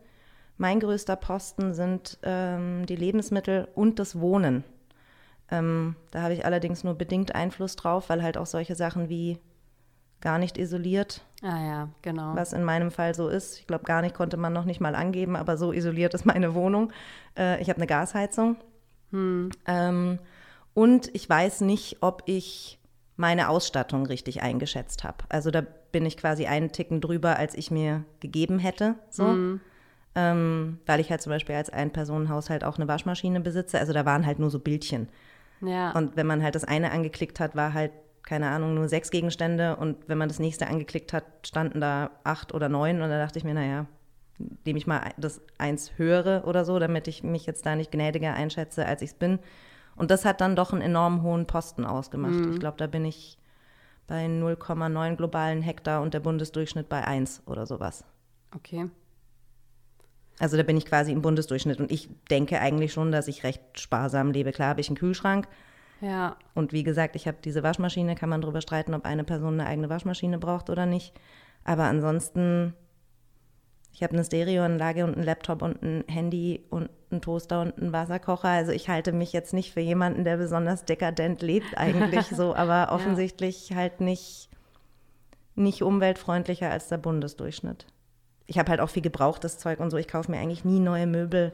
Mein 0.57 0.79
größter 0.79 1.15
Posten 1.15 1.73
sind 1.73 2.19
ähm, 2.21 2.85
die 2.85 2.95
Lebensmittel 2.95 3.67
und 3.73 3.97
das 3.97 4.19
Wohnen. 4.19 4.63
Ähm, 5.49 5.95
da 6.11 6.21
habe 6.21 6.35
ich 6.35 6.45
allerdings 6.45 6.83
nur 6.83 6.93
bedingt 6.93 7.33
Einfluss 7.33 7.75
drauf, 7.75 8.09
weil 8.09 8.21
halt 8.21 8.37
auch 8.37 8.45
solche 8.45 8.75
Sachen 8.75 9.09
wie 9.09 9.39
gar 10.21 10.37
nicht 10.37 10.57
isoliert. 10.59 11.25
Ah 11.41 11.65
ja, 11.65 11.89
genau. 12.03 12.35
Was 12.35 12.53
in 12.53 12.63
meinem 12.63 12.91
Fall 12.91 13.15
so 13.15 13.27
ist. 13.27 13.57
Ich 13.57 13.65
glaube, 13.65 13.85
gar 13.85 14.03
nicht 14.03 14.13
konnte 14.13 14.37
man 14.37 14.53
noch 14.53 14.65
nicht 14.65 14.79
mal 14.79 14.93
angeben, 14.93 15.35
aber 15.35 15.57
so 15.57 15.73
isoliert 15.73 16.13
ist 16.13 16.25
meine 16.25 16.53
Wohnung. 16.53 16.93
Äh, 17.35 17.59
ich 17.59 17.69
habe 17.69 17.77
eine 17.77 17.87
Gasheizung. 17.87 18.57
Hm. 19.09 19.49
Ähm, 19.65 20.19
und 20.75 21.13
ich 21.15 21.27
weiß 21.27 21.61
nicht, 21.61 21.97
ob 22.01 22.21
ich 22.27 22.79
meine 23.17 23.49
Ausstattung 23.49 24.05
richtig 24.05 24.43
eingeschätzt 24.43 25.03
habe. 25.03 25.17
Also 25.29 25.49
da 25.49 25.63
bin 25.91 26.05
ich 26.05 26.17
quasi 26.17 26.45
einen 26.45 26.71
Ticken 26.71 27.01
drüber, 27.01 27.37
als 27.37 27.55
ich 27.55 27.71
mir 27.71 28.03
gegeben 28.19 28.59
hätte. 28.59 28.95
So. 29.09 29.23
Mhm. 29.23 29.61
Ähm, 30.13 30.79
weil 30.85 30.99
ich 30.99 31.09
halt 31.09 31.21
zum 31.21 31.31
Beispiel 31.31 31.55
als 31.55 31.69
Ein-Personen-Haushalt 31.69 32.63
auch 32.63 32.77
eine 32.77 32.87
Waschmaschine 32.87 33.39
besitze. 33.39 33.79
Also 33.79 33.93
da 33.93 34.05
waren 34.05 34.25
halt 34.25 34.39
nur 34.39 34.49
so 34.49 34.59
Bildchen. 34.59 35.07
Ja. 35.61 35.91
Und 35.91 36.15
wenn 36.17 36.27
man 36.27 36.43
halt 36.43 36.55
das 36.55 36.65
eine 36.65 36.91
angeklickt 36.91 37.39
hat, 37.39 37.55
war 37.55 37.73
halt, 37.73 37.91
keine 38.23 38.49
Ahnung, 38.49 38.73
nur 38.75 38.89
sechs 38.89 39.09
Gegenstände. 39.09 39.77
Und 39.77 39.97
wenn 40.07 40.17
man 40.17 40.27
das 40.27 40.39
nächste 40.39 40.67
angeklickt 40.67 41.13
hat, 41.13 41.23
standen 41.45 41.79
da 41.79 42.11
acht 42.23 42.53
oder 42.53 42.67
neun. 42.67 43.01
Und 43.01 43.09
da 43.09 43.17
dachte 43.19 43.39
ich 43.39 43.45
mir, 43.45 43.53
naja, 43.53 43.85
indem 44.37 44.75
ich 44.75 44.87
mal 44.87 45.01
das 45.17 45.41
eins 45.57 45.93
höre 45.97 46.43
oder 46.45 46.65
so, 46.65 46.77
damit 46.79 47.07
ich 47.07 47.23
mich 47.23 47.45
jetzt 47.45 47.65
da 47.65 47.75
nicht 47.75 47.91
gnädiger 47.91 48.33
einschätze, 48.33 48.85
als 48.85 49.01
ich 49.01 49.11
es 49.11 49.15
bin. 49.15 49.39
Und 49.95 50.11
das 50.11 50.25
hat 50.25 50.41
dann 50.41 50.55
doch 50.55 50.73
einen 50.73 50.81
enorm 50.81 51.23
hohen 51.23 51.45
Posten 51.45 51.85
ausgemacht. 51.85 52.33
Mhm. 52.33 52.53
Ich 52.53 52.59
glaube, 52.59 52.77
da 52.77 52.87
bin 52.87 53.05
ich 53.05 53.37
bei 54.07 54.25
0,9 54.25 55.15
globalen 55.15 55.61
Hektar 55.61 56.01
und 56.01 56.13
der 56.13 56.19
Bundesdurchschnitt 56.19 56.89
bei 56.89 57.05
1 57.05 57.43
oder 57.45 57.65
sowas. 57.65 58.03
Okay. 58.55 58.89
Also 60.39 60.57
da 60.57 60.63
bin 60.63 60.77
ich 60.77 60.85
quasi 60.85 61.11
im 61.11 61.21
Bundesdurchschnitt 61.21 61.79
und 61.79 61.91
ich 61.91 62.09
denke 62.29 62.59
eigentlich 62.59 62.93
schon, 62.93 63.11
dass 63.11 63.27
ich 63.27 63.43
recht 63.43 63.61
sparsam 63.79 64.31
lebe. 64.31 64.51
Klar 64.51 64.69
habe 64.69 64.81
ich 64.81 64.89
einen 64.89 64.97
Kühlschrank. 64.97 65.47
Ja. 66.01 66.35
Und 66.55 66.73
wie 66.73 66.83
gesagt, 66.83 67.15
ich 67.15 67.27
habe 67.27 67.37
diese 67.43 67.61
Waschmaschine, 67.61 68.15
kann 68.15 68.29
man 68.29 68.41
darüber 68.41 68.61
streiten, 68.61 68.93
ob 68.95 69.05
eine 69.05 69.23
Person 69.23 69.59
eine 69.59 69.69
eigene 69.69 69.89
Waschmaschine 69.89 70.39
braucht 70.39 70.69
oder 70.69 70.85
nicht. 70.87 71.13
Aber 71.63 71.83
ansonsten, 71.83 72.73
ich 73.93 74.03
habe 74.03 74.13
eine 74.13 74.23
Stereoanlage 74.23 75.03
und 75.03 75.15
einen 75.15 75.23
Laptop 75.23 75.61
und 75.61 75.81
ein 75.83 76.03
Handy 76.07 76.63
und 76.69 76.89
einen 77.11 77.21
Toaster 77.21 77.61
und 77.61 77.77
einen 77.77 77.93
Wasserkocher. 77.93 78.47
Also 78.47 78.71
ich 78.71 78.89
halte 78.89 79.11
mich 79.11 79.33
jetzt 79.33 79.53
nicht 79.53 79.73
für 79.73 79.81
jemanden, 79.81 80.23
der 80.23 80.37
besonders 80.37 80.85
dekadent 80.85 81.41
lebt 81.41 81.77
eigentlich 81.77 82.27
so, 82.27 82.55
aber 82.55 82.93
offensichtlich 82.93 83.69
ja. 83.69 83.75
halt 83.75 84.01
nicht, 84.01 84.49
nicht 85.55 85.81
umweltfreundlicher 85.81 86.69
als 86.69 86.87
der 86.87 86.97
Bundesdurchschnitt 86.97 87.85
ich 88.51 88.59
habe 88.59 88.69
halt 88.69 88.81
auch 88.81 88.89
viel 88.89 89.01
gebrauchtes 89.01 89.57
Zeug 89.57 89.79
und 89.79 89.91
so. 89.91 89.97
Ich 89.97 90.09
kaufe 90.09 90.29
mir 90.29 90.37
eigentlich 90.37 90.65
nie 90.65 90.81
neue 90.81 91.07
Möbel. 91.07 91.53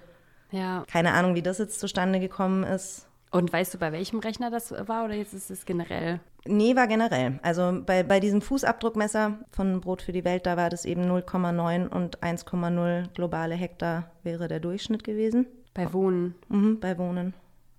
Ja. 0.50 0.84
Keine 0.92 1.14
Ahnung, 1.14 1.36
wie 1.36 1.44
das 1.44 1.60
jetzt 1.60 1.80
zustande 1.80 2.20
gekommen 2.20 2.64
ist. 2.64 3.07
Und 3.30 3.52
weißt 3.52 3.74
du, 3.74 3.78
bei 3.78 3.92
welchem 3.92 4.20
Rechner 4.20 4.50
das 4.50 4.72
war 4.88 5.06
oder 5.06 5.14
jetzt 5.14 5.34
ist 5.34 5.52
es 5.52 5.66
generell? 5.66 6.22
Nee, 6.46 6.76
war 6.76 6.88
generell. 6.88 7.40
Also 7.44 7.82
bei, 7.86 8.04
bei 8.04 8.20
diesem 8.20 8.42
Fußabdruckmesser 8.42 9.40
von 9.52 9.82
Brot 9.82 10.02
für 10.02 10.14
die 10.14 10.24
Welt, 10.24 10.46
da 10.46 10.56
war 10.56 10.70
das 10.70 10.86
eben 10.86 11.04
0,9 11.04 11.88
und 11.90 12.20
1,0 12.20 13.14
globale 13.14 13.56
Hektar 13.56 14.12
wäre 14.24 14.48
der 14.48 14.62
Durchschnitt 14.62 15.04
gewesen. 15.04 15.46
Bei 15.74 15.92
Wohnen? 15.92 16.36
Mhm, 16.48 16.80
bei 16.80 16.98
Wohnen. 16.98 17.34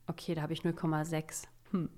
Okay, 0.06 0.34
da 0.34 0.42
habe 0.42 0.52
ich 0.52 0.60
0,6. 0.60 1.44
Hm. 1.70 1.88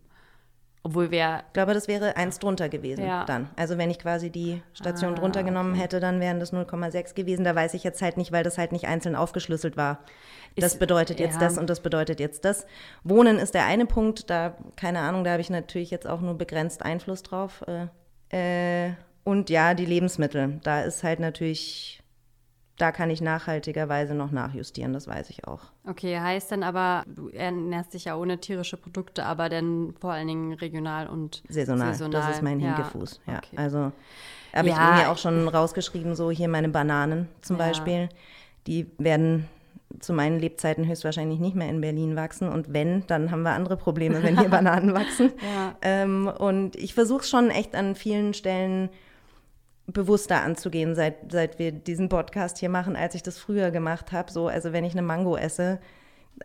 Obwohl 0.83 1.11
wir. 1.11 1.43
Ich 1.49 1.53
glaube, 1.53 1.75
das 1.75 1.89
wäre 1.89 2.17
eins 2.17 2.39
drunter 2.39 2.69
gewesen 2.69 3.05
ja. 3.05 3.25
dann. 3.25 3.51
Also 3.57 3.77
wenn 3.77 3.91
ich 3.91 3.99
quasi 3.99 4.31
die 4.31 4.63
Station 4.73 5.13
ah, 5.13 5.17
drunter 5.17 5.43
genommen 5.43 5.73
okay. 5.73 5.83
hätte, 5.83 6.01
dann 6.01 6.21
wären 6.21 6.41
das 6.41 6.55
0,6 6.55 7.15
gewesen. 7.15 7.45
Da 7.45 7.55
weiß 7.55 7.75
ich 7.75 7.85
jetzt 7.85 8.01
halt 8.01 8.17
nicht, 8.17 8.33
weil 8.33 8.45
das 8.45 8.57
halt 8.57 8.73
nicht 8.73 8.87
einzeln 8.87 9.15
aufgeschlüsselt 9.15 9.77
war. 9.77 9.99
Das 10.57 10.75
ist, 10.75 10.79
bedeutet 10.79 11.21
jetzt 11.21 11.35
ja. 11.35 11.41
das 11.41 11.59
und 11.59 11.71
das 11.71 11.81
bedeutet 11.81 12.21
jetzt 12.21 12.45
das. 12.45 12.67
Wohnen 13.05 13.39
ist 13.39 13.55
der 13.55 13.67
eine 13.67 13.87
Punkt, 13.87 14.29
da, 14.31 14.57
keine 14.77 15.01
Ahnung, 15.01 15.25
da 15.25 15.33
habe 15.33 15.41
ich 15.41 15.51
natürlich 15.51 15.91
jetzt 15.91 16.07
auch 16.07 16.21
nur 16.21 16.35
begrenzt 16.35 16.83
Einfluss 16.83 17.23
drauf. 17.23 17.65
Äh, 17.67 18.87
äh, 18.89 18.93
und 19.25 19.51
ja, 19.51 19.75
die 19.75 19.87
Lebensmittel. 19.87 20.61
Da 20.63 20.83
ist 20.83 21.03
halt 21.03 21.21
natürlich 21.21 22.01
da 22.81 22.93
kann 22.93 23.11
ich 23.11 23.21
nachhaltigerweise 23.21 24.15
noch 24.15 24.31
nachjustieren, 24.31 24.95
das 24.95 25.07
weiß 25.07 25.29
ich 25.29 25.47
auch. 25.47 25.61
Okay, 25.87 26.19
heißt 26.19 26.51
dann 26.51 26.63
aber, 26.63 27.05
du 27.07 27.29
ernährst 27.29 27.93
dich 27.93 28.07
ja 28.07 28.17
ohne 28.17 28.39
tierische 28.39 28.79
Produkte, 28.79 29.27
aber 29.27 29.51
dann 29.51 29.95
vor 30.01 30.13
allen 30.13 30.29
Dingen 30.29 30.55
regional 30.55 31.07
und 31.07 31.43
saisonal. 31.49 31.93
saisonal. 31.93 32.23
Das 32.23 32.37
ist 32.37 32.43
mein 32.43 32.59
ja. 32.59 32.75
Hinkefuß, 32.75 33.21
ja. 33.27 33.37
Okay. 33.37 33.57
Also 33.57 33.93
habe 34.55 34.69
ja, 34.69 34.97
ich 34.97 35.03
mir 35.03 35.11
auch 35.11 35.19
schon 35.19 35.47
rausgeschrieben, 35.47 36.15
so 36.15 36.31
hier 36.31 36.49
meine 36.49 36.71
Bananen 36.71 37.29
zum 37.43 37.59
ja. 37.59 37.67
Beispiel, 37.67 38.09
die 38.67 38.91
werden 38.97 39.47
zu 39.99 40.13
meinen 40.13 40.39
Lebzeiten 40.39 40.87
höchstwahrscheinlich 40.87 41.41
nicht 41.41 41.57
mehr 41.57 41.69
in 41.69 41.81
Berlin 41.81 42.17
wachsen. 42.17 42.49
Und 42.49 42.73
wenn, 42.73 43.07
dann 43.07 43.31
haben 43.31 43.43
wir 43.43 43.51
andere 43.51 43.77
Probleme, 43.77 44.23
wenn 44.23 44.39
hier 44.39 44.49
Bananen 44.51 44.95
wachsen. 44.95 45.33
Ja. 45.43 45.77
Ähm, 45.83 46.29
und 46.29 46.77
ich 46.77 46.95
versuche 46.95 47.25
schon 47.25 47.51
echt 47.51 47.75
an 47.75 47.95
vielen 47.95 48.33
Stellen 48.35 48.91
bewusster 49.87 50.43
anzugehen, 50.43 50.95
seit, 50.95 51.33
seit 51.33 51.59
wir 51.59 51.73
diesen 51.73 52.09
Podcast 52.09 52.59
hier 52.59 52.69
machen, 52.69 52.95
als 52.95 53.15
ich 53.15 53.23
das 53.23 53.39
früher 53.39 53.71
gemacht 53.71 54.13
habe. 54.13 54.31
So, 54.31 54.47
also 54.47 54.73
wenn 54.73 54.85
ich 54.85 54.93
eine 54.93 55.03
Mango 55.03 55.37
esse, 55.37 55.81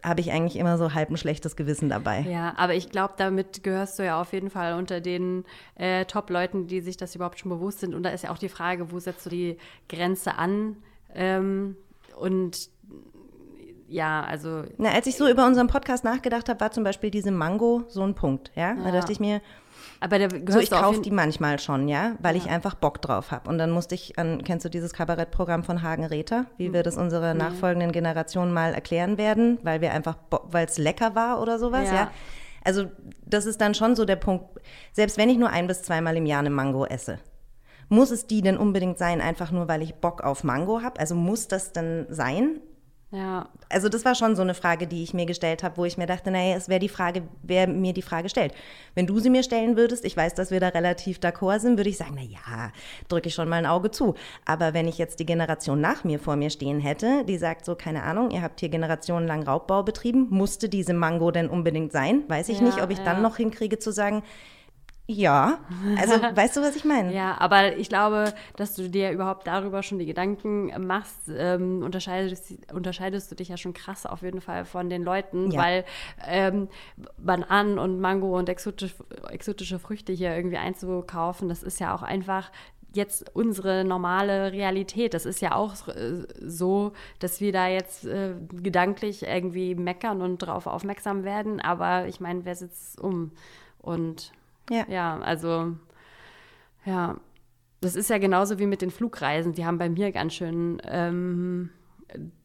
habe 0.04 0.20
ich 0.20 0.32
eigentlich 0.32 0.58
immer 0.58 0.78
so 0.78 0.94
halb 0.94 1.10
ein 1.10 1.18
schlechtes 1.18 1.56
Gewissen 1.56 1.90
dabei. 1.90 2.22
Ja, 2.22 2.54
aber 2.58 2.74
ich 2.74 2.90
glaube, 2.90 3.14
damit 3.18 3.64
gehörst 3.64 4.00
du 4.00 4.04
ja 4.04 4.20
auf 4.20 4.34
jeden 4.34 4.50
Fall 4.50 4.74
unter 4.74 5.00
den 5.00 5.46
äh, 5.76 6.06
Top-Leuten, 6.06 6.68
die 6.68 6.82
sich 6.82 6.98
das 6.98 7.16
überhaupt 7.16 7.40
schon 7.40 7.50
bewusst 7.50 7.80
sind. 7.80 7.94
Und 7.94 8.04
da 8.04 8.10
ist 8.10 8.24
ja 8.24 8.32
auch 8.32 8.38
die 8.38 8.50
Frage, 8.50 8.92
wo 8.92 9.00
setzt 9.00 9.26
du 9.26 9.30
die 9.30 9.58
Grenze 9.88 10.38
an? 10.38 10.78
Ähm, 11.14 11.78
und 12.18 12.70
ja, 13.88 14.24
also. 14.24 14.64
Na, 14.78 14.92
als 14.92 15.08
ich 15.08 15.16
so 15.16 15.28
über 15.28 15.46
unseren 15.46 15.68
Podcast 15.68 16.04
nachgedacht 16.04 16.50
habe, 16.50 16.60
war 16.60 16.72
zum 16.72 16.84
Beispiel 16.84 17.12
diese 17.12 17.32
Mango 17.32 17.84
so 17.88 18.02
ein 18.04 18.16
Punkt. 18.16 18.52
Ja, 18.56 18.74
ja. 18.74 18.84
da 18.84 18.92
dachte 18.92 19.12
ich 19.12 19.20
mir, 19.20 19.42
aber 20.00 20.20
da 20.20 20.30
so, 20.52 20.60
ich 20.60 20.72
kaufe 20.72 21.02
die 21.02 21.12
manchmal 21.12 21.60
schon, 21.60 21.88
ja, 21.88 22.16
weil 22.20 22.36
ja. 22.36 22.44
ich 22.44 22.50
einfach 22.50 22.76
Bock 22.76 23.02
drauf 23.02 23.32
habe. 23.32 23.50
Und 23.50 23.58
dann 23.58 23.72
musste 23.72 23.96
ich 23.96 24.18
an, 24.18 24.44
kennst 24.44 24.66
du 24.66 24.70
dieses 24.70 24.94
Kabarettprogramm 24.94 25.64
von 25.64 25.82
Hagen 25.82 26.06
Räther, 26.06 26.46
wie 26.58 26.74
wir 26.74 26.84
das 26.84 26.98
unserer 26.98 27.34
mhm. 27.34 27.40
nachfolgenden 27.40 27.92
Generationen 27.92 28.54
mal 28.54 28.74
erklären 28.74 29.18
werden, 29.18 29.60
weil 29.64 29.82
wir 29.82 29.94
einfach, 29.94 30.18
weil 30.44 30.66
es 30.66 30.78
lecker 30.78 31.16
war 31.16 31.42
oder 31.42 31.60
sowas, 31.60 31.88
ja. 31.88 31.96
ja. 31.96 32.12
Also 32.64 32.86
das 33.26 33.46
ist 33.46 33.62
dann 33.62 33.76
schon 33.76 33.96
so 33.96 34.06
der 34.06 34.16
Punkt, 34.16 34.46
selbst 34.92 35.18
wenn 35.18 35.30
ich 35.30 35.38
nur 35.38 35.50
ein 35.50 35.68
bis 35.68 35.84
zweimal 35.84 36.18
im 36.18 36.26
Jahr 36.26 36.40
eine 36.40 36.50
Mango 36.50 36.86
esse, 36.86 37.20
muss 37.90 38.10
es 38.10 38.26
die 38.26 38.42
denn 38.42 38.58
unbedingt 38.58 38.98
sein, 38.98 39.22
einfach 39.22 39.52
nur 39.52 39.68
weil 39.68 39.84
ich 39.84 39.96
Bock 39.96 40.22
auf 40.22 40.44
Mango 40.44 40.82
habe? 40.82 41.00
Also 41.00 41.14
muss 41.14 41.48
das 41.48 41.74
denn 41.74 42.08
sein? 42.10 42.60
Ja. 43.12 43.48
Also 43.70 43.88
das 43.88 44.04
war 44.04 44.16
schon 44.16 44.36
so 44.36 44.42
eine 44.42 44.56
Frage, 44.56 44.88
die 44.88 45.04
ich 45.04 45.14
mir 45.14 45.26
gestellt 45.26 45.64
habe, 45.64 45.78
wo 45.78 45.86
ich 45.86 45.98
mir 45.98 46.08
dachte, 46.08 46.32
naja, 46.32 46.56
es 46.56 46.70
wäre 46.70 46.80
die 46.80 46.90
Frage, 46.90 47.22
wer 47.44 47.68
mir 47.68 47.94
die 47.94 48.02
Frage 48.02 48.30
stellt. 48.30 48.54
Wenn 48.94 49.08
du 49.08 49.20
sie 49.20 49.30
mir 49.30 49.44
stellen 49.44 49.78
würdest, 49.78 50.04
ich 50.06 50.18
weiß, 50.18 50.34
dass 50.34 50.52
wir 50.52 50.60
da 50.60 50.70
relativ 50.70 51.20
d'accord 51.20 51.60
sind, 51.60 51.78
würde 51.78 51.90
ich 51.90 51.98
sagen, 51.98 52.16
naja, 52.16 52.72
drücke 53.08 53.30
ich 53.30 53.36
schon 53.36 53.48
mal 53.48 53.58
ein 53.58 53.66
Auge 53.66 53.92
zu. 53.92 54.16
Aber 54.44 54.74
wenn 54.74 54.88
ich 54.88 54.98
jetzt 54.98 55.20
die 55.20 55.26
Generation 55.26 55.80
nach 55.80 56.04
mir 56.04 56.20
vor 56.20 56.36
mir 56.36 56.50
stehen 56.50 56.80
hätte, 56.80 57.24
die 57.26 57.38
sagt 57.38 57.64
so, 57.64 57.76
keine 57.76 58.04
Ahnung, 58.04 58.32
ihr 58.32 58.42
habt 58.42 58.60
hier 58.60 58.70
generationenlang 58.70 59.44
Raubbau 59.44 59.84
betrieben, 59.84 60.28
musste 60.30 60.68
diese 60.68 60.94
Mango 60.94 61.32
denn 61.32 61.50
unbedingt 61.50 61.92
sein? 61.92 62.24
Weiß 62.28 62.50
ich 62.50 62.60
ja, 62.60 62.66
nicht, 62.66 62.82
ob 62.82 62.90
ich 62.90 62.98
ja. 62.98 63.06
dann 63.06 63.22
noch 63.22 63.38
hinkriege 63.38 63.80
zu 63.80 63.92
sagen, 63.92 64.24
ja, 65.08 65.60
also 66.00 66.14
weißt 66.36 66.58
du, 66.58 66.62
was 66.62 66.76
ich 66.76 66.84
meine? 66.84 67.14
Ja, 67.14 67.38
aber 67.40 67.78
ich 67.78 67.90
glaube, 67.90 68.34
dass 68.56 68.76
du 68.76 68.90
dir 68.90 69.12
überhaupt 69.12 69.46
darüber 69.46 69.84
schon 69.84 70.00
die 70.00 70.08
Gedanken 70.08 70.72
machst, 70.88 71.30
ähm, 71.30 71.84
unterscheidest, 71.84 72.56
unterscheidest 72.74 73.32
du 73.32 73.36
dich 73.36 73.50
ja 73.50 73.58
schon 73.58 73.74
krass 73.74 74.08
auf 74.08 74.24
jeden 74.24 74.42
Fall 74.42 74.66
von 74.66 74.90
den 74.90 75.04
Leuten, 75.04 75.52
ja. 75.52 75.62
weil 75.62 75.86
ähm, 76.26 76.70
Bananen 77.18 77.78
und 77.78 78.00
Mango 78.00 78.36
und 78.36 78.50
exotisch, 78.50 78.96
exotische 79.30 79.78
Früchte 79.78 80.12
hier 80.12 80.36
irgendwie 80.36 80.58
einzukaufen, 80.58 81.50
das 81.50 81.62
ist 81.62 81.80
ja 81.80 81.94
auch 81.94 82.02
einfach 82.02 82.52
jetzt 82.96 83.36
unsere 83.36 83.84
normale 83.84 84.54
Realität. 84.54 85.14
Das 85.14 85.26
ist 85.26 85.42
ja 85.42 85.54
auch 85.54 85.88
äh, 85.90 86.24
so, 86.42 86.94
dass 87.20 87.42
wir 87.42 87.52
da 87.52 87.68
jetzt 87.68 88.06
äh, 88.06 88.34
gedanklich 88.50 89.24
irgendwie 89.24 89.76
meckern 89.76 90.22
und 90.22 90.42
darauf 90.42 90.66
aufmerksam 90.66 91.24
werden, 91.24 91.60
aber 91.60 92.08
ich 92.08 92.20
meine, 92.20 92.46
wer 92.46 92.56
sitzt 92.56 93.00
um? 93.00 93.32
Und 93.82 94.32
ja. 94.70 94.86
Ja, 94.88 95.20
also, 95.20 95.76
ja, 96.86 97.18
das 97.82 97.96
ist 97.96 98.10
ja 98.10 98.18
genauso 98.18 98.60
wie 98.60 98.66
mit 98.66 98.82
den 98.82 98.92
Flugreisen. 98.92 99.54
Die 99.54 99.66
haben 99.66 99.78
bei 99.78 99.90
mir 99.90 100.12
ganz 100.12 100.34
schön 100.34 100.82
ähm, 100.86 101.70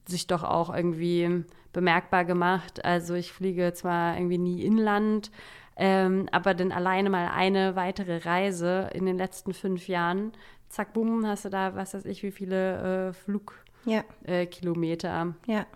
sich 0.07 0.27
doch 0.27 0.45
auch 0.45 0.75
irgendwie 0.75 1.45
bemerkbar 1.73 2.25
gemacht. 2.25 2.85
Also 2.85 3.15
ich 3.15 3.33
fliege 3.33 3.73
zwar 3.73 4.17
irgendwie 4.17 4.39
nie 4.39 4.63
inland, 4.63 5.31
ähm, 5.77 6.29
aber 6.33 6.55
dann 6.55 6.73
alleine 6.73 7.11
mal 7.11 7.29
eine 7.29 7.77
weitere 7.77 8.19
Reise 8.19 8.91
in 8.93 9.07
den 9.07 9.17
letzten 9.17 9.55
fünf 9.55 9.89
Jahren, 9.89 10.33
zack, 10.69 10.93
bumm, 10.93 11.27
hast 11.27 11.47
du 11.47 11.49
da, 11.49 11.75
was 11.75 11.95
weiß 11.95 12.05
ich, 12.05 12.23
wie 12.23 12.33
viele 12.33 13.09
äh, 13.09 13.13
Flugkilometer. 13.13 15.35
Ja. 15.47 15.47
Äh, 15.47 15.55
ja. 15.55 15.67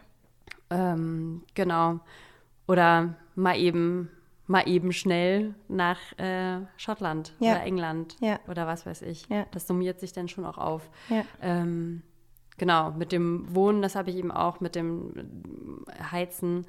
Ähm, 0.70 1.42
genau. 1.54 2.00
Oder 2.66 3.14
mal 3.34 3.58
eben 3.58 4.10
mal 4.46 4.68
eben 4.68 4.92
schnell 4.92 5.54
nach 5.68 5.98
äh, 6.18 6.60
Schottland 6.76 7.32
ja. 7.38 7.52
oder 7.52 7.62
England 7.62 8.16
ja. 8.20 8.38
oder 8.48 8.66
was 8.66 8.84
weiß 8.84 9.02
ich. 9.02 9.28
Ja. 9.28 9.46
Das 9.52 9.66
summiert 9.66 10.00
sich 10.00 10.12
dann 10.12 10.28
schon 10.28 10.44
auch 10.44 10.58
auf. 10.58 10.90
Ähm, 11.40 12.02
genau, 12.58 12.92
mit 12.92 13.12
dem 13.12 13.54
Wohnen, 13.54 13.80
das 13.80 13.96
habe 13.96 14.10
ich 14.10 14.16
eben 14.16 14.30
auch 14.30 14.60
mit 14.60 14.74
dem 14.74 15.84
Heizen. 16.10 16.66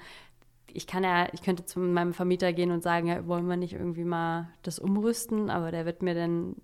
Ich 0.71 0.87
kann 0.87 1.03
ja, 1.03 1.27
ich 1.33 1.41
könnte 1.41 1.65
zu 1.65 1.79
meinem 1.79 2.13
Vermieter 2.13 2.53
gehen 2.53 2.71
und 2.71 2.81
sagen, 2.81 3.07
ja, 3.07 3.27
wollen 3.27 3.47
wir 3.47 3.57
nicht 3.57 3.73
irgendwie 3.73 4.05
mal 4.05 4.49
das 4.63 4.79
umrüsten, 4.79 5.49
aber 5.49 5.71
der 5.71 5.85
wird 5.85 6.01
mir 6.01 6.15
dann 6.15 6.55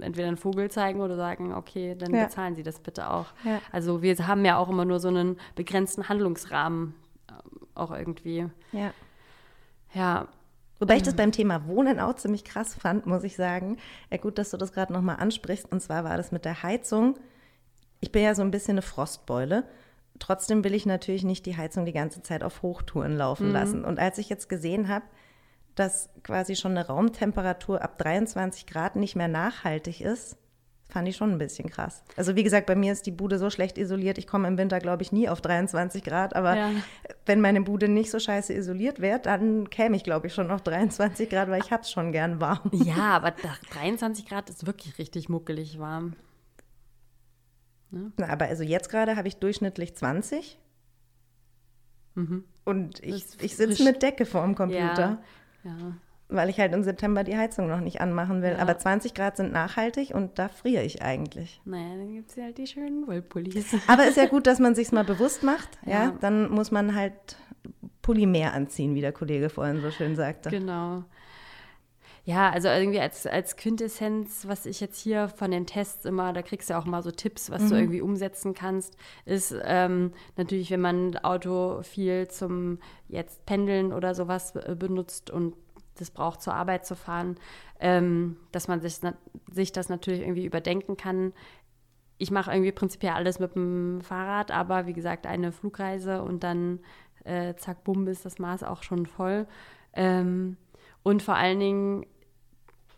entweder 0.00 0.28
einen 0.28 0.36
Vogel 0.36 0.70
zeigen 0.70 1.00
oder 1.00 1.16
sagen, 1.16 1.54
okay, 1.54 1.94
dann 1.96 2.12
bezahlen 2.12 2.54
Sie 2.54 2.62
das 2.62 2.80
bitte 2.80 3.08
auch. 3.10 3.26
Also 3.72 4.02
wir 4.02 4.14
haben 4.26 4.44
ja 4.44 4.58
auch 4.58 4.68
immer 4.68 4.84
nur 4.84 5.00
so 5.00 5.08
einen 5.08 5.38
begrenzten 5.54 6.08
Handlungsrahmen 6.08 6.94
äh, 7.28 7.32
auch 7.74 7.92
irgendwie. 7.92 8.46
Ja. 8.72 8.92
Ja, 9.94 10.28
Wobei 10.78 10.96
ich 10.96 11.02
das 11.02 11.14
beim 11.14 11.32
Thema 11.32 11.66
Wohnen 11.66 11.98
auch 12.00 12.14
ziemlich 12.14 12.44
krass 12.44 12.74
fand, 12.74 13.06
muss 13.06 13.24
ich 13.24 13.36
sagen. 13.36 13.78
Ja, 14.10 14.18
gut, 14.18 14.38
dass 14.38 14.50
du 14.50 14.56
das 14.56 14.72
gerade 14.72 14.92
nochmal 14.92 15.16
ansprichst. 15.16 15.70
Und 15.70 15.80
zwar 15.80 16.04
war 16.04 16.16
das 16.16 16.32
mit 16.32 16.44
der 16.44 16.62
Heizung. 16.62 17.18
Ich 18.00 18.12
bin 18.12 18.22
ja 18.22 18.34
so 18.34 18.42
ein 18.42 18.50
bisschen 18.50 18.72
eine 18.72 18.82
Frostbeule. 18.82 19.64
Trotzdem 20.18 20.64
will 20.64 20.74
ich 20.74 20.86
natürlich 20.86 21.24
nicht 21.24 21.46
die 21.46 21.56
Heizung 21.56 21.86
die 21.86 21.92
ganze 21.92 22.22
Zeit 22.22 22.42
auf 22.42 22.62
Hochtouren 22.62 23.16
laufen 23.16 23.48
mhm. 23.48 23.52
lassen. 23.52 23.84
Und 23.84 23.98
als 23.98 24.18
ich 24.18 24.28
jetzt 24.28 24.48
gesehen 24.48 24.88
habe, 24.88 25.04
dass 25.74 26.10
quasi 26.22 26.56
schon 26.56 26.72
eine 26.72 26.86
Raumtemperatur 26.86 27.82
ab 27.82 27.98
23 27.98 28.66
Grad 28.66 28.96
nicht 28.96 29.16
mehr 29.16 29.28
nachhaltig 29.28 30.00
ist, 30.00 30.36
fand 30.88 31.08
ich 31.08 31.16
schon 31.16 31.32
ein 31.32 31.38
bisschen 31.38 31.68
krass. 31.68 32.02
Also 32.16 32.36
wie 32.36 32.42
gesagt, 32.42 32.66
bei 32.66 32.76
mir 32.76 32.92
ist 32.92 33.06
die 33.06 33.10
Bude 33.10 33.38
so 33.38 33.50
schlecht 33.50 33.76
isoliert, 33.78 34.18
ich 34.18 34.26
komme 34.26 34.48
im 34.48 34.56
Winter, 34.56 34.78
glaube 34.78 35.02
ich, 35.02 35.12
nie 35.12 35.28
auf 35.28 35.40
23 35.40 36.02
Grad, 36.02 36.36
aber 36.36 36.56
ja. 36.56 36.70
wenn 37.26 37.40
meine 37.40 37.60
Bude 37.60 37.88
nicht 37.88 38.10
so 38.10 38.18
scheiße 38.18 38.54
isoliert 38.54 39.00
wäre, 39.00 39.18
dann 39.18 39.68
käme 39.70 39.96
ich, 39.96 40.04
glaube 40.04 40.28
ich, 40.28 40.34
schon 40.34 40.50
auf 40.50 40.62
23 40.62 41.28
Grad, 41.28 41.50
weil 41.50 41.62
ich 41.62 41.70
habe 41.70 41.82
es 41.82 41.90
schon 41.90 42.12
gern 42.12 42.40
warm. 42.40 42.70
Ja, 42.72 43.16
aber 43.16 43.34
23 43.72 44.26
Grad 44.26 44.48
ist 44.48 44.66
wirklich 44.66 44.98
richtig 44.98 45.28
muckelig 45.28 45.78
warm. 45.78 46.14
Ne? 47.90 48.12
Na, 48.16 48.28
aber 48.28 48.46
also 48.46 48.62
jetzt 48.62 48.88
gerade 48.88 49.16
habe 49.16 49.28
ich 49.28 49.36
durchschnittlich 49.36 49.96
20. 49.96 50.58
Mhm. 52.14 52.44
Und 52.64 53.02
ich, 53.02 53.24
ich 53.40 53.56
sitze 53.56 53.84
mit 53.84 54.02
Decke 54.02 54.24
vor 54.24 54.42
dem 54.42 54.54
Computer. 54.54 55.18
Ja. 55.64 55.70
ja 55.70 55.96
weil 56.28 56.48
ich 56.48 56.58
halt 56.58 56.72
im 56.72 56.82
September 56.82 57.24
die 57.24 57.36
Heizung 57.36 57.68
noch 57.68 57.80
nicht 57.80 58.00
anmachen 58.00 58.42
will. 58.42 58.52
Ja. 58.52 58.58
Aber 58.58 58.76
20 58.76 59.14
Grad 59.14 59.36
sind 59.36 59.52
nachhaltig 59.52 60.14
und 60.14 60.38
da 60.38 60.48
friere 60.48 60.82
ich 60.82 61.02
eigentlich. 61.02 61.60
Naja, 61.64 61.96
dann 61.96 62.14
gibt 62.14 62.30
es 62.30 62.36
ja 62.36 62.44
halt 62.44 62.58
die 62.58 62.66
schönen 62.66 63.06
Wollpullis. 63.06 63.76
Aber 63.86 64.06
ist 64.06 64.16
ja 64.16 64.26
gut, 64.26 64.46
dass 64.46 64.58
man 64.58 64.74
sich 64.74 64.90
mal 64.92 65.04
bewusst 65.04 65.42
macht. 65.42 65.78
Ja? 65.84 65.92
ja, 65.92 66.14
dann 66.20 66.50
muss 66.50 66.70
man 66.70 66.94
halt 66.94 67.36
Pulli 68.02 68.26
mehr 68.26 68.54
anziehen, 68.54 68.94
wie 68.94 69.00
der 69.00 69.12
Kollege 69.12 69.50
vorhin 69.50 69.80
so 69.80 69.90
schön 69.90 70.16
sagte. 70.16 70.50
Genau. 70.50 71.04
Ja, 72.24 72.50
also 72.50 72.66
irgendwie 72.66 72.98
als, 72.98 73.24
als 73.24 73.56
Quintessenz, 73.56 74.48
was 74.48 74.66
ich 74.66 74.80
jetzt 74.80 74.98
hier 74.98 75.28
von 75.28 75.52
den 75.52 75.64
Tests 75.64 76.04
immer, 76.04 76.32
da 76.32 76.42
kriegst 76.42 76.68
du 76.68 76.76
auch 76.76 76.84
mal 76.84 77.00
so 77.00 77.12
Tipps, 77.12 77.52
was 77.52 77.62
mhm. 77.62 77.68
du 77.68 77.74
irgendwie 77.76 78.00
umsetzen 78.00 78.52
kannst, 78.52 78.96
ist 79.26 79.54
ähm, 79.62 80.12
natürlich, 80.36 80.72
wenn 80.72 80.80
man 80.80 81.16
Auto 81.18 81.82
viel 81.82 82.26
zum 82.26 82.80
jetzt 83.06 83.46
Pendeln 83.46 83.92
oder 83.92 84.16
sowas 84.16 84.54
benutzt 84.76 85.30
und 85.30 85.54
das 85.96 86.10
braucht, 86.10 86.42
zur 86.42 86.54
Arbeit 86.54 86.86
zu 86.86 86.94
fahren, 86.94 87.36
ähm, 87.80 88.36
dass 88.52 88.68
man 88.68 88.80
sich, 88.80 89.00
sich 89.52 89.72
das 89.72 89.88
natürlich 89.88 90.20
irgendwie 90.20 90.46
überdenken 90.46 90.96
kann. 90.96 91.32
Ich 92.18 92.30
mache 92.30 92.50
irgendwie 92.50 92.72
prinzipiell 92.72 93.12
alles 93.12 93.38
mit 93.38 93.54
dem 93.54 94.00
Fahrrad, 94.00 94.50
aber 94.50 94.86
wie 94.86 94.94
gesagt, 94.94 95.26
eine 95.26 95.52
Flugreise 95.52 96.22
und 96.22 96.42
dann 96.42 96.80
äh, 97.24 97.54
zack, 97.56 97.84
bumm, 97.84 98.06
ist 98.06 98.24
das 98.24 98.38
Maß 98.38 98.62
auch 98.62 98.82
schon 98.82 99.06
voll. 99.06 99.46
Ähm, 99.92 100.56
und 101.02 101.22
vor 101.22 101.34
allen 101.34 101.60
Dingen, 101.60 102.06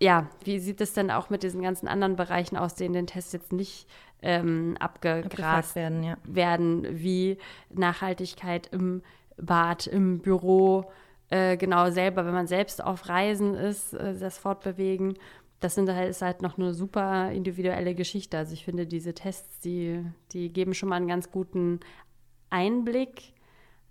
ja, 0.01 0.28
wie 0.44 0.59
sieht 0.59 0.80
es 0.80 0.92
denn 0.92 1.11
auch 1.11 1.30
mit 1.30 1.42
diesen 1.42 1.62
ganzen 1.62 1.88
anderen 1.88 2.16
Bereichen 2.16 2.57
aus, 2.57 2.74
denen 2.74 2.94
den 2.94 3.07
Test 3.07 3.32
jetzt 3.32 3.53
nicht 3.53 3.88
ähm, 4.22 4.76
abgegrast 4.78 5.74
werden, 5.74 6.03
ja. 6.03 6.16
werden, 6.24 6.86
wie 6.90 7.38
Nachhaltigkeit 7.70 8.68
im 8.68 9.03
Bad, 9.36 9.86
im 9.86 10.18
Büro, 10.20 10.90
äh, 11.31 11.57
genau 11.57 11.91
selber, 11.91 12.24
wenn 12.24 12.35
man 12.35 12.47
selbst 12.47 12.83
auf 12.83 13.09
Reisen 13.09 13.55
ist, 13.55 13.95
äh, 13.95 14.18
das 14.18 14.39
Fortbewegen, 14.39 15.18
das 15.61 15.74
sind 15.74 15.91
halt, 15.91 16.11
ist 16.11 16.22
halt 16.22 16.43
noch 16.43 16.57
eine 16.57 16.72
super 16.72 17.31
individuelle 17.33 17.95
Geschichte. 17.95 18.39
Also 18.39 18.53
ich 18.53 18.64
finde, 18.64 18.87
diese 18.87 19.14
Tests, 19.14 19.61
die, 19.61 20.05
die 20.33 20.53
geben 20.53 20.74
schon 20.74 20.89
mal 20.89 20.97
einen 20.97 21.09
ganz 21.09 21.31
guten 21.31 21.81
Einblick, 22.51 23.33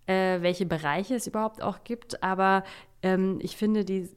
äh, 0.06 0.42
welche 0.42 0.66
Bereiche 0.66 1.16
es 1.16 1.28
überhaupt 1.28 1.62
auch 1.62 1.84
gibt. 1.84 2.24
Aber 2.24 2.64
ähm, 3.04 3.40
ich 3.42 3.58
finde, 3.58 3.84
die 3.84 4.10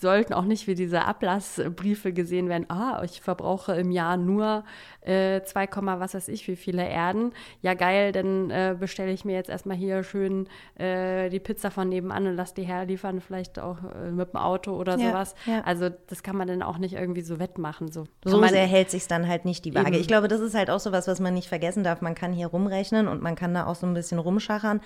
sollten 0.00 0.34
auch 0.34 0.44
nicht 0.44 0.66
wie 0.66 0.74
diese 0.74 1.04
Ablassbriefe 1.04 2.12
gesehen 2.12 2.48
werden. 2.48 2.66
Ah, 2.68 3.02
ich 3.04 3.20
verbrauche 3.20 3.74
im 3.74 3.90
Jahr 3.90 4.16
nur 4.16 4.64
äh, 5.00 5.42
2, 5.42 5.68
was 5.98 6.14
weiß 6.14 6.28
ich, 6.28 6.46
wie 6.48 6.56
viele 6.56 6.86
Erden. 6.86 7.32
Ja, 7.62 7.74
geil, 7.74 8.12
dann 8.12 8.50
äh, 8.50 8.76
bestelle 8.78 9.12
ich 9.12 9.24
mir 9.24 9.34
jetzt 9.34 9.48
erstmal 9.48 9.76
hier 9.76 10.02
schön 10.02 10.48
äh, 10.78 11.30
die 11.30 11.40
Pizza 11.40 11.70
von 11.70 11.88
nebenan 11.88 12.26
und 12.26 12.36
lasse 12.36 12.54
die 12.54 12.64
herliefern, 12.64 13.20
vielleicht 13.20 13.58
auch 13.58 13.78
äh, 13.84 14.10
mit 14.10 14.32
dem 14.32 14.36
Auto 14.36 14.72
oder 14.72 14.98
ja, 14.98 15.08
sowas. 15.08 15.34
Ja. 15.46 15.62
Also 15.62 15.88
das 16.08 16.22
kann 16.22 16.36
man 16.36 16.48
dann 16.48 16.62
auch 16.62 16.78
nicht 16.78 16.94
irgendwie 16.94 17.22
so 17.22 17.38
wettmachen. 17.38 17.90
So, 17.90 18.04
so 18.24 18.42
sehr 18.46 18.66
hält 18.66 18.90
sich 18.90 19.06
dann 19.06 19.26
halt 19.26 19.44
nicht 19.44 19.64
die 19.64 19.74
Waage. 19.74 19.88
Eben. 19.88 20.00
Ich 20.00 20.08
glaube, 20.08 20.28
das 20.28 20.40
ist 20.40 20.54
halt 20.54 20.70
auch 20.70 20.80
so 20.80 20.92
was, 20.92 21.08
was 21.08 21.20
man 21.20 21.34
nicht 21.34 21.48
vergessen 21.48 21.84
darf. 21.84 22.00
Man 22.00 22.14
kann 22.14 22.32
hier 22.32 22.48
rumrechnen 22.48 23.08
und 23.08 23.22
man 23.22 23.34
kann 23.34 23.54
da 23.54 23.66
auch 23.66 23.74
so 23.74 23.86
ein 23.86 23.94
bisschen 23.94 24.18
rumschachern. 24.18 24.80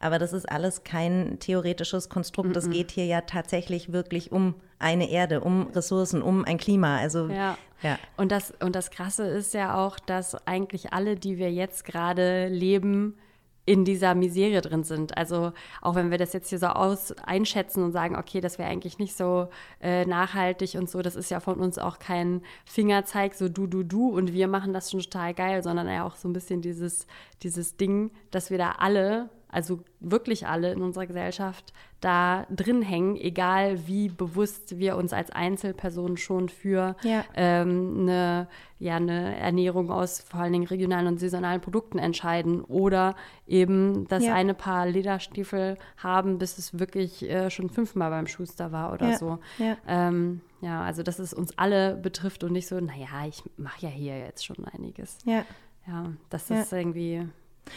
Aber 0.00 0.18
das 0.18 0.32
ist 0.32 0.50
alles 0.50 0.82
kein 0.82 1.38
theoretisches 1.38 2.08
Konstrukt. 2.08 2.56
Es 2.56 2.70
geht 2.70 2.90
hier 2.90 3.04
ja 3.04 3.20
tatsächlich 3.20 3.92
wirklich 3.92 4.32
um 4.32 4.54
eine 4.78 5.10
Erde, 5.10 5.42
um 5.42 5.68
Ressourcen, 5.68 6.22
um 6.22 6.44
ein 6.44 6.56
Klima. 6.56 6.96
Also 6.96 7.28
ja. 7.28 7.58
ja. 7.82 7.98
Und 8.16 8.32
das 8.32 8.52
und 8.60 8.74
das 8.74 8.90
Krasse 8.90 9.26
ist 9.28 9.52
ja 9.52 9.76
auch, 9.76 9.98
dass 9.98 10.46
eigentlich 10.46 10.94
alle, 10.94 11.16
die 11.16 11.36
wir 11.36 11.52
jetzt 11.52 11.84
gerade 11.84 12.48
leben, 12.48 13.18
in 13.66 13.84
dieser 13.84 14.14
Miserie 14.14 14.62
drin 14.62 14.84
sind. 14.84 15.16
Also 15.16 15.52
auch 15.80 15.94
wenn 15.94 16.10
wir 16.10 16.18
das 16.18 16.32
jetzt 16.32 16.48
hier 16.48 16.58
so 16.58 16.66
aus 16.66 17.12
einschätzen 17.24 17.84
und 17.84 17.92
sagen, 17.92 18.16
okay, 18.16 18.40
das 18.40 18.58
wäre 18.58 18.68
eigentlich 18.68 18.98
nicht 18.98 19.16
so 19.16 19.48
äh, 19.80 20.04
nachhaltig 20.06 20.74
und 20.74 20.90
so, 20.90 21.02
das 21.02 21.14
ist 21.14 21.30
ja 21.30 21.38
von 21.40 21.60
uns 21.60 21.78
auch 21.78 21.98
kein 21.98 22.42
Fingerzeig, 22.64 23.34
so 23.34 23.48
du, 23.48 23.66
du, 23.66 23.82
du 23.82 24.08
und 24.08 24.32
wir 24.32 24.48
machen 24.48 24.72
das 24.72 24.90
schon 24.90 25.00
total 25.00 25.34
geil, 25.34 25.62
sondern 25.62 25.86
ja 25.86 26.04
auch 26.04 26.16
so 26.16 26.28
ein 26.28 26.32
bisschen 26.32 26.62
dieses, 26.62 27.06
dieses 27.42 27.76
Ding, 27.76 28.10
dass 28.30 28.50
wir 28.50 28.58
da 28.58 28.72
alle 28.78 29.28
also 29.50 29.80
wirklich 30.00 30.46
alle 30.46 30.72
in 30.72 30.82
unserer 30.82 31.06
Gesellschaft 31.06 31.72
da 32.00 32.46
drin 32.50 32.82
hängen, 32.82 33.16
egal 33.16 33.86
wie 33.86 34.08
bewusst 34.08 34.78
wir 34.78 34.96
uns 34.96 35.12
als 35.12 35.30
Einzelpersonen 35.30 36.16
schon 36.16 36.48
für 36.48 36.96
ja. 37.02 37.24
ähm, 37.34 37.98
eine, 38.00 38.48
ja, 38.78 38.96
eine 38.96 39.36
Ernährung 39.36 39.90
aus 39.90 40.20
vor 40.20 40.40
allen 40.40 40.52
Dingen 40.52 40.66
regionalen 40.66 41.06
und 41.06 41.20
saisonalen 41.20 41.60
Produkten 41.60 41.98
entscheiden 41.98 42.62
oder 42.62 43.16
eben 43.46 44.08
das 44.08 44.24
ja. 44.24 44.34
eine 44.34 44.54
Paar 44.54 44.86
Lederstiefel 44.86 45.76
haben, 45.98 46.38
bis 46.38 46.56
es 46.56 46.78
wirklich 46.78 47.28
äh, 47.28 47.50
schon 47.50 47.68
fünfmal 47.68 48.10
beim 48.10 48.26
Schuster 48.26 48.72
war 48.72 48.92
oder 48.92 49.10
ja. 49.10 49.18
so. 49.18 49.38
Ähm, 49.86 50.40
ja, 50.62 50.82
also 50.82 51.02
dass 51.02 51.18
es 51.18 51.34
uns 51.34 51.56
alle 51.58 51.96
betrifft 51.96 52.44
und 52.44 52.52
nicht 52.52 52.68
so, 52.68 52.80
naja, 52.80 53.26
ich 53.28 53.42
mache 53.56 53.86
ja 53.86 53.88
hier 53.88 54.18
jetzt 54.18 54.44
schon 54.44 54.64
einiges. 54.64 55.18
Ja. 55.24 55.44
Ja, 55.86 56.12
das 56.28 56.50
ist 56.50 56.72
irgendwie 56.72 57.26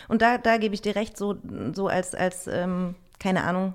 und 0.07 0.21
da, 0.21 0.37
da 0.37 0.57
gebe 0.57 0.75
ich 0.75 0.81
dir 0.81 0.95
recht, 0.95 1.17
so, 1.17 1.35
so 1.73 1.87
als, 1.87 2.15
als 2.15 2.47
ähm, 2.47 2.95
keine 3.19 3.43
Ahnung, 3.43 3.73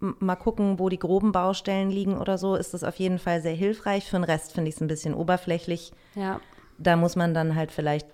mal 0.00 0.36
gucken, 0.36 0.78
wo 0.78 0.88
die 0.88 0.98
groben 0.98 1.32
Baustellen 1.32 1.90
liegen 1.90 2.16
oder 2.16 2.38
so, 2.38 2.54
ist 2.54 2.74
das 2.74 2.84
auf 2.84 2.96
jeden 2.96 3.18
Fall 3.18 3.42
sehr 3.42 3.54
hilfreich. 3.54 4.08
Für 4.08 4.16
den 4.16 4.24
Rest 4.24 4.52
finde 4.52 4.68
ich 4.68 4.76
es 4.76 4.80
ein 4.80 4.88
bisschen 4.88 5.14
oberflächlich. 5.14 5.92
Ja. 6.14 6.40
Da 6.78 6.96
muss 6.96 7.16
man 7.16 7.34
dann 7.34 7.54
halt 7.54 7.72
vielleicht 7.72 8.06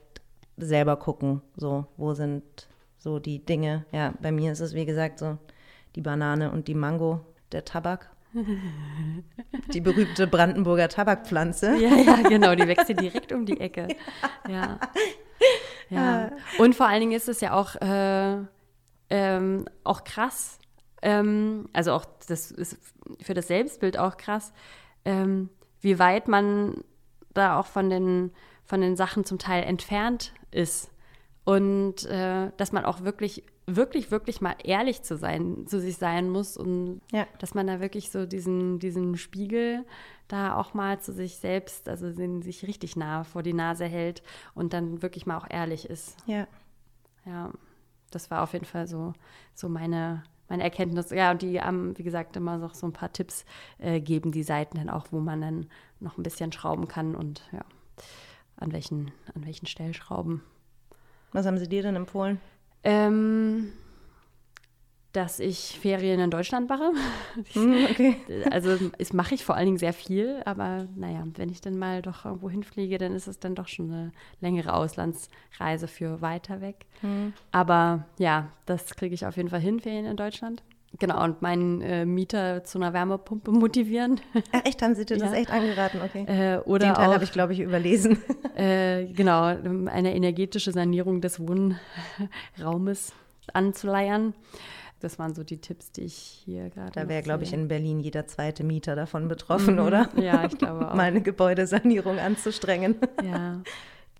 selber 0.56 0.96
gucken, 0.96 1.42
so, 1.56 1.86
wo 1.96 2.14
sind 2.14 2.42
so 2.98 3.18
die 3.18 3.44
Dinge. 3.44 3.84
Ja, 3.92 4.14
bei 4.20 4.32
mir 4.32 4.52
ist 4.52 4.60
es, 4.60 4.74
wie 4.74 4.86
gesagt, 4.86 5.18
so 5.18 5.38
die 5.94 6.00
Banane 6.00 6.50
und 6.50 6.68
die 6.68 6.74
Mango, 6.74 7.20
der 7.52 7.64
Tabak. 7.64 8.10
Die 9.72 9.80
berühmte 9.80 10.26
Brandenburger 10.26 10.88
Tabakpflanze. 10.88 11.76
Ja, 11.76 11.94
ja, 11.94 12.16
genau, 12.28 12.56
die 12.56 12.66
wächst 12.66 12.88
hier 12.88 12.96
direkt 12.96 13.30
um 13.32 13.46
die 13.46 13.60
Ecke. 13.60 13.86
Ja. 14.48 14.52
Ja. 14.54 14.80
Und 16.58 16.74
vor 16.74 16.86
allen 16.86 17.00
Dingen 17.00 17.12
ist 17.12 17.28
es 17.28 17.40
ja 17.40 17.52
auch, 17.52 17.74
äh, 17.76 18.38
ähm, 19.10 19.66
auch 19.84 20.04
krass, 20.04 20.58
ähm, 21.02 21.68
also 21.72 21.92
auch 21.92 22.06
das 22.26 22.50
ist 22.50 22.78
für 23.20 23.34
das 23.34 23.48
Selbstbild 23.48 23.98
auch 23.98 24.16
krass, 24.16 24.52
ähm, 25.04 25.50
wie 25.80 25.98
weit 25.98 26.28
man 26.28 26.82
da 27.34 27.58
auch 27.58 27.66
von 27.66 27.90
den, 27.90 28.32
von 28.64 28.80
den 28.80 28.96
Sachen 28.96 29.24
zum 29.24 29.38
Teil 29.38 29.64
entfernt 29.64 30.32
ist. 30.50 30.90
Und 31.44 32.06
äh, 32.06 32.50
dass 32.56 32.72
man 32.72 32.86
auch 32.86 33.02
wirklich, 33.02 33.44
wirklich, 33.66 34.10
wirklich 34.10 34.40
mal 34.40 34.56
ehrlich 34.62 35.02
zu 35.02 35.16
sein, 35.16 35.66
zu 35.66 35.80
sich 35.80 35.96
sein 35.96 36.30
muss 36.30 36.56
und 36.56 37.00
ja. 37.12 37.26
dass 37.38 37.54
man 37.54 37.66
da 37.66 37.80
wirklich 37.80 38.10
so 38.10 38.26
diesen, 38.26 38.78
diesen 38.78 39.16
Spiegel 39.16 39.84
da 40.28 40.56
auch 40.56 40.74
mal 40.74 41.00
zu 41.00 41.12
sich 41.12 41.36
selbst, 41.36 41.88
also 41.88 42.10
sich 42.12 42.66
richtig 42.66 42.96
nah 42.96 43.24
vor 43.24 43.42
die 43.42 43.52
Nase 43.52 43.84
hält 43.86 44.22
und 44.54 44.72
dann 44.72 45.02
wirklich 45.02 45.26
mal 45.26 45.36
auch 45.36 45.48
ehrlich 45.48 45.88
ist. 45.88 46.16
Ja. 46.26 46.46
Ja, 47.26 47.50
das 48.10 48.30
war 48.30 48.42
auf 48.42 48.52
jeden 48.52 48.66
Fall 48.66 48.86
so, 48.86 49.14
so 49.54 49.68
meine, 49.68 50.24
meine 50.48 50.62
Erkenntnis. 50.62 51.10
Ja, 51.10 51.30
und 51.30 51.42
die 51.42 51.60
haben, 51.60 51.96
wie 51.98 52.02
gesagt, 52.02 52.36
immer 52.36 52.58
noch 52.58 52.74
so 52.74 52.86
ein 52.86 52.92
paar 52.92 53.12
Tipps 53.12 53.44
äh, 53.78 54.00
geben, 54.00 54.30
die 54.30 54.42
Seiten 54.42 54.76
dann 54.76 54.90
auch, 54.90 55.06
wo 55.10 55.20
man 55.20 55.40
dann 55.40 55.66
noch 56.00 56.18
ein 56.18 56.22
bisschen 56.22 56.52
schrauben 56.52 56.86
kann 56.86 57.14
und 57.14 57.42
ja, 57.52 57.64
an 58.56 58.72
welchen, 58.72 59.10
an 59.34 59.46
welchen 59.46 59.66
Stellschrauben. 59.66 60.42
Was 61.32 61.46
haben 61.46 61.58
sie 61.58 61.68
dir 61.68 61.82
denn 61.82 61.96
empfohlen? 61.96 62.40
Ähm, 62.84 63.72
dass 65.14 65.38
ich 65.38 65.78
Ferien 65.80 66.18
in 66.18 66.30
Deutschland 66.30 66.68
mache. 66.68 66.90
Hm, 67.52 67.86
okay. 67.90 68.16
Also 68.50 68.76
das 68.98 69.12
mache 69.12 69.34
ich 69.34 69.44
vor 69.44 69.54
allen 69.54 69.66
Dingen 69.66 69.78
sehr 69.78 69.92
viel, 69.92 70.42
aber 70.44 70.86
naja, 70.96 71.24
wenn 71.34 71.48
ich 71.50 71.60
dann 71.60 71.78
mal 71.78 72.02
doch 72.02 72.24
irgendwo 72.24 72.50
hinfliege, 72.50 72.98
dann 72.98 73.14
ist 73.14 73.26
es 73.26 73.38
dann 73.38 73.54
doch 73.54 73.68
schon 73.68 73.92
eine 73.92 74.12
längere 74.40 74.72
Auslandsreise 74.72 75.88
für 75.88 76.20
weiter 76.20 76.60
weg. 76.60 76.86
Mhm. 77.02 77.32
Aber 77.52 78.06
ja, 78.18 78.50
das 78.66 78.94
kriege 78.94 79.14
ich 79.14 79.26
auf 79.26 79.36
jeden 79.36 79.48
Fall 79.48 79.60
hin, 79.60 79.80
Ferien 79.80 80.04
in 80.04 80.16
Deutschland. 80.16 80.62
Genau, 80.98 81.24
und 81.24 81.42
meinen 81.42 81.80
äh, 81.82 82.06
Mieter 82.06 82.64
zu 82.64 82.78
einer 82.78 82.92
Wärmepumpe 82.92 83.50
motivieren. 83.50 84.20
Ach, 84.52 84.64
echt, 84.64 84.80
haben 84.82 84.94
Sie 84.94 85.04
dir 85.04 85.16
ja. 85.16 85.26
das 85.26 85.34
echt 85.34 85.50
angeraten? 85.50 86.00
Okay. 86.04 86.24
Äh, 86.26 86.58
oder 86.60 86.86
Den 86.86 86.94
Teil 86.94 87.12
habe 87.12 87.24
ich, 87.24 87.32
glaube 87.32 87.52
ich, 87.52 87.60
überlesen. 87.60 88.18
Äh, 88.56 89.06
genau, 89.06 89.42
eine 89.42 90.14
energetische 90.14 90.70
Sanierung 90.70 91.20
des 91.20 91.40
Wohnraumes 91.40 93.12
anzuleiern 93.52 94.32
das 95.04 95.18
waren 95.18 95.34
so 95.34 95.44
die 95.44 95.58
Tipps, 95.58 95.92
die 95.92 96.02
ich 96.02 96.42
hier 96.44 96.70
gerade. 96.70 96.92
Da 96.92 97.08
wäre, 97.08 97.22
glaube 97.22 97.44
ich, 97.44 97.52
in 97.52 97.68
Berlin 97.68 98.00
jeder 98.00 98.26
zweite 98.26 98.64
Mieter 98.64 98.96
davon 98.96 99.28
betroffen, 99.28 99.74
mhm. 99.74 99.86
oder? 99.86 100.08
Ja, 100.16 100.46
ich 100.46 100.56
glaube 100.56 100.88
auch. 100.90 100.94
Mal 100.94 101.04
eine 101.04 101.20
Gebäudesanierung 101.20 102.18
anzustrengen. 102.18 102.96
Ja. 103.22 103.60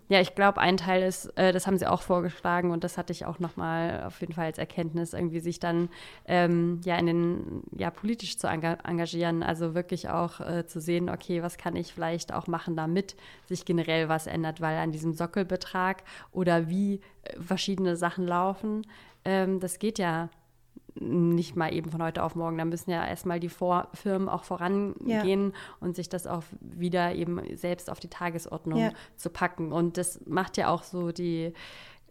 Ja, 0.09 0.21
ich 0.21 0.35
glaube, 0.35 0.61
ein 0.61 0.77
Teil 0.77 1.03
ist, 1.03 1.27
äh, 1.39 1.53
das 1.53 1.67
haben 1.67 1.79
sie 1.79 1.87
auch 1.87 2.03
vorgeschlagen 2.03 2.73
und 2.73 2.85
das 2.85 2.99
hatte 2.99 3.13
ich 3.13 3.25
auch 3.25 3.39
nochmal 3.39 4.05
auf 4.07 4.21
jeden 4.21 4.35
Fall 4.35 4.45
als 4.45 4.59
Erkenntnis, 4.59 5.15
irgendwie 5.15 5.41
sich 5.41 5.61
dann 5.61 5.89
ähm, 6.27 6.81
ja 6.85 6.97
in 6.99 7.07
den, 7.07 7.63
ja, 7.77 7.91
politisch 7.91 8.37
zu 8.37 8.47
engagieren, 8.47 9.43
also 9.43 9.75
wirklich 9.75 10.11
auch 10.11 10.41
äh, 10.41 10.67
zu 10.67 10.79
sehen, 10.81 11.09
okay, 11.09 11.43
was 11.43 11.57
kann 11.57 11.75
ich 11.75 11.95
vielleicht 11.95 12.35
auch 12.35 12.47
machen, 12.49 12.77
damit 12.77 13.17
sich 13.47 13.65
generell 13.65 14.11
was 14.11 14.27
ändert, 14.27 14.61
weil 14.61 14.77
an 14.77 14.93
diesem 14.93 15.15
Sockelbetrag 15.15 16.03
oder 16.33 16.69
wie 16.69 17.01
äh, 17.23 17.41
verschiedene 17.41 17.97
Sachen 17.97 18.27
laufen, 18.27 18.87
ähm, 19.25 19.59
das 19.59 19.79
geht 19.79 19.99
ja 19.99 20.29
nicht 21.01 21.57
mal 21.57 21.73
eben 21.75 21.91
von 21.91 22.03
heute 22.03 22.23
auf 22.23 22.35
morgen. 22.37 22.59
Da 22.59 22.65
müssen 22.65 22.91
ja 22.91 23.07
erstmal 23.07 23.41
die 23.41 23.49
Vor 23.49 23.89
Firmen 23.95 24.29
auch 24.29 24.45
vorangehen 24.45 25.53
ja. 25.53 25.59
und 25.81 25.97
sich 25.97 26.09
das 26.09 26.27
auch 26.27 26.45
wieder 26.61 27.15
eben 27.15 27.41
selbst 27.57 27.91
auf 27.91 28.01
die 28.01 28.09
Tagesordnung 28.09 28.79
ja. 28.79 28.93
zu 29.17 29.31
packen. 29.31 29.73
Und 29.73 29.97
das 29.97 30.21
macht 30.27 30.57
ja 30.57 30.69
auch 30.69 30.85
so 30.85 31.11
die, 31.11 31.53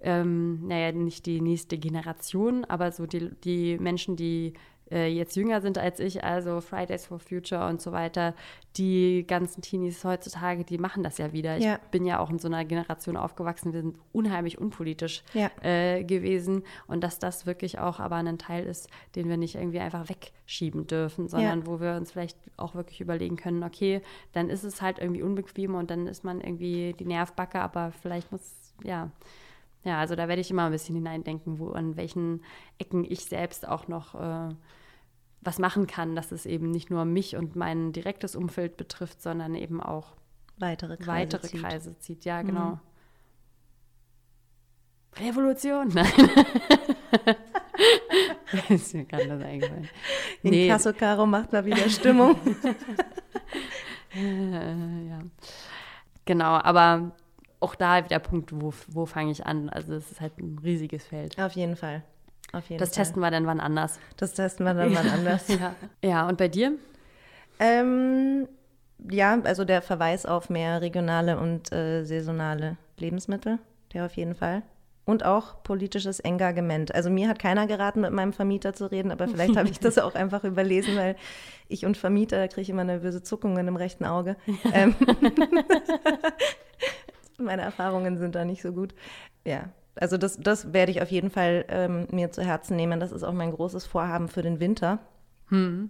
ähm, 0.02 0.68
naja, 0.68 0.92
nicht 0.92 1.26
die 1.26 1.40
nächste 1.40 1.78
Generation, 1.78 2.66
aber 2.66 2.92
so 2.92 3.06
die, 3.06 3.30
die 3.44 3.78
Menschen, 3.78 4.16
die 4.16 4.54
äh, 4.92 5.08
jetzt 5.08 5.36
jünger 5.36 5.62
sind 5.62 5.78
als 5.78 6.00
ich, 6.00 6.24
also 6.24 6.62
Fridays 6.62 7.06
for 7.06 7.20
Future 7.20 7.68
und 7.68 7.82
so 7.82 7.92
weiter, 7.92 8.34
die 8.78 9.26
ganzen 9.28 9.62
Teenies 9.62 10.04
heutzutage, 10.04 10.64
die 10.64 10.78
machen 10.78 11.04
das 11.04 11.18
ja 11.18 11.32
wieder. 11.32 11.58
Ja. 11.58 11.76
Ich 11.76 11.90
bin 11.92 12.06
ja 12.06 12.20
auch 12.20 12.30
in 12.30 12.40
so 12.40 12.48
einer 12.48 12.66
Generation 12.66 13.18
aufgewachsen, 13.18 13.74
wir 13.74 13.82
sind 13.82 13.98
unheimlich 14.12 14.60
unpolitisch 14.60 15.24
ja. 15.34 15.50
äh, 15.62 16.04
gewesen 16.04 16.64
und 16.88 17.04
dass 17.04 17.20
das 17.20 17.46
wirklich 17.46 17.80
auch 17.80 18.00
aber 18.00 18.16
ein 18.16 18.38
Teil 18.38 18.66
ist, 18.66 18.90
den 19.16 19.30
wir 19.30 19.38
nicht 19.38 19.56
irgendwie 19.56 19.80
einfach 19.80 20.10
wegschieben 20.10 20.88
dürfen, 20.88 21.28
sondern 21.28 21.62
ja. 21.62 21.68
wo 21.68 21.80
wir 21.80 21.96
uns 21.96 22.12
vielleicht 22.12 22.38
auch 22.58 22.76
wirklich 22.76 23.02
überlegen 23.02 23.38
können, 23.38 23.64
okay, 23.64 24.02
dann 24.32 24.50
ist 24.50 24.64
es 24.64 24.82
halt 24.82 25.00
irgendwie 25.00 25.24
unbequem 25.24 25.76
und 25.76 25.90
dann 25.90 26.08
ist 26.08 26.24
man 26.24 26.42
irgendwie 26.42 26.94
die 26.94 27.06
Nervbacke, 27.06 27.60
aber 27.60 27.92
vielleicht 27.92 28.32
muss, 28.32 28.74
ja, 28.84 29.12
ja, 29.84 30.00
also 30.00 30.16
da 30.16 30.28
werde 30.28 30.42
ich 30.42 30.50
immer 30.50 30.66
ein 30.66 30.72
bisschen 30.72 30.96
hineindenken, 30.96 31.60
wo 31.60 31.72
an 31.72 31.98
welchen 31.98 32.44
Ecken 32.78 33.04
ich 33.04 33.26
selbst 33.26 33.68
auch 33.68 33.88
noch 33.88 34.16
äh, 34.16 34.56
was 35.42 35.60
machen 35.60 35.88
kann, 35.88 36.16
dass 36.16 36.32
es 36.32 36.46
eben 36.46 36.72
nicht 36.72 36.90
nur 36.90 37.06
mich 37.06 37.36
und 37.36 37.56
mein 37.56 37.92
direktes 37.92 38.36
Umfeld 38.36 38.78
betrifft, 38.78 39.22
sondern 39.22 39.56
eben 39.56 39.82
auch 39.82 40.16
weitere 40.58 40.98
Kreise, 40.98 41.34
weitere 41.34 41.48
zieht. 41.48 41.62
Kreise 41.62 42.00
zieht. 42.00 42.26
Ja, 42.26 42.42
genau. 42.42 42.72
Mhm. 42.72 42.80
Revolution, 45.18 45.90
nein. 45.90 46.12
ist 48.70 48.94
mir 48.94 49.06
gerade 49.06 49.28
das 49.28 49.44
eingefallen. 49.44 49.90
Nee. 50.42 50.66
Inkasso 50.66 50.94
Caro 50.94 51.26
macht 51.26 51.52
mal 51.52 51.66
wieder 51.66 51.90
Stimmung. 51.90 52.36
ja. 54.16 55.20
Genau, 56.26 56.54
aber 56.54 57.12
auch 57.64 57.76
da 57.76 58.02
der 58.02 58.20
Punkt, 58.20 58.52
wo, 58.54 58.74
wo 58.88 59.06
fange 59.06 59.32
ich 59.32 59.46
an? 59.46 59.70
Also 59.70 59.94
es 59.94 60.12
ist 60.12 60.22
halt 60.22 60.38
ein 60.38 60.60
riesiges 60.64 61.06
Feld. 61.06 61.40
Auf 61.42 61.54
jeden 61.54 61.76
Fall. 61.76 62.04
Auf 62.52 62.70
jeden 62.70 62.80
das 62.80 62.90
Fall. 62.90 63.04
testen 63.06 63.22
wir 63.22 63.32
dann 63.32 63.48
wann 63.48 63.60
anders. 63.60 64.00
Das 64.18 64.34
testen 64.34 64.66
wir 64.66 64.74
dann 64.74 64.94
wann 64.94 65.10
anders. 65.14 65.48
ja. 65.48 65.76
ja, 66.04 66.28
und 66.28 66.38
bei 66.38 66.48
dir? 66.50 66.74
Ähm, 67.60 68.48
ja, 69.10 69.40
also 69.44 69.66
der 69.66 69.82
Verweis 69.82 70.26
auf 70.26 70.50
mehr 70.50 70.82
regionale 70.82 71.40
und 71.40 71.72
äh, 71.72 72.04
saisonale 72.04 72.78
Lebensmittel, 72.98 73.60
der 73.94 74.06
auf 74.06 74.16
jeden 74.16 74.36
Fall. 74.36 74.64
Und 75.06 75.26
auch 75.26 75.64
politisches 75.64 76.22
Engagement. 76.22 76.96
Also 76.96 77.10
mir 77.10 77.28
hat 77.28 77.38
keiner 77.38 77.68
geraten, 77.68 78.02
mit 78.02 78.12
meinem 78.12 78.32
Vermieter 78.32 78.74
zu 78.74 78.90
reden, 78.90 79.12
aber 79.12 79.28
vielleicht 79.28 79.58
habe 79.58 79.68
ich 79.68 79.80
das 79.80 79.98
auch 79.98 80.16
einfach 80.16 80.46
überlesen, 80.46 80.96
weil 80.96 81.18
ich 81.68 81.86
und 81.86 81.98
Vermieter, 81.98 82.38
da 82.38 82.48
kriege 82.48 82.62
ich 82.62 82.70
immer 82.70 82.86
nervöse 82.86 83.22
Zuckungen 83.22 83.68
im 83.68 83.76
rechten 83.76 84.06
Auge. 84.06 84.38
Ähm, 84.74 84.96
meine 87.38 87.62
Erfahrungen 87.62 88.18
sind 88.18 88.36
da 88.36 88.46
nicht 88.46 88.62
so 88.62 88.72
gut. 88.72 88.94
Ja, 89.46 89.70
also 89.96 90.18
das, 90.18 90.38
das 90.38 90.74
werde 90.74 90.92
ich 90.92 91.02
auf 91.02 91.12
jeden 91.12 91.30
Fall 91.30 91.66
ähm, 91.70 92.08
mir 92.12 92.32
zu 92.32 92.42
Herzen 92.42 92.76
nehmen. 92.76 93.00
Das 93.00 93.12
ist 93.12 93.24
auch 93.24 93.34
mein 93.34 93.52
großes 93.52 93.86
Vorhaben 93.86 94.28
für 94.28 94.42
den 94.42 94.60
Winter. 94.60 95.00
Hm. 95.50 95.90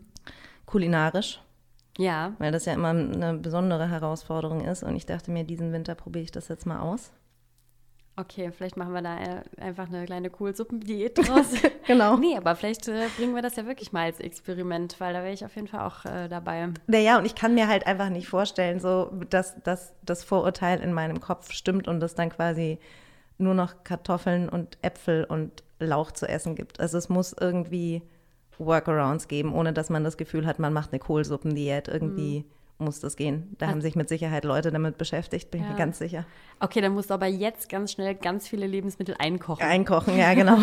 Kulinarisch. 0.66 1.41
Ja. 1.98 2.34
Weil 2.39 2.52
das 2.52 2.66
ja 2.66 2.74
immer 2.74 2.89
eine 2.89 3.36
besondere 3.36 3.89
Herausforderung 3.89 4.62
ist. 4.62 4.84
Und 4.84 4.96
ich 4.96 5.06
dachte 5.06 5.32
mir, 5.32 5.44
diesen 5.44 5.72
Winter 5.72 5.96
probiere 5.96 6.24
ich 6.24 6.32
das 6.32 6.48
jetzt 6.48 6.66
mal 6.66 6.80
aus. 6.80 7.12
Okay, 8.16 8.51
vielleicht 8.51 8.78
machen 8.78 8.93
wir 8.93 9.01
da 9.01 9.18
äh, 9.18 9.41
einfach 9.59 9.88
eine 9.88 10.05
kleine 10.05 10.30
Kohlsuppendiät 10.30 11.18
draus. 11.18 11.47
genau. 11.88 12.16
Nee, 12.18 12.38
aber 12.38 12.55
vielleicht 12.55 12.88
äh, 12.88 13.07
bringen 13.18 13.34
wir 13.34 13.41
das 13.41 13.55
ja 13.55 13.66
wirklich 13.66 13.91
mal 13.91 14.03
als 14.03 14.20
Experiment, 14.20 14.99
weil 14.99 15.14
da 15.14 15.24
wäre 15.24 15.34
ich 15.34 15.43
auf 15.43 15.55
jeden 15.55 15.68
Fall 15.68 15.82
auch 15.82 16.05
äh, 16.05 16.28
dabei. 16.28 16.70
Naja, 16.86 17.18
und 17.18 17.26
ich 17.26 17.34
kann 17.34 17.55
mir 17.55 17.68
halt 17.68 17.88
einfach 17.88 18.09
nicht 18.09 18.28
vorstellen, 18.28 18.80
so, 18.80 19.11
dass, 19.32 19.59
dass 19.64 19.93
das 20.03 20.24
Vorurteil 20.24 20.80
in 20.82 20.93
meinem 20.93 21.22
Kopf 21.22 21.51
stimmt 21.51 21.88
und 21.88 22.03
es 22.03 22.14
dann 22.14 22.30
quasi 22.30 22.78
nur 23.39 23.55
noch 23.55 23.84
Kartoffeln 23.84 24.47
und 24.47 24.78
Äpfel 24.84 25.24
und 25.24 25.64
Lauch 25.80 26.11
zu 26.11 26.30
essen 26.30 26.53
gibt. 26.53 26.80
Also 26.80 26.99
es 26.99 27.09
muss 27.09 27.34
irgendwie 27.34 28.03
Workarounds 28.59 29.28
geben, 29.28 29.55
ohne 29.55 29.74
dass 29.74 29.89
man 29.89 30.03
das 30.03 30.18
Gefühl 30.18 30.45
hat, 30.45 30.59
man 30.59 30.72
macht 30.72 30.91
eine 30.91 30.99
Kohlsuppendiät. 30.99 31.88
Irgendwie 31.88 32.41
mhm 32.41 32.62
muss 32.78 32.99
das 32.99 33.15
gehen. 33.15 33.55
Da 33.59 33.67
haben 33.67 33.82
sich 33.82 33.95
mit 33.95 34.09
Sicherheit 34.09 34.43
Leute 34.43 34.71
damit 34.71 34.97
beschäftigt, 34.97 35.51
bin 35.51 35.61
ja. 35.61 35.67
ich 35.67 35.74
mir 35.74 35.78
ganz 35.78 35.99
sicher. 35.99 36.26
Okay, 36.59 36.82
dann 36.82 36.93
musst 36.93 37.09
du 37.09 37.13
aber 37.13 37.28
jetzt 37.28 37.69
ganz 37.69 37.91
schnell 37.91 38.15
ganz 38.15 38.47
viele 38.47 38.67
Lebensmittel 38.67 39.15
einkochen. 39.17 39.65
Einkochen, 39.65 40.17
ja, 40.17 40.34
genau. 40.34 40.57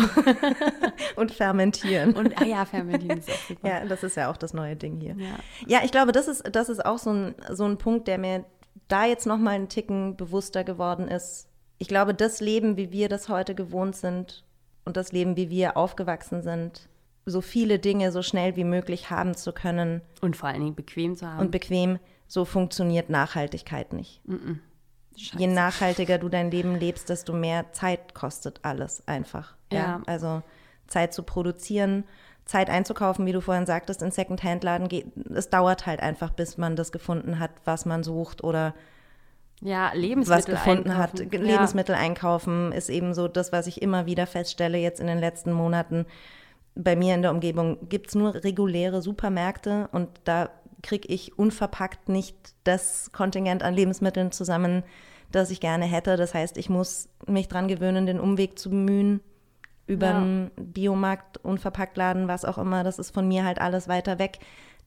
Und 1.15 1.31
fermentieren. 1.31 2.13
Und, 2.13 2.39
ah 2.39 2.45
ja, 2.45 2.65
fermentieren 2.65 3.19
ist 3.19 3.29
auch 3.29 3.47
super. 3.47 3.67
Ja, 3.67 3.85
das 3.85 4.03
ist 4.03 4.17
ja 4.17 4.29
auch 4.29 4.37
das 4.37 4.53
neue 4.53 4.75
Ding 4.75 4.99
hier. 4.99 5.15
Ja, 5.17 5.35
ja 5.67 5.79
ich 5.83 5.91
glaube, 5.91 6.11
das 6.11 6.27
ist, 6.27 6.43
das 6.51 6.69
ist 6.69 6.85
auch 6.85 6.97
so 6.97 7.11
ein, 7.11 7.35
so 7.49 7.65
ein 7.65 7.77
Punkt, 7.77 8.07
der 8.07 8.17
mir 8.17 8.45
da 8.87 9.05
jetzt 9.05 9.25
noch 9.25 9.37
mal 9.37 9.51
einen 9.51 9.69
Ticken 9.69 10.17
bewusster 10.17 10.63
geworden 10.63 11.07
ist. 11.07 11.47
Ich 11.77 11.87
glaube, 11.87 12.13
das 12.13 12.41
Leben, 12.41 12.77
wie 12.77 12.91
wir 12.91 13.09
das 13.09 13.29
heute 13.29 13.55
gewohnt 13.55 13.95
sind 13.95 14.43
und 14.85 14.97
das 14.97 15.11
Leben, 15.11 15.35
wie 15.37 15.49
wir 15.49 15.77
aufgewachsen 15.77 16.43
sind, 16.43 16.89
so 17.25 17.41
viele 17.41 17.79
Dinge 17.79 18.11
so 18.11 18.21
schnell 18.21 18.55
wie 18.55 18.63
möglich 18.63 19.09
haben 19.09 19.35
zu 19.35 19.53
können. 19.53 20.01
Und 20.21 20.35
vor 20.35 20.49
allen 20.49 20.61
Dingen 20.61 20.75
bequem 20.75 21.15
zu 21.15 21.27
haben. 21.27 21.39
Und 21.39 21.51
bequem, 21.51 21.99
so 22.27 22.45
funktioniert 22.45 23.09
Nachhaltigkeit 23.09 23.93
nicht. 23.93 24.21
Mm 24.27 24.33
-mm. 24.33 24.59
Je 25.15 25.47
nachhaltiger 25.47 26.17
du 26.17 26.29
dein 26.29 26.49
Leben 26.49 26.75
lebst, 26.75 27.09
desto 27.09 27.33
mehr 27.33 27.73
Zeit 27.73 28.15
kostet 28.15 28.59
alles 28.63 29.07
einfach. 29.07 29.55
Ja. 29.71 29.79
ja. 29.79 30.01
Also 30.07 30.41
Zeit 30.87 31.13
zu 31.13 31.23
produzieren, 31.23 32.05
Zeit 32.45 32.69
einzukaufen, 32.69 33.25
wie 33.25 33.31
du 33.31 33.41
vorhin 33.41 33.65
sagtest, 33.65 34.01
in 34.01 34.11
Secondhand-Laden 34.11 34.89
es 35.35 35.49
dauert 35.49 35.85
halt 35.85 35.99
einfach, 35.99 36.31
bis 36.31 36.57
man 36.57 36.75
das 36.75 36.91
gefunden 36.91 37.39
hat, 37.39 37.51
was 37.65 37.85
man 37.85 38.03
sucht 38.03 38.43
oder 38.43 38.73
ja, 39.61 39.93
Lebensmittel 39.93 40.37
was 40.37 40.45
gefunden 40.45 40.89
einkaufen. 40.89 41.31
hat. 41.31 41.33
Lebensmittel 41.39 41.95
einkaufen 41.95 42.71
ist 42.71 42.89
eben 42.89 43.13
so 43.13 43.27
das, 43.27 43.51
was 43.51 43.67
ich 43.67 43.81
immer 43.81 44.07
wieder 44.07 44.25
feststelle 44.25 44.79
jetzt 44.79 44.99
in 44.99 45.07
den 45.07 45.19
letzten 45.19 45.51
Monaten 45.51 46.07
bei 46.75 46.95
mir 46.95 47.15
in 47.15 47.21
der 47.21 47.31
Umgebung 47.31 47.89
gibt 47.89 48.09
es 48.09 48.15
nur 48.15 48.33
reguläre 48.33 49.01
Supermärkte 49.01 49.89
und 49.91 50.09
da 50.23 50.49
kriege 50.81 51.07
ich 51.09 51.37
unverpackt 51.37 52.09
nicht 52.09 52.35
das 52.63 53.11
Kontingent 53.11 53.63
an 53.63 53.73
Lebensmitteln 53.73 54.31
zusammen, 54.31 54.83
das 55.31 55.51
ich 55.51 55.59
gerne 55.59 55.85
hätte. 55.85 56.17
Das 56.17 56.33
heißt, 56.33 56.57
ich 56.57 56.69
muss 56.69 57.09
mich 57.27 57.47
dran 57.47 57.67
gewöhnen, 57.67 58.05
den 58.05 58.19
Umweg 58.19 58.57
zu 58.57 58.69
bemühen 58.69 59.21
über 59.87 60.07
ja. 60.07 60.17
einen 60.17 60.51
Biomarkt, 60.55 61.37
Unverpacktladen, 61.37 62.27
was 62.27 62.45
auch 62.45 62.57
immer. 62.57 62.83
Das 62.83 62.99
ist 62.99 63.13
von 63.13 63.27
mir 63.27 63.43
halt 63.43 63.59
alles 63.59 63.87
weiter 63.87 64.19
weg. 64.19 64.39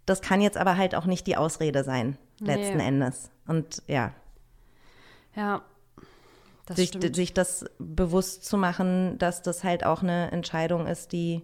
Das 0.06 0.20
kann 0.20 0.40
jetzt 0.40 0.56
aber 0.56 0.76
halt 0.76 0.94
auch 0.94 1.06
nicht 1.06 1.26
die 1.26 1.36
Ausrede 1.36 1.84
sein, 1.84 2.18
letzten 2.40 2.78
nee. 2.78 2.86
Endes. 2.86 3.30
Und 3.46 3.82
ja. 3.86 4.12
Ja, 5.34 5.62
das 6.66 6.76
sich, 6.76 6.92
sich 7.14 7.34
das 7.34 7.64
bewusst 7.78 8.44
zu 8.44 8.56
machen, 8.56 9.18
dass 9.18 9.42
das 9.42 9.64
halt 9.64 9.84
auch 9.84 10.02
eine 10.02 10.30
Entscheidung 10.30 10.86
ist, 10.86 11.12
die 11.12 11.42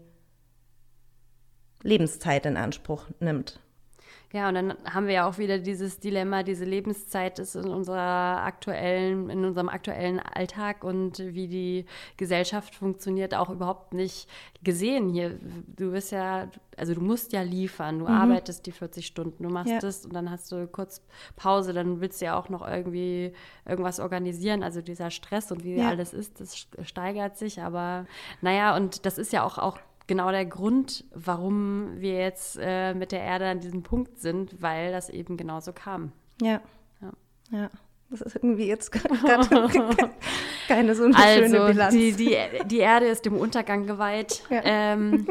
Lebenszeit 1.83 2.47
in 2.47 2.57
Anspruch 2.57 3.05
nimmt. 3.21 3.61
Ja, 4.33 4.49
und 4.49 4.55
dann 4.55 4.75
haben 4.89 5.09
wir 5.09 5.15
ja 5.15 5.29
auch 5.29 5.39
wieder 5.39 5.59
dieses 5.59 5.99
Dilemma, 5.99 6.45
diese 6.45 6.65
Lebenszeit 6.65 7.41
ist 7.41 7.57
in 7.57 7.69
unserer 7.69 8.45
aktuellen, 8.45 9.29
in 9.29 9.45
unserem 9.45 9.69
aktuellen 9.69 10.21
Alltag 10.21 10.85
und 10.85 11.19
wie 11.19 11.49
die 11.49 11.85
Gesellschaft 12.17 12.77
funktioniert, 12.77 13.35
auch 13.35 13.51
überhaupt 13.51 13.93
nicht 13.93 14.29
gesehen 14.63 15.09
hier. 15.09 15.41
Du 15.67 15.91
bist 15.91 16.13
ja, 16.13 16.49
also 16.77 16.95
du 16.95 17.01
musst 17.01 17.33
ja 17.33 17.43
liefern, 17.43 17.99
du 17.99 18.05
mhm. 18.05 18.13
arbeitest 18.13 18.67
die 18.67 18.73
40 18.73 19.05
Stunden, 19.05 19.43
du 19.43 19.49
machst 19.49 19.73
ja. 19.73 19.81
das 19.81 20.07
und 20.07 20.15
dann 20.15 20.31
hast 20.31 20.53
du 20.53 20.69
kurz 20.69 21.03
Pause, 21.35 21.73
dann 21.73 22.01
willst 22.01 22.21
du 22.21 22.27
ja 22.27 22.39
auch 22.39 22.49
noch 22.49 22.65
irgendwie 22.65 23.33
irgendwas 23.67 23.99
organisieren. 23.99 24.63
Also 24.63 24.81
dieser 24.81 25.11
Stress 25.11 25.51
und 25.51 25.65
wie 25.65 25.75
ja. 25.75 25.89
alles 25.89 26.13
ist, 26.13 26.41
das 26.41 26.69
steigert 26.85 27.37
sich, 27.37 27.61
aber 27.61 28.07
naja, 28.43 28.77
und 28.77 29.07
das 29.07 29.19
ist 29.19 29.33
ja 29.33 29.43
auch, 29.43 29.59
auch 29.59 29.81
genau 30.11 30.33
der 30.33 30.45
Grund, 30.45 31.05
warum 31.15 32.01
wir 32.01 32.15
jetzt 32.15 32.59
äh, 32.61 32.95
mit 32.95 33.13
der 33.13 33.21
Erde 33.21 33.47
an 33.47 33.61
diesem 33.61 33.85
Punkt 33.85 34.19
sind, 34.19 34.61
weil 34.61 34.91
das 34.91 35.09
eben 35.09 35.37
genauso 35.37 35.73
kam. 35.73 36.11
Ja. 36.43 36.61
Ja. 37.01 37.13
ja. 37.53 37.71
Das 38.11 38.21
ist 38.21 38.35
irgendwie 38.35 38.67
jetzt 38.67 38.91
gerade 38.93 39.69
keine 40.67 40.97
so 40.97 41.05
eine 41.05 41.17
also, 41.17 41.45
schöne 41.45 41.67
Bilanz. 41.69 41.95
Die, 41.95 42.13
die, 42.13 42.37
die 42.67 42.79
Erde 42.79 43.07
ist 43.07 43.25
dem 43.25 43.37
Untergang 43.37 43.87
geweiht. 43.87 44.43
Ja. 44.51 44.63
Ähm, 44.65 45.29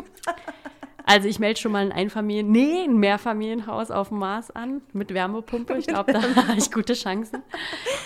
also 1.05 1.27
ich 1.27 1.39
melde 1.39 1.59
schon 1.59 1.73
mal 1.73 1.79
ein 1.79 1.91
Einfamilien-, 1.91 2.49
nee, 2.49 2.85
ein 2.85 2.95
Mehrfamilienhaus 2.99 3.91
auf 3.91 4.07
dem 4.09 4.19
Mars 4.19 4.49
an 4.49 4.81
mit 4.93 5.13
Wärmepumpe. 5.13 5.77
Ich 5.77 5.87
glaube, 5.87 6.13
da 6.13 6.21
habe 6.35 6.57
ich 6.57 6.71
gute 6.71 6.93
Chancen. 6.93 7.43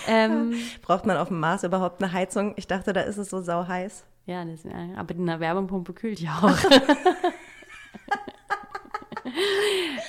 Ähm, 0.08 0.54
Braucht 0.82 1.06
man 1.06 1.18
auf 1.18 1.28
dem 1.28 1.38
Mars 1.38 1.62
überhaupt 1.62 2.02
eine 2.02 2.12
Heizung? 2.12 2.54
Ich 2.56 2.66
dachte, 2.66 2.92
da 2.92 3.02
ist 3.02 3.18
es 3.18 3.30
so 3.30 3.42
sau 3.42 3.68
heiß. 3.68 4.04
Ja, 4.26 4.44
das, 4.44 4.64
ja, 4.64 4.70
aber 4.96 5.14
eine 5.14 5.40
Wärmepumpe 5.40 5.92
kühlt 5.92 6.20
ja 6.20 6.38
auch. 6.42 6.70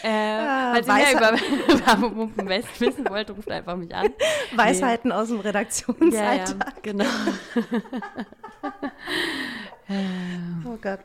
äh, 0.04 0.82
falls 0.84 0.88
ihr 0.88 0.94
mehr 0.94 1.06
Weisheit- 1.06 1.42
über 1.68 1.86
Wärmepumpen 1.86 2.48
wes- 2.50 2.80
wissen 2.82 3.10
wollt, 3.10 3.30
ruft 3.32 3.50
einfach 3.52 3.76
mich 3.76 3.94
an. 3.96 4.08
Weisheiten 4.56 5.12
aus 5.12 5.28
dem 5.28 5.38
Ja, 5.38 5.44
ja, 5.44 5.48
Redaktionsalltag. 5.50 6.84
genau. 6.84 7.06
Oh 10.66 10.78
Gott. 10.82 11.02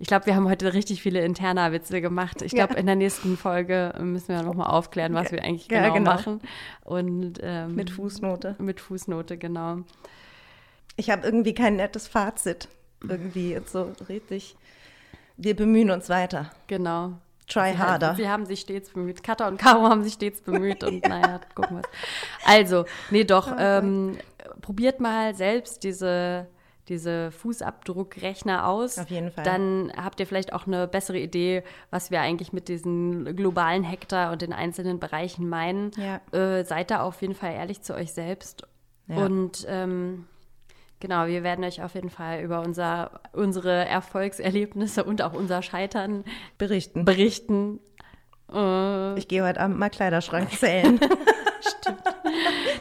Ich 0.00 0.06
glaube, 0.06 0.26
wir 0.26 0.36
haben 0.36 0.48
heute 0.48 0.72
richtig 0.74 1.02
viele 1.02 1.24
interner 1.24 1.72
Witze 1.72 2.00
gemacht. 2.00 2.42
Ich 2.42 2.52
glaube, 2.52 2.74
Ja. 2.74 2.78
in 2.80 2.86
der 2.86 2.94
nächsten 2.96 3.36
Folge 3.36 3.92
müssen 4.00 4.28
wir 4.28 4.42
nochmal 4.42 4.68
aufklären, 4.68 5.14
was 5.14 5.32
wir 5.32 5.42
eigentlich 5.42 5.68
Ja, 5.70 5.82
genau, 5.82 5.94
genau. 5.94 6.10
machen. 6.12 6.40
Und 6.84 7.40
ähm, 7.42 7.74
Mit 7.74 7.90
Fußnote. 7.90 8.54
mit 8.58 8.80
Fußnote, 8.80 9.36
genau. 9.38 9.78
Ich 10.98 11.10
habe 11.10 11.24
irgendwie 11.24 11.54
kein 11.54 11.76
nettes 11.76 12.08
Fazit. 12.08 12.68
Irgendwie 13.08 13.52
jetzt 13.52 13.70
so 13.70 13.92
richtig. 14.08 14.56
Wir 15.36 15.54
bemühen 15.54 15.92
uns 15.92 16.08
weiter. 16.08 16.50
Genau. 16.66 17.12
Try 17.46 17.72
Sie, 17.72 17.78
harder. 17.78 18.14
Sie 18.16 18.28
haben 18.28 18.44
sich 18.46 18.60
stets 18.60 18.90
bemüht. 18.90 19.22
Katha 19.22 19.46
und 19.46 19.58
Caro 19.58 19.88
haben 19.88 20.02
sich 20.02 20.14
stets 20.14 20.40
bemüht 20.40 20.82
und 20.82 21.02
naja, 21.08 21.40
gucken 21.54 21.76
wir. 21.76 21.82
Also, 22.44 22.84
nee, 23.10 23.22
doch, 23.22 23.54
ähm, 23.56 24.18
probiert 24.60 24.98
mal 24.98 25.36
selbst 25.36 25.84
diese, 25.84 26.48
diese 26.88 27.30
Fußabdruckrechner 27.30 28.66
aus. 28.66 28.98
Auf 28.98 29.08
jeden 29.08 29.30
Fall. 29.30 29.44
Dann 29.44 29.92
habt 29.96 30.18
ihr 30.18 30.26
vielleicht 30.26 30.52
auch 30.52 30.66
eine 30.66 30.88
bessere 30.88 31.20
Idee, 31.20 31.62
was 31.90 32.10
wir 32.10 32.20
eigentlich 32.20 32.52
mit 32.52 32.66
diesen 32.66 33.36
globalen 33.36 33.84
Hektar 33.84 34.32
und 34.32 34.42
den 34.42 34.52
einzelnen 34.52 34.98
Bereichen 34.98 35.48
meinen. 35.48 35.92
Ja. 35.96 36.20
Äh, 36.36 36.64
seid 36.64 36.90
da 36.90 37.02
auf 37.02 37.22
jeden 37.22 37.36
Fall 37.36 37.52
ehrlich 37.52 37.82
zu 37.82 37.94
euch 37.94 38.12
selbst. 38.12 38.66
Ja. 39.06 39.24
Und 39.24 39.64
ähm, 39.68 40.26
genau, 41.00 41.26
wir 41.26 41.42
werden 41.42 41.64
euch 41.64 41.82
auf 41.82 41.94
jeden 41.94 42.10
Fall 42.10 42.40
über 42.40 42.60
unser, 42.60 43.20
unsere 43.32 43.86
Erfolgserlebnisse 43.86 45.04
und 45.04 45.22
auch 45.22 45.32
unser 45.32 45.62
Scheitern 45.62 46.24
Berichten. 46.58 47.04
berichten. 47.04 47.80
Äh, 48.52 49.18
Ich 49.18 49.28
gehe 49.28 49.44
heute 49.44 49.60
Abend 49.60 49.78
mal 49.78 49.90
Kleiderschrank 49.90 50.50
zählen. 50.58 50.98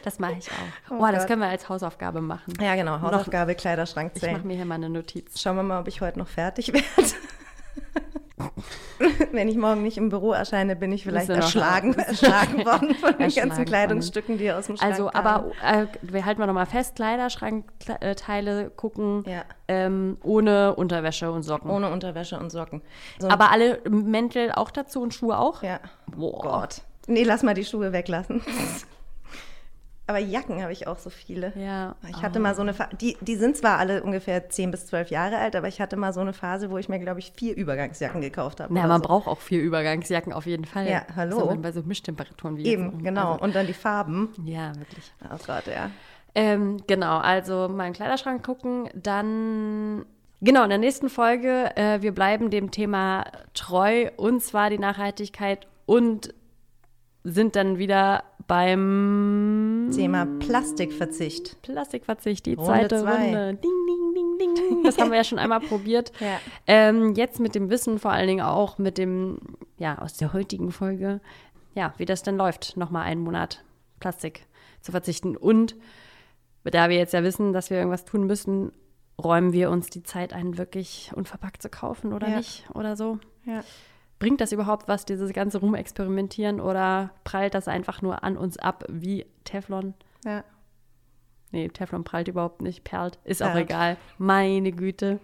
das 0.04 0.20
mache 0.20 0.36
ich 0.40 0.50
auch. 0.50 0.92
Oh 0.92 0.96
Oh, 1.00 1.12
das 1.12 1.28
können 1.28 1.42
wir 1.42 1.50
als 1.50 1.68
Hausaufgabe 1.70 2.22
machen. 2.22 2.54
ja, 2.62 2.76
genau. 2.76 3.02
Hausaufgabe, 3.02 3.56
Kleiderschrank 3.56 4.12
Ich 4.16 4.22
mache 4.22 4.32
zählen. 4.34 4.48
mir 4.48 4.56
hier 4.56 4.66
mal 4.66 4.76
eine 4.76 4.90
Notiz. 4.90 5.40
Schauen 5.42 5.56
wir 5.56 5.64
mal, 5.64 5.80
ob 5.82 5.88
ich 5.88 6.02
heute 6.02 6.20
noch 6.20 6.28
fertig 6.28 6.68
werde. 6.74 6.88
Wenn 9.32 9.48
ich 9.48 9.56
morgen 9.58 9.84
nicht 9.84 9.98
im 9.98 10.10
Büro 10.10 10.32
erscheine, 10.32 10.76
bin 10.76 10.92
ich 10.92 11.04
vielleicht 11.04 11.30
erschlagen, 11.30 11.94
erschlagen 11.98 12.66
worden 12.66 12.96
von 12.96 13.12
den 13.14 13.22
Erschlagen 13.22 13.50
ganzen 13.50 13.66
Kleidungsstücken, 13.66 14.38
die 14.38 14.52
aus 14.52 14.68
dem 14.68 14.78
Schrank 14.78 14.92
Also, 14.92 15.08
kamen. 15.08 15.26
aber 15.28 15.52
äh, 15.64 15.88
wir 16.02 16.26
halten 16.26 16.40
mal 16.40 16.48
nochmal 16.48 16.66
fest, 16.66 16.96
Kleiderschrankteile 16.96 18.70
gucken, 18.76 19.24
Ja. 19.28 19.44
ähm, 19.68 20.18
ohne 20.24 20.76
Unterwäsche 20.76 21.32
und 21.32 21.44
Socken. 21.44 21.70
Ohne 21.70 21.90
Unterwäsche 21.92 22.38
und 22.40 22.52
Socken. 22.52 22.82
So, 23.20 23.30
Aber 23.30 23.52
alle 23.52 23.80
Mäntel 23.90 24.52
auch 24.52 24.72
dazu 24.72 25.02
und 25.02 25.14
Schuhe 25.14 25.38
auch? 25.38 25.64
ja. 25.64 25.80
Boah. 26.16 26.42
Gott. 26.42 26.82
Nee, 27.08 27.24
lass 27.24 27.44
mal 27.44 27.54
die 27.54 27.66
Schuhe 27.66 27.92
weglassen. 27.94 28.42
Aber 30.10 30.20
Jacken 30.20 30.62
habe 30.64 30.72
ich 30.72 30.88
auch 30.88 30.98
so 30.98 31.10
viele. 31.10 31.52
Ja. 31.58 31.96
Ich 32.10 32.22
hatte 32.22 32.40
mal 32.40 32.56
so 32.56 32.62
eine 32.62 32.74
Phase, 32.74 32.96
die, 32.96 33.18
die 33.20 33.36
sind 33.36 33.58
zwar 33.58 33.78
alle 33.78 34.02
ungefähr 34.04 34.50
10 34.50 34.72
bis 34.72 34.88
12 34.88 35.10
Jahre 35.10 35.38
alt, 35.38 35.54
aber 35.58 35.68
ich 35.68 35.82
hatte 35.82 35.98
mal 35.98 36.14
so 36.14 36.22
eine 36.22 36.32
Phase, 36.32 36.72
wo 36.72 36.78
ich 36.78 36.88
mir, 36.88 36.98
glaube 37.00 37.20
ich, 37.20 37.34
vier 37.36 37.56
Übergangsjacken 37.58 38.22
gekauft 38.22 38.62
habe. 38.62 38.74
Na, 38.74 38.82
oder 38.82 38.88
man 38.88 39.02
so. 39.02 39.08
braucht 39.10 39.28
auch 39.28 39.40
vier 39.42 39.62
Übergangsjacken 39.62 40.32
auf 40.32 40.46
jeden 40.46 40.64
Fall. 40.64 40.88
Ja, 40.90 41.06
hallo. 41.14 41.40
So, 41.40 41.56
bei 41.62 41.74
so 41.74 41.82
Mischtemperaturen 41.82 42.56
wie 42.56 42.66
Eben, 42.66 42.94
jetzt. 42.94 43.04
genau. 43.04 43.34
Also, 43.34 43.44
Und 43.44 43.56
dann 43.56 43.68
die 43.68 43.74
Farben. 43.74 44.30
ja, 44.46 44.74
wirklich. 44.78 45.12
Oh 45.26 45.38
Gott, 45.46 45.68
ja. 45.68 45.92
Ähm, 46.36 46.78
genau, 46.88 47.18
also 47.18 47.68
mal 47.68 47.88
im 47.88 47.94
Kleiderschrank 47.94 48.46
gucken. 48.46 48.90
Dann, 48.94 50.06
genau, 50.40 50.64
in 50.64 50.70
der 50.70 50.78
nächsten 50.78 51.10
Folge, 51.10 51.76
äh, 51.76 52.02
wir 52.02 52.14
bleiben 52.14 52.50
dem 52.50 52.72
Thema 52.72 53.26
treu 53.54 54.10
und 54.16 54.42
zwar 54.42 54.70
die 54.70 54.80
Nachhaltigkeit 54.80 55.68
und 55.86 56.34
sind 57.30 57.56
dann 57.56 57.78
wieder 57.78 58.24
beim 58.48 59.90
Thema 59.94 60.26
Plastikverzicht. 60.40 61.62
Plastikverzicht, 61.62 62.46
die 62.46 62.54
Runde 62.54 62.66
zweite 62.88 63.02
zwei. 63.02 63.26
Runde. 63.26 63.54
Ding, 63.56 63.72
ding, 64.16 64.38
ding, 64.40 64.56
ding. 64.56 64.84
Das 64.84 64.98
haben 64.98 65.12
wir 65.12 65.18
ja 65.18 65.24
schon 65.24 65.40
einmal 65.40 65.60
probiert. 65.60 66.12
Ja. 66.22 66.40
Ähm, 66.66 67.14
jetzt 67.16 67.40
mit 67.40 67.54
dem 67.56 67.70
Wissen, 67.70 68.00
vor 68.00 68.12
allen 68.12 68.28
Dingen 68.28 68.46
auch 68.46 68.78
mit 68.78 68.98
dem, 68.98 69.40
ja, 69.78 69.98
aus 69.98 70.16
der 70.16 70.34
heutigen 70.34 70.72
Folge, 70.72 71.20
ja, 71.76 71.94
wie 71.98 72.06
das 72.06 72.24
denn 72.24 72.38
läuft, 72.38 72.78
nochmal 72.78 73.04
einen 73.04 73.22
Monat 73.22 73.64
Plastik 74.00 74.46
zu 74.82 74.92
verzichten. 74.92 75.36
Und 75.36 75.76
da 76.64 76.90
wir 76.90 76.98
jetzt 76.98 77.14
ja 77.14 77.24
wissen, 77.24 77.54
dass 77.54 77.70
wir 77.70 77.78
irgendwas 77.78 78.06
tun 78.06 78.26
müssen, 78.26 78.72
räumen 79.22 79.52
wir 79.52 79.70
uns 79.70 79.90
die 79.90 80.04
Zeit 80.04 80.34
ein, 80.34 80.58
wirklich 80.58 81.12
unverpackt 81.16 81.62
zu 81.62 81.70
kaufen 81.70 82.14
oder 82.14 82.30
Ja. 82.30 82.38
nicht 82.38 82.66
oder 82.74 82.96
so. 82.96 83.20
Ja. 83.46 83.64
Bringt 84.20 84.42
das 84.42 84.52
überhaupt 84.52 84.88
was, 84.88 85.06
dieses 85.06 85.32
ganze 85.34 85.60
Rumexperimentieren 85.60 86.60
oder 86.60 87.12
prallt 87.24 87.54
das 87.54 87.68
einfach 87.68 88.02
nur 88.02 88.24
an 88.24 88.38
uns 88.38 88.58
ab 88.58 88.84
wie 88.90 89.26
Teflon? 89.44 89.94
ja. 90.26 90.44
Nee, 91.52 91.70
Teflon 91.70 92.04
prallt 92.04 92.28
überhaupt 92.28 92.62
nicht, 92.62 92.84
perlt. 92.84 93.20
Ist 93.24 93.42
auch 93.42 93.54
Perlt. 93.54 93.70
egal. 93.70 93.98
Meine 94.18 94.74
Güte. 94.74 95.22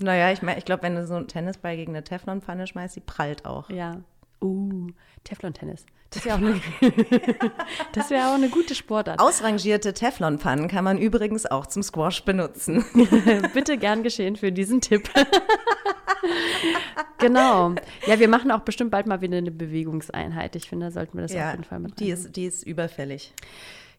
Naja, 0.00 0.30
ich 0.30 0.42
meine, 0.42 0.58
ich 0.58 0.64
glaube, 0.64 0.82
wenn 0.82 0.94
du 0.94 1.06
so 1.06 1.14
einen 1.14 1.26
Tennisball 1.28 1.76
gegen 1.76 1.92
eine 1.92 2.04
Teflonpfanne 2.04 2.66
schmeißt, 2.66 2.94
die 2.94 3.00
prallt 3.00 3.46
auch. 3.46 3.68
Ja. 3.70 4.02
Uh, 4.40 4.88
Teflon-Tennis. 5.24 5.84
Das 6.10 6.24
wäre 6.24 6.36
auch, 6.36 6.40
eine- 6.40 6.60
das 7.92 8.10
wär 8.10 8.30
auch 8.30 8.34
eine 8.34 8.48
gute 8.48 8.74
Sportart. 8.74 9.20
Ausrangierte 9.20 9.92
Teflonpfannen 9.92 10.68
kann 10.68 10.84
man 10.84 10.96
übrigens 10.96 11.44
auch 11.44 11.66
zum 11.66 11.82
Squash 11.82 12.24
benutzen. 12.24 12.84
Bitte 13.54 13.76
gern 13.76 14.02
geschehen 14.02 14.36
für 14.36 14.50
diesen 14.50 14.80
Tipp. 14.80 15.10
genau. 17.18 17.74
Ja, 18.06 18.18
wir 18.18 18.28
machen 18.28 18.50
auch 18.50 18.60
bestimmt 18.60 18.90
bald 18.90 19.06
mal 19.06 19.20
wieder 19.20 19.36
eine 19.36 19.50
Bewegungseinheit. 19.50 20.56
Ich 20.56 20.68
finde, 20.68 20.86
da 20.86 20.92
sollten 20.92 21.18
wir 21.18 21.22
das 21.22 21.32
auf 21.32 21.38
ja, 21.38 21.50
jeden 21.50 21.64
Fall 21.64 21.80
mit 21.80 22.00
die 22.00 22.10
ist, 22.10 22.36
die 22.36 22.46
ist 22.46 22.62
überfällig. 22.62 23.34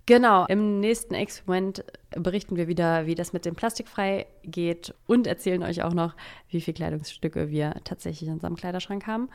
Genau, 0.08 0.48
im 0.48 0.80
nächsten 0.80 1.14
Experiment 1.14 1.84
berichten 2.10 2.56
wir 2.56 2.68
wieder, 2.68 3.06
wie 3.06 3.14
das 3.14 3.32
mit 3.32 3.46
dem 3.46 3.54
Plastikfrei 3.54 4.26
geht 4.44 4.96
und 5.06 5.28
erzählen 5.28 5.62
euch 5.62 5.84
auch 5.84 5.94
noch, 5.94 6.16
wie 6.50 6.62
viele 6.62 6.74
Kleidungsstücke 6.74 7.52
wir 7.52 7.76
tatsächlich 7.84 8.28
in 8.28 8.34
unserem 8.34 8.56
Kleiderschrank 8.56 9.06
haben. 9.06 9.30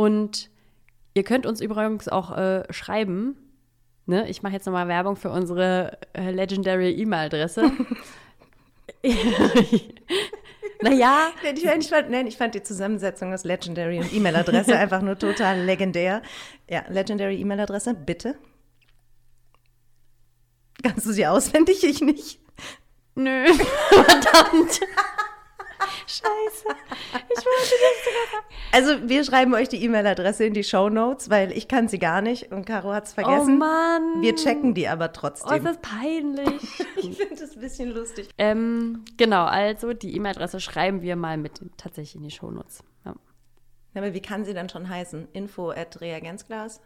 Und 0.00 0.48
ihr 1.12 1.24
könnt 1.24 1.44
uns 1.44 1.60
übrigens 1.60 2.08
auch 2.08 2.34
äh, 2.34 2.64
schreiben. 2.72 3.36
Ne? 4.06 4.26
Ich 4.30 4.42
mache 4.42 4.54
jetzt 4.54 4.64
nochmal 4.64 4.88
Werbung 4.88 5.14
für 5.14 5.28
unsere 5.28 5.98
äh, 6.14 6.30
legendary 6.30 6.92
E-Mail-Adresse. 6.92 7.70
naja, 10.80 11.28
Nein, 11.42 11.54
ich, 11.54 11.64
ich, 11.66 11.88
fand, 11.90 12.08
nein, 12.08 12.26
ich 12.26 12.38
fand 12.38 12.54
die 12.54 12.62
Zusammensetzung 12.62 13.34
aus 13.34 13.44
Legendary 13.44 13.98
und 13.98 14.10
E-Mail-Adresse 14.10 14.74
einfach 14.78 15.02
nur 15.02 15.18
total 15.18 15.60
legendär. 15.66 16.22
Ja, 16.66 16.82
Legendary 16.88 17.38
E-Mail-Adresse, 17.38 17.92
bitte. 17.92 18.36
Kannst 20.82 21.04
du 21.04 21.12
sie 21.12 21.26
auswendig? 21.26 21.84
Ich 21.84 22.00
nicht. 22.00 22.40
nö, 23.16 23.44
verdammt. 23.90 24.80
Scheiße. 26.06 26.64
Ich 26.64 27.44
wollte 27.44 27.74
das 27.80 28.04
sogar 28.04 28.26
sagen. 28.32 28.46
Also 28.72 29.08
wir 29.08 29.24
schreiben 29.24 29.54
euch 29.54 29.68
die 29.68 29.82
E-Mail-Adresse 29.84 30.44
in 30.44 30.54
die 30.54 30.64
Show 30.64 30.88
Notes, 30.88 31.30
weil 31.30 31.52
ich 31.52 31.68
kann 31.68 31.88
sie 31.88 31.98
gar 31.98 32.22
nicht 32.22 32.50
und 32.52 32.64
Caro 32.64 32.92
hat 32.92 33.06
es 33.06 33.12
Oh 33.12 33.22
vergessen. 33.22 33.58
Mann. 33.58 34.22
Wir 34.22 34.34
checken 34.36 34.74
die 34.74 34.88
aber 34.88 35.06
Oh, 35.06 35.12
trotzdem. 35.12 35.56
ist 35.56 35.64
das 35.66 35.78
peinlich. 35.78 36.62
ich 36.96 37.16
finde 37.16 37.36
das 37.36 37.54
ein 37.54 37.60
bisschen 37.60 37.90
lustig. 37.90 38.28
ähm, 38.38 39.04
genau, 39.16 39.44
also 39.44 39.92
die 39.92 40.14
E-Mail-Adresse 40.16 40.60
schreiben 40.60 41.02
wir 41.02 41.16
mal 41.16 41.36
mit 41.36 41.60
tatsächlich 41.76 42.16
in 42.16 42.22
die 42.22 42.30
Shownotes. 42.30 42.82
Ja. 43.04 43.14
Aber 43.94 44.14
wie 44.14 44.22
kann 44.22 44.44
sie 44.44 44.54
dann 44.54 44.68
schon 44.68 44.88
heißen? 44.88 45.28
Info 45.32 45.70
at 45.70 46.00
Reagenzglas? 46.00 46.80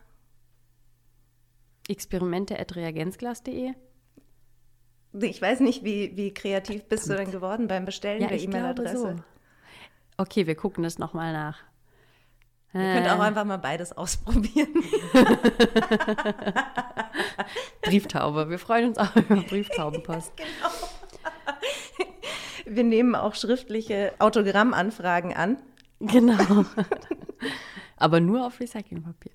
Experimente.reagenzglas.de 1.88 3.72
Ich 5.20 5.40
weiß 5.40 5.60
nicht, 5.60 5.84
wie, 5.84 6.16
wie 6.16 6.34
kreativ 6.34 6.84
bist 6.84 7.08
du 7.08 7.14
denn 7.16 7.30
geworden 7.30 7.68
beim 7.68 7.84
Bestellen 7.84 8.20
Ja, 8.22 8.28
der 8.28 8.40
E-Mail-Adresse? 8.40 8.98
so. 8.98 9.14
Okay, 10.16 10.46
wir 10.46 10.54
gucken 10.56 10.82
das 10.84 10.98
nochmal 10.98 11.32
nach. 11.32 11.58
Ihr 12.72 12.80
könnt 12.80 13.08
auch 13.08 13.18
Äh, 13.20 13.22
einfach 13.28 13.44
mal 13.44 13.58
beides 13.58 13.92
ausprobieren. 13.96 14.74
Brieftaube. 17.82 18.50
Wir 18.50 18.58
freuen 18.58 18.88
uns 18.88 18.98
auch 18.98 19.14
über 19.16 19.36
Brieftaubenpost. 19.42 20.32
Wir 22.66 22.82
nehmen 22.82 23.14
auch 23.14 23.34
schriftliche 23.34 24.14
Autogrammanfragen 24.18 25.34
an. 25.34 25.58
genau. 26.00 26.64
Aber 27.96 28.20
nur 28.20 28.46
auf 28.46 28.58
Recyclingpapier. 28.58 29.32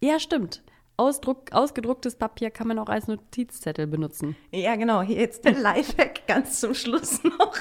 Ja, 0.00 0.20
stimmt. 0.20 0.62
Ausdruck, 0.98 1.52
ausgedrucktes 1.52 2.16
Papier 2.16 2.50
kann 2.50 2.66
man 2.66 2.78
auch 2.78 2.88
als 2.88 3.06
Notizzettel 3.06 3.86
benutzen. 3.86 4.36
Ja, 4.50 4.74
genau. 4.74 5.00
Hier 5.00 5.20
jetzt 5.20 5.44
der 5.44 5.52
Lifehack 5.52 6.26
ganz 6.26 6.58
zum 6.60 6.74
Schluss 6.74 7.22
noch. 7.22 7.54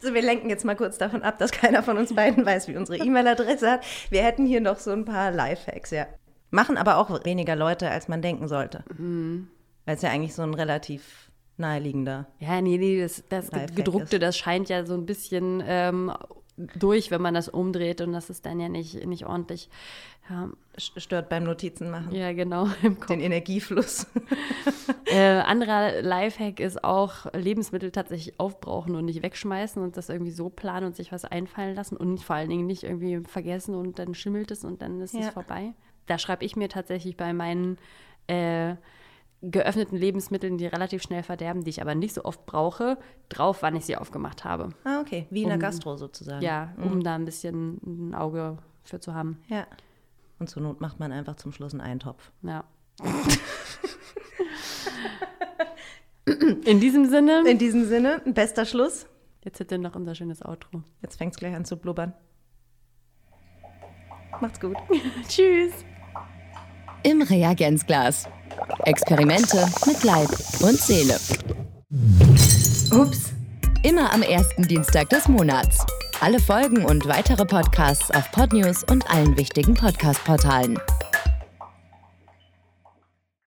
so, 0.00 0.14
wir 0.14 0.22
lenken 0.22 0.48
jetzt 0.48 0.64
mal 0.64 0.76
kurz 0.76 0.96
davon 0.96 1.22
ab, 1.22 1.38
dass 1.38 1.50
keiner 1.50 1.82
von 1.82 1.98
uns 1.98 2.14
beiden 2.14 2.46
weiß, 2.46 2.68
wie 2.68 2.76
unsere 2.76 2.98
E-Mail-Adresse 2.98 3.68
hat. 3.68 3.84
Wir 4.10 4.22
hätten 4.22 4.46
hier 4.46 4.60
noch 4.60 4.78
so 4.78 4.92
ein 4.92 5.04
paar 5.04 5.32
Lifehacks, 5.32 5.90
ja. 5.90 6.06
Machen 6.50 6.76
aber 6.76 6.98
auch 6.98 7.24
weniger 7.24 7.56
Leute, 7.56 7.90
als 7.90 8.06
man 8.06 8.22
denken 8.22 8.46
sollte. 8.46 8.84
Mhm. 8.96 9.48
Weil 9.86 9.96
es 9.96 10.02
ja 10.02 10.10
eigentlich 10.10 10.34
so 10.34 10.42
ein 10.42 10.54
relativ 10.54 11.32
naheliegender. 11.56 12.28
Ja, 12.38 12.60
nee, 12.60 12.78
nee, 12.78 13.00
das, 13.00 13.24
das 13.28 13.50
Gedruckte, 13.74 14.16
ist. 14.16 14.22
das 14.22 14.36
scheint 14.38 14.68
ja 14.68 14.86
so 14.86 14.94
ein 14.94 15.04
bisschen 15.04 15.62
ähm, 15.66 16.12
durch, 16.56 17.10
wenn 17.10 17.22
man 17.22 17.34
das 17.34 17.48
umdreht 17.48 18.00
und 18.00 18.12
das 18.12 18.30
ist 18.30 18.46
dann 18.46 18.60
ja 18.60 18.68
nicht, 18.68 19.06
nicht 19.06 19.26
ordentlich. 19.26 19.68
Ja. 20.30 20.48
Stört 20.78 21.28
beim 21.28 21.44
Notizen 21.44 21.90
machen. 21.90 22.14
Ja, 22.14 22.32
genau. 22.32 22.68
Den 23.08 23.20
Energiefluss. 23.20 24.06
äh, 25.06 25.40
anderer 25.40 26.00
Lifehack 26.00 26.60
ist 26.60 26.82
auch 26.82 27.26
Lebensmittel 27.34 27.90
tatsächlich 27.90 28.38
aufbrauchen 28.40 28.94
und 28.94 29.04
nicht 29.04 29.22
wegschmeißen 29.22 29.82
und 29.82 29.96
das 29.96 30.08
irgendwie 30.08 30.32
so 30.32 30.48
planen 30.48 30.86
und 30.86 30.96
sich 30.96 31.12
was 31.12 31.24
einfallen 31.24 31.74
lassen 31.74 31.96
und 31.96 32.22
vor 32.22 32.36
allen 32.36 32.48
Dingen 32.48 32.66
nicht 32.66 32.84
irgendwie 32.84 33.20
vergessen 33.28 33.74
und 33.74 33.98
dann 33.98 34.14
schimmelt 34.14 34.50
es 34.50 34.64
und 34.64 34.80
dann 34.80 35.00
ist 35.00 35.12
ja. 35.12 35.20
es 35.20 35.28
vorbei. 35.30 35.74
Da 36.06 36.18
schreibe 36.18 36.44
ich 36.44 36.56
mir 36.56 36.68
tatsächlich 36.68 37.16
bei 37.16 37.32
meinen 37.32 37.78
äh, 38.28 38.76
geöffneten 39.42 39.98
Lebensmitteln, 39.98 40.56
die 40.56 40.66
relativ 40.66 41.02
schnell 41.02 41.22
verderben, 41.22 41.64
die 41.64 41.70
ich 41.70 41.82
aber 41.82 41.94
nicht 41.94 42.14
so 42.14 42.24
oft 42.24 42.46
brauche, 42.46 42.96
drauf, 43.28 43.58
wann 43.62 43.74
ich 43.74 43.84
sie 43.84 43.96
aufgemacht 43.96 44.44
habe. 44.44 44.70
Ah, 44.84 45.00
okay. 45.00 45.26
Wie 45.30 45.42
in 45.42 45.48
der 45.48 45.58
Gastro 45.58 45.96
sozusagen. 45.96 46.42
Ja, 46.42 46.72
um 46.78 46.96
mhm. 46.96 47.02
da 47.02 47.16
ein 47.16 47.24
bisschen 47.24 47.80
ein 47.84 48.14
Auge 48.14 48.58
für 48.84 49.00
zu 49.00 49.14
haben. 49.14 49.42
Ja. 49.48 49.66
Und 50.42 50.48
zur 50.48 50.60
Not 50.60 50.80
macht 50.80 50.98
man 50.98 51.12
einfach 51.12 51.36
zum 51.36 51.52
Schluss 51.52 51.72
einen 51.72 51.80
Eintopf. 51.82 52.32
Ja. 52.42 52.64
in 56.64 56.80
diesem 56.80 57.08
Sinne. 57.08 57.44
In 57.48 57.58
diesem 57.58 57.86
Sinne, 57.86 58.20
ein 58.26 58.34
bester 58.34 58.66
Schluss. 58.66 59.06
Jetzt 59.44 59.60
hätte 59.60 59.78
noch 59.78 59.94
unser 59.94 60.16
schönes 60.16 60.44
Outro. 60.44 60.82
Jetzt 61.00 61.14
fängt 61.18 61.34
es 61.34 61.38
gleich 61.38 61.54
an 61.54 61.64
zu 61.64 61.76
blubbern. 61.76 62.12
Macht's 64.40 64.58
gut. 64.58 64.76
Tschüss. 65.28 65.74
Im 67.04 67.22
Reagenzglas. 67.22 68.28
Experimente 68.84 69.64
mit 69.86 70.02
Leib 70.02 70.28
und 70.60 70.76
Seele. 70.76 71.20
Ups. 72.90 73.32
Immer 73.84 74.12
am 74.12 74.22
ersten 74.22 74.64
Dienstag 74.64 75.08
des 75.08 75.28
Monats. 75.28 75.86
Alle 76.22 76.38
Folgen 76.38 76.84
und 76.84 77.08
weitere 77.08 77.44
Podcasts 77.44 78.08
auf 78.12 78.30
Podnews 78.30 78.84
und 78.84 79.10
allen 79.10 79.36
wichtigen 79.36 79.74
Podcast-Portalen. 79.74 80.78